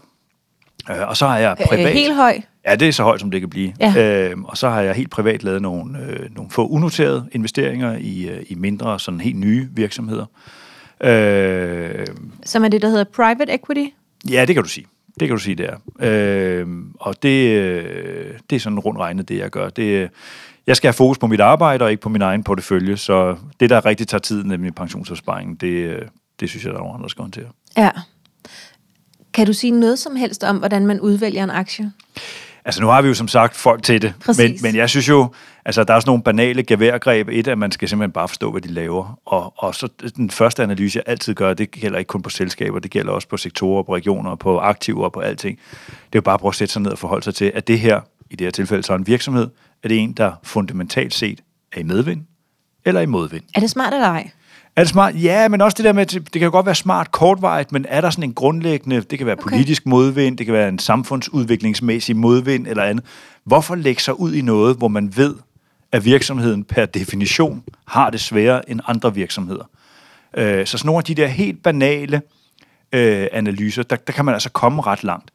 Øh, 0.92 1.08
og 1.08 1.18
så 1.18 1.28
har 1.28 1.38
jeg 1.38 1.56
privat... 1.68 1.86
Øh, 1.88 1.92
helt 1.92 2.16
høj? 2.16 2.42
Ja, 2.68 2.76
det 2.76 2.88
er 2.88 2.92
så 2.92 3.04
højt, 3.04 3.20
som 3.20 3.32
det 3.32 3.40
kan 3.42 3.50
blive. 3.50 3.74
Ja. 3.80 4.30
Øh, 4.30 4.38
og 4.44 4.58
så 4.58 4.70
har 4.70 4.82
jeg 4.82 4.94
helt 4.96 5.12
privat 5.12 5.44
lavet 5.44 5.62
nogle, 5.62 6.00
øh, 6.00 6.36
nogle 6.36 6.52
få 6.52 6.68
unoterede 6.68 7.30
investeringer 7.32 7.98
i, 8.00 8.30
øh, 8.30 8.42
i 8.50 8.56
mindre, 8.56 9.00
sådan 9.00 9.22
helt 9.22 9.38
nye 9.40 9.68
virksomheder. 9.72 10.26
Øh, 11.04 12.08
Som 12.46 12.64
er 12.64 12.68
det, 12.70 12.82
der 12.82 12.90
hedder 12.90 13.04
private 13.16 13.54
equity? 13.54 13.86
ja, 14.30 14.46
det 14.46 14.56
kan 14.56 14.64
du 14.64 14.70
sige. 14.70 14.86
Det 15.20 15.28
kan 15.28 15.38
du 15.38 15.44
sige, 15.44 15.56
det 15.56 15.70
er. 15.70 15.78
Øh, 16.00 16.68
og 17.00 17.24
det, 17.24 17.50
øh, 17.50 18.34
det 18.50 18.56
er 18.56 18.60
sådan 18.60 18.80
rundt 18.80 19.00
regnet, 19.00 19.30
det 19.30 19.38
jeg 19.38 19.50
gør. 19.50 19.70
Det, 19.70 19.84
øh, 19.84 20.10
jeg 20.68 20.78
skal 20.78 20.88
have 20.88 20.94
fokus 20.94 21.18
på 21.18 21.28
mit 21.28 21.40
arbejde, 21.40 21.86
og 21.86 21.92
ikke 21.92 22.02
på 22.02 22.10
min 22.10 22.22
egen 22.22 22.44
portefølje, 22.44 22.98
så 22.98 23.36
det, 23.60 23.70
der 23.70 23.86
rigtig 23.86 24.08
tager 24.08 24.20
tid, 24.20 24.44
nemlig 24.44 24.76
pensionsopsparingen, 24.76 25.56
det, 25.56 25.68
øh, 25.68 26.02
det 26.40 26.50
synes 26.50 26.66
jeg, 26.66 26.74
der 26.74 26.78
er 26.78 26.82
nogen 26.82 26.96
andre, 26.96 27.04
der 27.04 27.10
skal 27.10 27.22
håndtere. 27.22 27.48
Ja. 27.78 27.92
Kan 29.34 29.46
du 29.46 29.54
sige 29.54 29.72
noget 29.72 30.00
som 30.00 30.16
helst 30.16 30.44
om, 30.44 30.58
hvordan 30.58 30.88
man 30.88 31.00
udvælger 31.00 31.44
en 31.44 31.50
aktie? 31.50 31.92
Altså 32.70 32.82
nu 32.82 32.88
har 32.88 33.02
vi 33.02 33.08
jo 33.08 33.14
som 33.14 33.28
sagt 33.28 33.56
folk 33.56 33.84
til 33.84 34.02
det, 34.02 34.14
men, 34.16 34.22
Præcis. 34.26 34.62
men 34.62 34.76
jeg 34.76 34.90
synes 34.90 35.10
jo, 35.10 35.34
altså 35.66 35.84
der 35.84 35.94
er 35.94 36.00
sådan 36.00 36.10
nogle 36.10 36.24
banale 36.24 36.64
geværgreb. 36.64 37.30
Et, 37.32 37.48
at 37.48 37.58
man 37.58 37.72
skal 37.72 37.90
simpelthen 37.90 38.12
bare 38.12 38.28
forstå, 38.28 38.52
hvad 38.52 38.62
de 38.62 38.68
laver. 38.68 39.20
Og, 39.26 39.54
og 39.58 39.76
så 39.76 39.88
den 40.16 40.30
første 40.30 40.64
analyse, 40.64 40.98
jeg 40.98 41.04
altid 41.12 41.34
gør, 41.34 41.54
det 41.54 41.72
gælder 41.72 42.00
ikke 42.00 42.08
kun 42.08 42.22
på 42.22 42.30
selskaber, 42.30 42.80
det 42.80 42.92
gælder 42.92 43.12
også 43.12 43.28
på 43.28 43.38
sektorer, 43.38 43.84
på 43.84 43.96
regioner, 43.96 44.36
på 44.36 44.60
aktiver, 44.60 45.10
på 45.10 45.20
alting. 45.20 45.58
Det 45.58 45.96
er 45.96 46.10
jo 46.16 46.22
bare 46.22 46.34
at 46.34 46.40
prøve 46.40 46.50
at 46.50 46.56
sætte 46.56 46.74
sig 46.74 46.82
ned 46.82 46.92
og 46.92 46.98
forholde 46.98 47.24
sig 47.24 47.36
til, 47.36 47.52
at 47.56 47.68
det 47.68 47.80
her, 47.80 48.02
i 48.30 48.36
det 48.36 48.46
her 48.46 48.52
tilfælde, 48.52 48.84
så 48.84 48.96
en 48.96 49.08
virksomhed, 49.08 49.48
er 49.84 49.88
det 49.88 50.00
en, 50.00 50.14
der 50.14 50.32
fundamentalt 50.44 51.14
set 51.14 51.42
er 51.74 51.80
i 51.80 51.84
medvind 51.84 52.22
eller 52.86 53.02
i 53.02 53.06
modvind. 53.06 53.44
Er 53.56 53.60
det 53.60 53.70
smart 53.70 53.94
eller 53.94 54.08
ej? 54.08 54.30
Er 54.76 54.82
det 54.82 54.90
smart? 54.90 55.24
Ja, 55.24 55.48
men 55.48 55.62
også 55.62 55.76
det 55.76 55.86
der 55.86 55.94
med, 55.94 56.06
det 56.06 56.32
kan 56.32 56.42
jo 56.42 56.52
godt 56.52 56.66
være 56.66 56.76
smart 56.76 57.12
kortvarigt, 57.12 57.72
men 57.72 57.86
er 57.90 58.02
der 58.02 58.10
sådan 58.10 58.24
en 58.24 58.34
grundlæggende, 58.34 59.02
det 59.02 59.18
kan 59.18 59.28
være 59.28 59.36
Okay. 59.40 59.50
politisk 59.50 59.86
modvind, 59.86 60.38
det 60.38 60.46
kan 60.46 60.54
være 60.54 60.70
en 60.70 60.80
samfundsudviklingsmæssig 60.80 62.16
modvind 62.16 62.68
eller 62.68 62.84
andet. 62.84 63.06
Hvorfor 63.44 63.76
lægge 63.76 64.02
sig 64.02 64.20
ud 64.20 64.34
i 64.34 64.42
noget, 64.42 64.78
hvor 64.78 64.88
man 64.88 65.14
ved, 65.18 65.36
at 65.92 66.06
virksomheden 66.06 66.64
per 66.64 66.86
definition 66.86 67.64
har 67.88 68.10
det 68.10 68.20
sværere 68.22 68.70
end 68.70 68.80
andre 68.88 69.16
virksomheder? 69.16 69.64
Øh, 70.38 70.66
så 70.68 70.78
sådan 70.78 70.88
nogle 70.88 70.98
af 70.98 71.04
de 71.04 71.16
der 71.16 71.28
helt 71.28 71.64
banale 71.64 72.22
øh, 72.94 73.28
analyser, 73.32 73.84
der, 73.84 73.96
der 73.96 74.14
kan 74.14 74.26
man 74.26 74.34
altså 74.34 74.50
komme 74.50 74.82
ret 74.82 75.04
langt. 75.04 75.32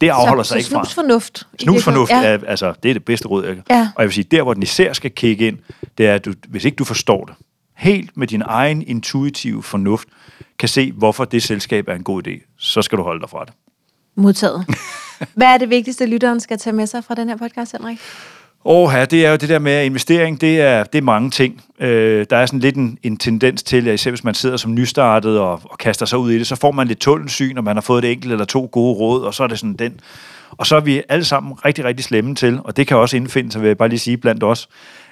Det 0.00 0.08
afholder 0.08 0.42
så, 0.42 0.48
sig 0.48 0.56
ikke 0.58 0.68
så 0.68 0.74
fra. 0.74 0.84
snus 0.84 0.94
fornuft. 0.94 1.46
i 1.58 1.62
Snusfornuft 1.62 2.10
virkeligheden. 2.10 2.44
er, 2.44 2.50
altså, 2.50 2.74
det 2.82 2.88
er 2.88 2.92
det 2.94 3.04
bedste 3.04 3.28
råd, 3.28 3.44
jeg. 3.44 3.56
Ja. 3.70 3.88
Og 3.94 4.02
jeg 4.02 4.06
vil 4.08 4.14
sige, 4.14 4.24
der 4.30 4.42
hvor 4.42 4.54
den 4.54 4.62
især 4.62 4.92
skal 4.92 5.10
kigge 5.10 5.46
ind, 5.46 5.58
det 5.98 6.06
er, 6.06 6.14
at 6.14 6.24
du, 6.24 6.32
hvis 6.48 6.64
ikke 6.64 6.76
du 6.76 6.84
forstår 6.84 7.24
det, 7.24 7.34
helt 7.80 8.16
med 8.16 8.26
din 8.26 8.42
egen 8.46 8.82
intuitive 8.82 9.62
fornuft, 9.62 10.08
kan 10.58 10.68
se, 10.68 10.92
hvorfor 10.92 11.24
det 11.24 11.42
selskab 11.42 11.88
er 11.88 11.94
en 11.94 12.02
god 12.02 12.26
idé, 12.26 12.54
så 12.58 12.82
skal 12.82 12.98
du 12.98 13.02
holde 13.02 13.20
dig 13.20 13.30
fra 13.30 13.44
det. 13.44 13.52
Modtaget. 14.14 14.66
Hvad 15.36 15.46
er 15.46 15.58
det 15.58 15.70
vigtigste, 15.70 16.06
lytteren 16.06 16.40
skal 16.40 16.58
tage 16.58 16.76
med 16.76 16.86
sig 16.86 17.04
fra 17.04 17.14
den 17.14 17.28
her 17.28 17.36
podcast, 17.36 17.72
Henrik? 17.72 17.98
Og 18.64 18.92
ja, 18.92 19.04
det 19.04 19.26
er 19.26 19.30
jo 19.30 19.36
det 19.36 19.48
der 19.48 19.58
med 19.58 19.72
at 19.72 19.86
investering, 19.86 20.40
det 20.40 20.60
er, 20.60 20.84
det 20.84 20.98
er 20.98 21.02
mange 21.02 21.30
ting. 21.30 21.64
Øh, 21.80 22.26
der 22.30 22.36
er 22.36 22.46
sådan 22.46 22.60
lidt 22.60 22.76
en, 22.76 22.98
en 23.02 23.16
tendens 23.16 23.62
til, 23.62 23.88
at 23.88 23.94
især 23.94 24.10
hvis 24.10 24.24
man 24.24 24.34
sidder 24.34 24.56
som 24.56 24.74
nystartet 24.74 25.38
og, 25.38 25.60
og 25.64 25.78
kaster 25.78 26.06
sig 26.06 26.18
ud 26.18 26.30
i 26.30 26.38
det, 26.38 26.46
så 26.46 26.56
får 26.56 26.70
man 26.70 26.86
lidt 26.86 27.00
tunnelsyn, 27.00 27.56
og 27.56 27.64
man 27.64 27.76
har 27.76 27.80
fået 27.80 28.04
et 28.04 28.12
enkelt 28.12 28.32
eller 28.32 28.44
to 28.44 28.68
gode 28.72 28.98
råd, 28.98 29.22
og 29.22 29.34
så 29.34 29.42
er 29.42 29.46
det 29.46 29.58
sådan 29.58 29.76
den. 29.76 30.00
Og 30.50 30.66
så 30.66 30.76
er 30.76 30.80
vi 30.80 31.02
alle 31.08 31.24
sammen 31.24 31.52
rigtig, 31.64 31.84
rigtig 31.84 32.04
slemme 32.04 32.34
til, 32.34 32.60
og 32.64 32.76
det 32.76 32.86
kan 32.86 32.96
også 32.96 33.16
indfinde 33.16 33.52
sig, 33.52 33.60
vil 33.60 33.68
jeg 33.68 33.78
bare 33.78 33.88
lige 33.88 33.98
sige, 33.98 34.16
blandt 34.16 34.44
os, 34.44 34.68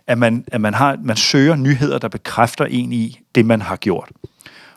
at 0.08 0.18
man, 0.18 0.44
at 0.52 0.60
man, 0.60 0.74
har, 0.74 0.96
man 1.02 1.16
søger 1.16 1.56
nyheder, 1.56 1.98
der 1.98 2.08
bekræfter 2.08 2.64
en 2.64 2.92
i 2.92 3.18
det, 3.34 3.46
man 3.46 3.62
har 3.62 3.76
gjort. 3.76 4.08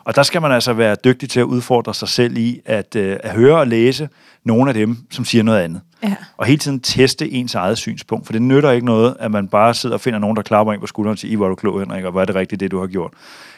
Og 0.03 0.15
der 0.15 0.23
skal 0.23 0.41
man 0.41 0.51
altså 0.51 0.73
være 0.73 0.95
dygtig 1.03 1.29
til 1.29 1.39
at 1.39 1.43
udfordre 1.43 1.93
sig 1.93 2.07
selv 2.07 2.37
i 2.37 2.61
at, 2.65 2.95
øh, 2.95 3.17
at 3.23 3.31
høre 3.31 3.57
og 3.59 3.67
læse 3.67 4.09
nogle 4.43 4.69
af 4.69 4.73
dem, 4.73 4.97
som 5.11 5.25
siger 5.25 5.43
noget 5.43 5.59
andet. 5.59 5.81
Ja. 6.03 6.15
Og 6.37 6.45
hele 6.45 6.57
tiden 6.57 6.79
teste 6.79 7.31
ens 7.31 7.55
eget 7.55 7.77
synspunkt, 7.77 8.25
for 8.25 8.33
det 8.33 8.41
nytter 8.41 8.71
ikke 8.71 8.85
noget, 8.85 9.15
at 9.19 9.31
man 9.31 9.47
bare 9.47 9.73
sidder 9.73 9.95
og 9.95 10.01
finder 10.01 10.19
nogen, 10.19 10.35
der 10.35 10.41
klapper 10.41 10.73
en 10.73 10.79
på 10.79 10.87
skulderen 10.87 11.11
og 11.13 11.17
siger, 11.19 11.31
I 11.39 11.43
er 11.43 11.47
du 11.47 11.55
klog, 11.55 11.79
Henrik, 11.79 12.03
og 12.03 12.21
er 12.21 12.25
det 12.25 12.35
rigtigt, 12.35 12.59
det 12.59 12.71
du 12.71 12.79
har 12.79 12.87
gjort. 12.87 13.11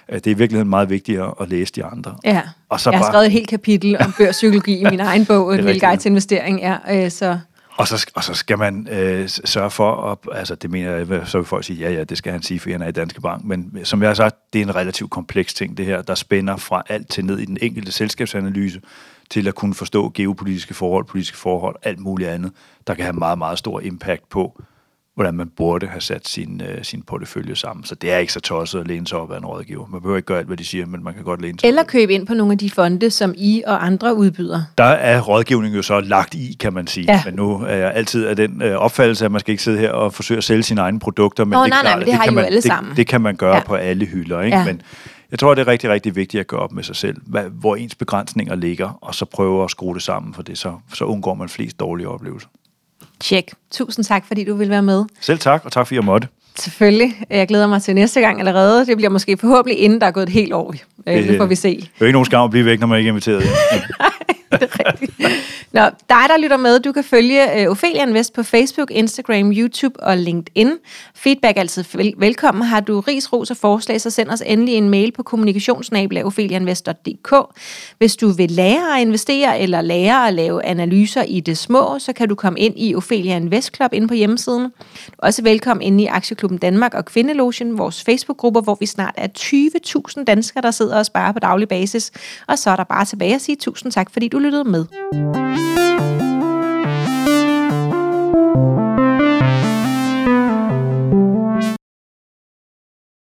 Øh, 0.10 0.16
Det 0.16 0.28
er 0.28 0.32
i 0.32 0.38
virkeligheden 0.38 0.70
meget 0.70 0.90
vigtigere 0.90 1.34
at 1.42 1.50
læse 1.50 1.74
de 1.74 1.84
andre. 1.86 2.16
Ja. 2.24 2.42
Og 2.70 2.80
så 2.80 2.90
jeg 2.90 3.00
har 3.00 3.04
bare- 3.04 3.12
skrevet 3.12 3.26
et 3.26 3.32
helt 3.32 3.50
kapitel 3.50 3.98
om 4.00 4.14
børspsykologi 4.18 4.78
i 4.80 4.84
min 4.84 5.00
egen 5.00 5.26
bog, 5.26 5.54
En 5.56 5.64
lille 5.66 5.80
guide 5.80 6.02
til 6.02 6.10
investering. 6.10 6.60
Ja, 6.60 6.78
øh, 7.06 7.12
så 7.12 7.38
og 7.78 7.88
så, 7.88 8.12
og 8.16 8.24
så 8.24 8.34
skal 8.34 8.58
man 8.58 8.88
øh, 8.92 9.30
sørge 9.30 9.70
for, 9.70 10.12
at, 10.12 10.18
altså 10.32 10.56
det 10.56 10.70
mener 10.70 10.92
jeg, 10.92 11.28
så 11.28 11.38
vil 11.38 11.46
folk 11.46 11.64
sige, 11.64 11.80
ja 11.80 11.92
ja, 11.92 12.04
det 12.04 12.18
skal 12.18 12.32
han 12.32 12.42
sige, 12.42 12.60
for 12.60 12.70
han 12.70 12.82
er 12.82 12.88
i 12.88 12.92
Danske 12.92 13.22
Bank, 13.22 13.44
men 13.44 13.80
som 13.84 14.02
jeg 14.02 14.10
har 14.10 14.14
sagt, 14.14 14.36
det 14.54 14.62
er 14.62 14.66
en 14.66 14.76
relativt 14.76 15.12
kompleks 15.12 15.54
ting 15.54 15.78
det 15.78 15.86
her, 15.86 16.02
der 16.02 16.16
spænder 16.16 16.58
fra 16.58 16.84
alt 16.90 17.10
til 17.10 17.26
ned 17.26 17.40
i 17.40 17.46
den 17.46 17.58
enkelte 17.62 17.92
selskabsanalyse, 17.92 18.82
til 19.30 19.48
at 19.48 19.56
kunne 19.56 19.74
forstå 19.74 20.12
geopolitiske 20.16 20.74
forhold, 20.74 21.06
politiske 21.06 21.38
forhold, 21.38 21.76
alt 21.84 22.00
muligt 22.00 22.30
andet, 22.30 22.52
der 22.88 22.94
kan 22.94 23.04
have 23.04 23.14
meget, 23.14 23.38
meget 23.38 23.58
stor 23.58 23.80
impact 23.80 24.30
på, 24.30 24.62
hvordan 25.16 25.34
man 25.34 25.50
burde 25.58 25.88
have 25.88 26.02
sat 26.02 26.28
sin, 26.28 26.62
øh, 26.62 26.84
sin 26.84 27.02
portefølje 27.02 27.56
sammen. 27.56 27.86
Så 27.86 27.96
det 27.96 28.12
er 28.12 28.18
ikke 28.18 28.34
så 28.34 28.40
tosset 28.40 28.80
at 28.80 28.88
læne 28.88 29.08
sig 29.08 29.18
op 29.18 29.32
af 29.32 29.38
en 29.38 29.46
rådgiver. 29.46 29.88
Man 29.88 30.02
behøver 30.02 30.18
ikke 30.18 30.26
gøre 30.26 30.38
alt, 30.38 30.48
hvad 30.48 30.58
de 30.58 30.66
siger, 30.66 30.86
men 30.86 31.04
man 31.04 31.14
kan 31.14 31.24
godt 31.24 31.42
læne 31.42 31.60
sig 31.60 31.68
eller 31.68 31.82
op. 31.82 31.88
køb 31.88 32.10
ind 32.10 32.28
på 32.28 32.34
nogle 32.34 32.52
af 32.52 32.58
de 32.58 32.70
fonde, 32.70 33.10
som 33.10 33.34
I 33.38 33.64
og 33.68 33.86
andre 33.86 34.16
udbyder. 34.16 34.64
Der 34.78 34.84
er 34.84 35.22
rådgivning 35.22 35.76
jo 35.76 35.82
så 35.82 36.00
lagt 36.00 36.34
i, 36.34 36.58
kan 36.60 36.74
man 36.74 36.88
sige. 36.88 37.06
Ja. 37.12 37.22
Men 37.26 37.34
nu 37.34 37.56
er 37.56 37.76
jeg 37.76 37.94
altid 37.94 38.26
af 38.26 38.36
den 38.36 38.62
øh, 38.62 38.76
opfattelse, 38.76 39.26
at 39.26 39.32
man 39.32 39.40
skal 39.40 39.52
ikke 39.52 39.64
sidde 39.64 39.78
her 39.80 39.92
og 39.92 40.14
forsøge 40.14 40.38
at 40.38 40.44
sælge 40.44 40.64
sine 40.64 40.82
egne 40.82 41.00
produkter. 41.00 41.46
Men 41.46 41.52
Nå, 41.52 41.64
det 41.64 41.70
nej, 41.70 41.82
nej, 41.84 41.92
klart, 41.92 41.98
men 41.98 42.02
at 42.02 42.08
det 42.08 42.14
har 42.14 42.24
I 42.24 42.26
kan 42.26 42.34
jo 42.34 42.36
man, 42.36 42.46
alle 42.46 42.56
det, 42.56 42.64
sammen. 42.64 42.96
Det 42.96 43.08
kan 43.08 43.22
man 43.22 43.36
gøre 43.36 43.56
ja. 43.56 43.64
på 43.64 43.76
alle 43.76 44.06
hylder. 44.06 44.42
Ikke? 44.42 44.58
Ja. 44.58 44.66
Men 44.66 44.82
jeg 45.32 45.40
tror, 45.40 45.54
det 45.54 45.62
er 45.62 45.68
rigtig, 45.68 45.90
rigtig 45.90 46.16
vigtigt 46.16 46.42
at 46.42 46.48
gøre 46.48 46.60
op 46.60 46.72
med 46.72 46.84
sig 46.84 46.96
selv, 46.96 47.18
hvad, 47.26 47.44
hvor 47.44 47.76
ens 47.76 47.96
begrænsninger 47.96 48.56
ligger, 48.56 48.98
og 49.02 49.16
så 49.16 49.26
prøve 49.26 49.64
at 49.64 49.72
skrue 49.72 49.94
det 49.94 50.04
sammen, 50.04 50.34
for 50.34 50.42
det 50.42 50.58
så, 50.58 50.74
så 50.94 51.06
undgår 51.06 51.34
man 51.34 51.50
flest 51.50 51.80
dårlige 51.80 52.08
oplevelser. 52.08 52.48
Tjek. 53.24 53.52
Tusind 53.72 54.06
tak, 54.06 54.26
fordi 54.28 54.44
du 54.44 54.56
vil 54.56 54.70
være 54.70 54.82
med. 54.82 55.06
Selv 55.22 55.40
tak, 55.40 55.66
og 55.66 55.72
tak 55.72 55.88
fordi 55.88 55.96
jeg 55.96 56.04
måtte. 56.04 56.28
Selvfølgelig. 56.56 57.14
Jeg 57.30 57.48
glæder 57.48 57.68
mig 57.68 57.82
til 57.82 57.96
næste 57.96 58.22
gang 58.22 58.40
allerede. 58.40 58.86
Det 58.86 58.98
bliver 58.98 59.10
måske 59.10 59.38
forhåbentlig 59.38 59.80
inden 59.80 60.02
der 60.02 60.08
er 60.08 60.12
gået 60.12 60.24
et 60.24 60.30
helt 60.34 60.54
år. 60.54 60.74
Øh, 61.08 61.28
det 61.28 61.38
får 61.38 61.46
vi 61.46 61.56
se. 61.56 61.76
Det 61.76 61.90
er 62.02 62.06
ikke 62.06 62.14
nogen 62.14 62.26
skam 62.26 62.44
at 62.44 62.50
blive 62.52 62.66
væk, 62.66 62.80
når 62.80 62.88
man 62.88 62.98
ikke 63.00 63.08
er 63.08 63.12
inviteret. 63.12 63.44
det 64.52 64.62
er 64.62 64.68
rigtigt. 64.92 65.12
Nå, 65.72 65.82
dig, 65.82 65.90
der 66.28 66.38
lytter 66.42 66.58
med, 66.58 66.80
du 66.80 66.92
kan 66.92 67.04
følge 67.04 67.66
uh, 67.66 67.72
Ophelia 67.72 68.04
Invest 68.04 68.34
på 68.34 68.44
Facebook, 68.44 68.92
Instagram, 68.92 69.52
YouTube 69.52 70.04
og 70.04 70.18
LinkedIn. 70.18 70.72
Feedback 71.16 71.58
er 71.58 71.62
altid 71.62 71.84
vel- 71.96 72.14
velkommen. 72.18 72.64
Har 72.64 72.80
du 72.80 73.00
ris, 73.00 73.34
ros 73.34 73.52
og 73.52 73.58
forslag, 73.58 74.02
så 74.02 74.10
send 74.10 74.30
os 74.30 74.44
endelig 74.46 74.76
en 74.76 74.90
mail 74.90 75.12
på 75.12 75.24
kommunikationsnabel.opheliainvest.dk. 75.24 77.36
Hvis 77.98 78.16
du 78.16 78.28
vil 78.30 78.52
lære 78.52 78.96
at 78.98 79.02
investere 79.02 79.60
eller 79.60 79.82
lære 79.82 80.28
at 80.28 80.34
lave 80.34 80.66
analyser 80.66 81.24
i 81.24 81.40
det 81.40 81.58
små, 81.58 82.00
så 82.00 82.14
kan 82.14 82.30
du 82.30 82.36
komme 82.36 82.60
ind 82.60 82.74
i 82.78 82.96
Ophelia 82.96 83.36
Invest 83.36 83.76
Club 83.76 83.94
inde 83.94 84.08
på 84.08 84.14
hjemmesiden. 84.14 84.64
Du 84.64 84.70
er 85.20 85.28
også 85.28 85.42
velkommen 85.44 85.82
ind 85.82 86.02
i 86.02 86.06
Aktieklubben 86.44 86.72
Danmark 86.72 86.94
og 86.94 87.06
Kvindelogen, 87.06 87.78
vores 87.78 88.04
Facebook-grupper, 88.04 88.62
hvor 88.62 88.78
vi 88.80 88.86
snart 88.86 89.14
er 89.18 89.28
20.000 90.18 90.24
danskere, 90.24 90.62
der 90.62 90.72
sidder 90.72 90.98
og 90.98 91.06
sparer 91.06 91.32
på 91.32 91.40
daglig 91.40 91.68
basis. 91.68 92.12
Og 92.48 92.60
så 92.60 92.70
er 92.70 92.76
der 92.76 92.84
bare 92.84 93.06
tilbage 93.06 93.36
at 93.36 93.42
sige 93.42 93.56
tusind 93.56 93.92
tak, 93.92 94.12
fordi 94.12 94.28
du 94.28 94.40
lyttede 94.40 94.64
med. 94.64 94.86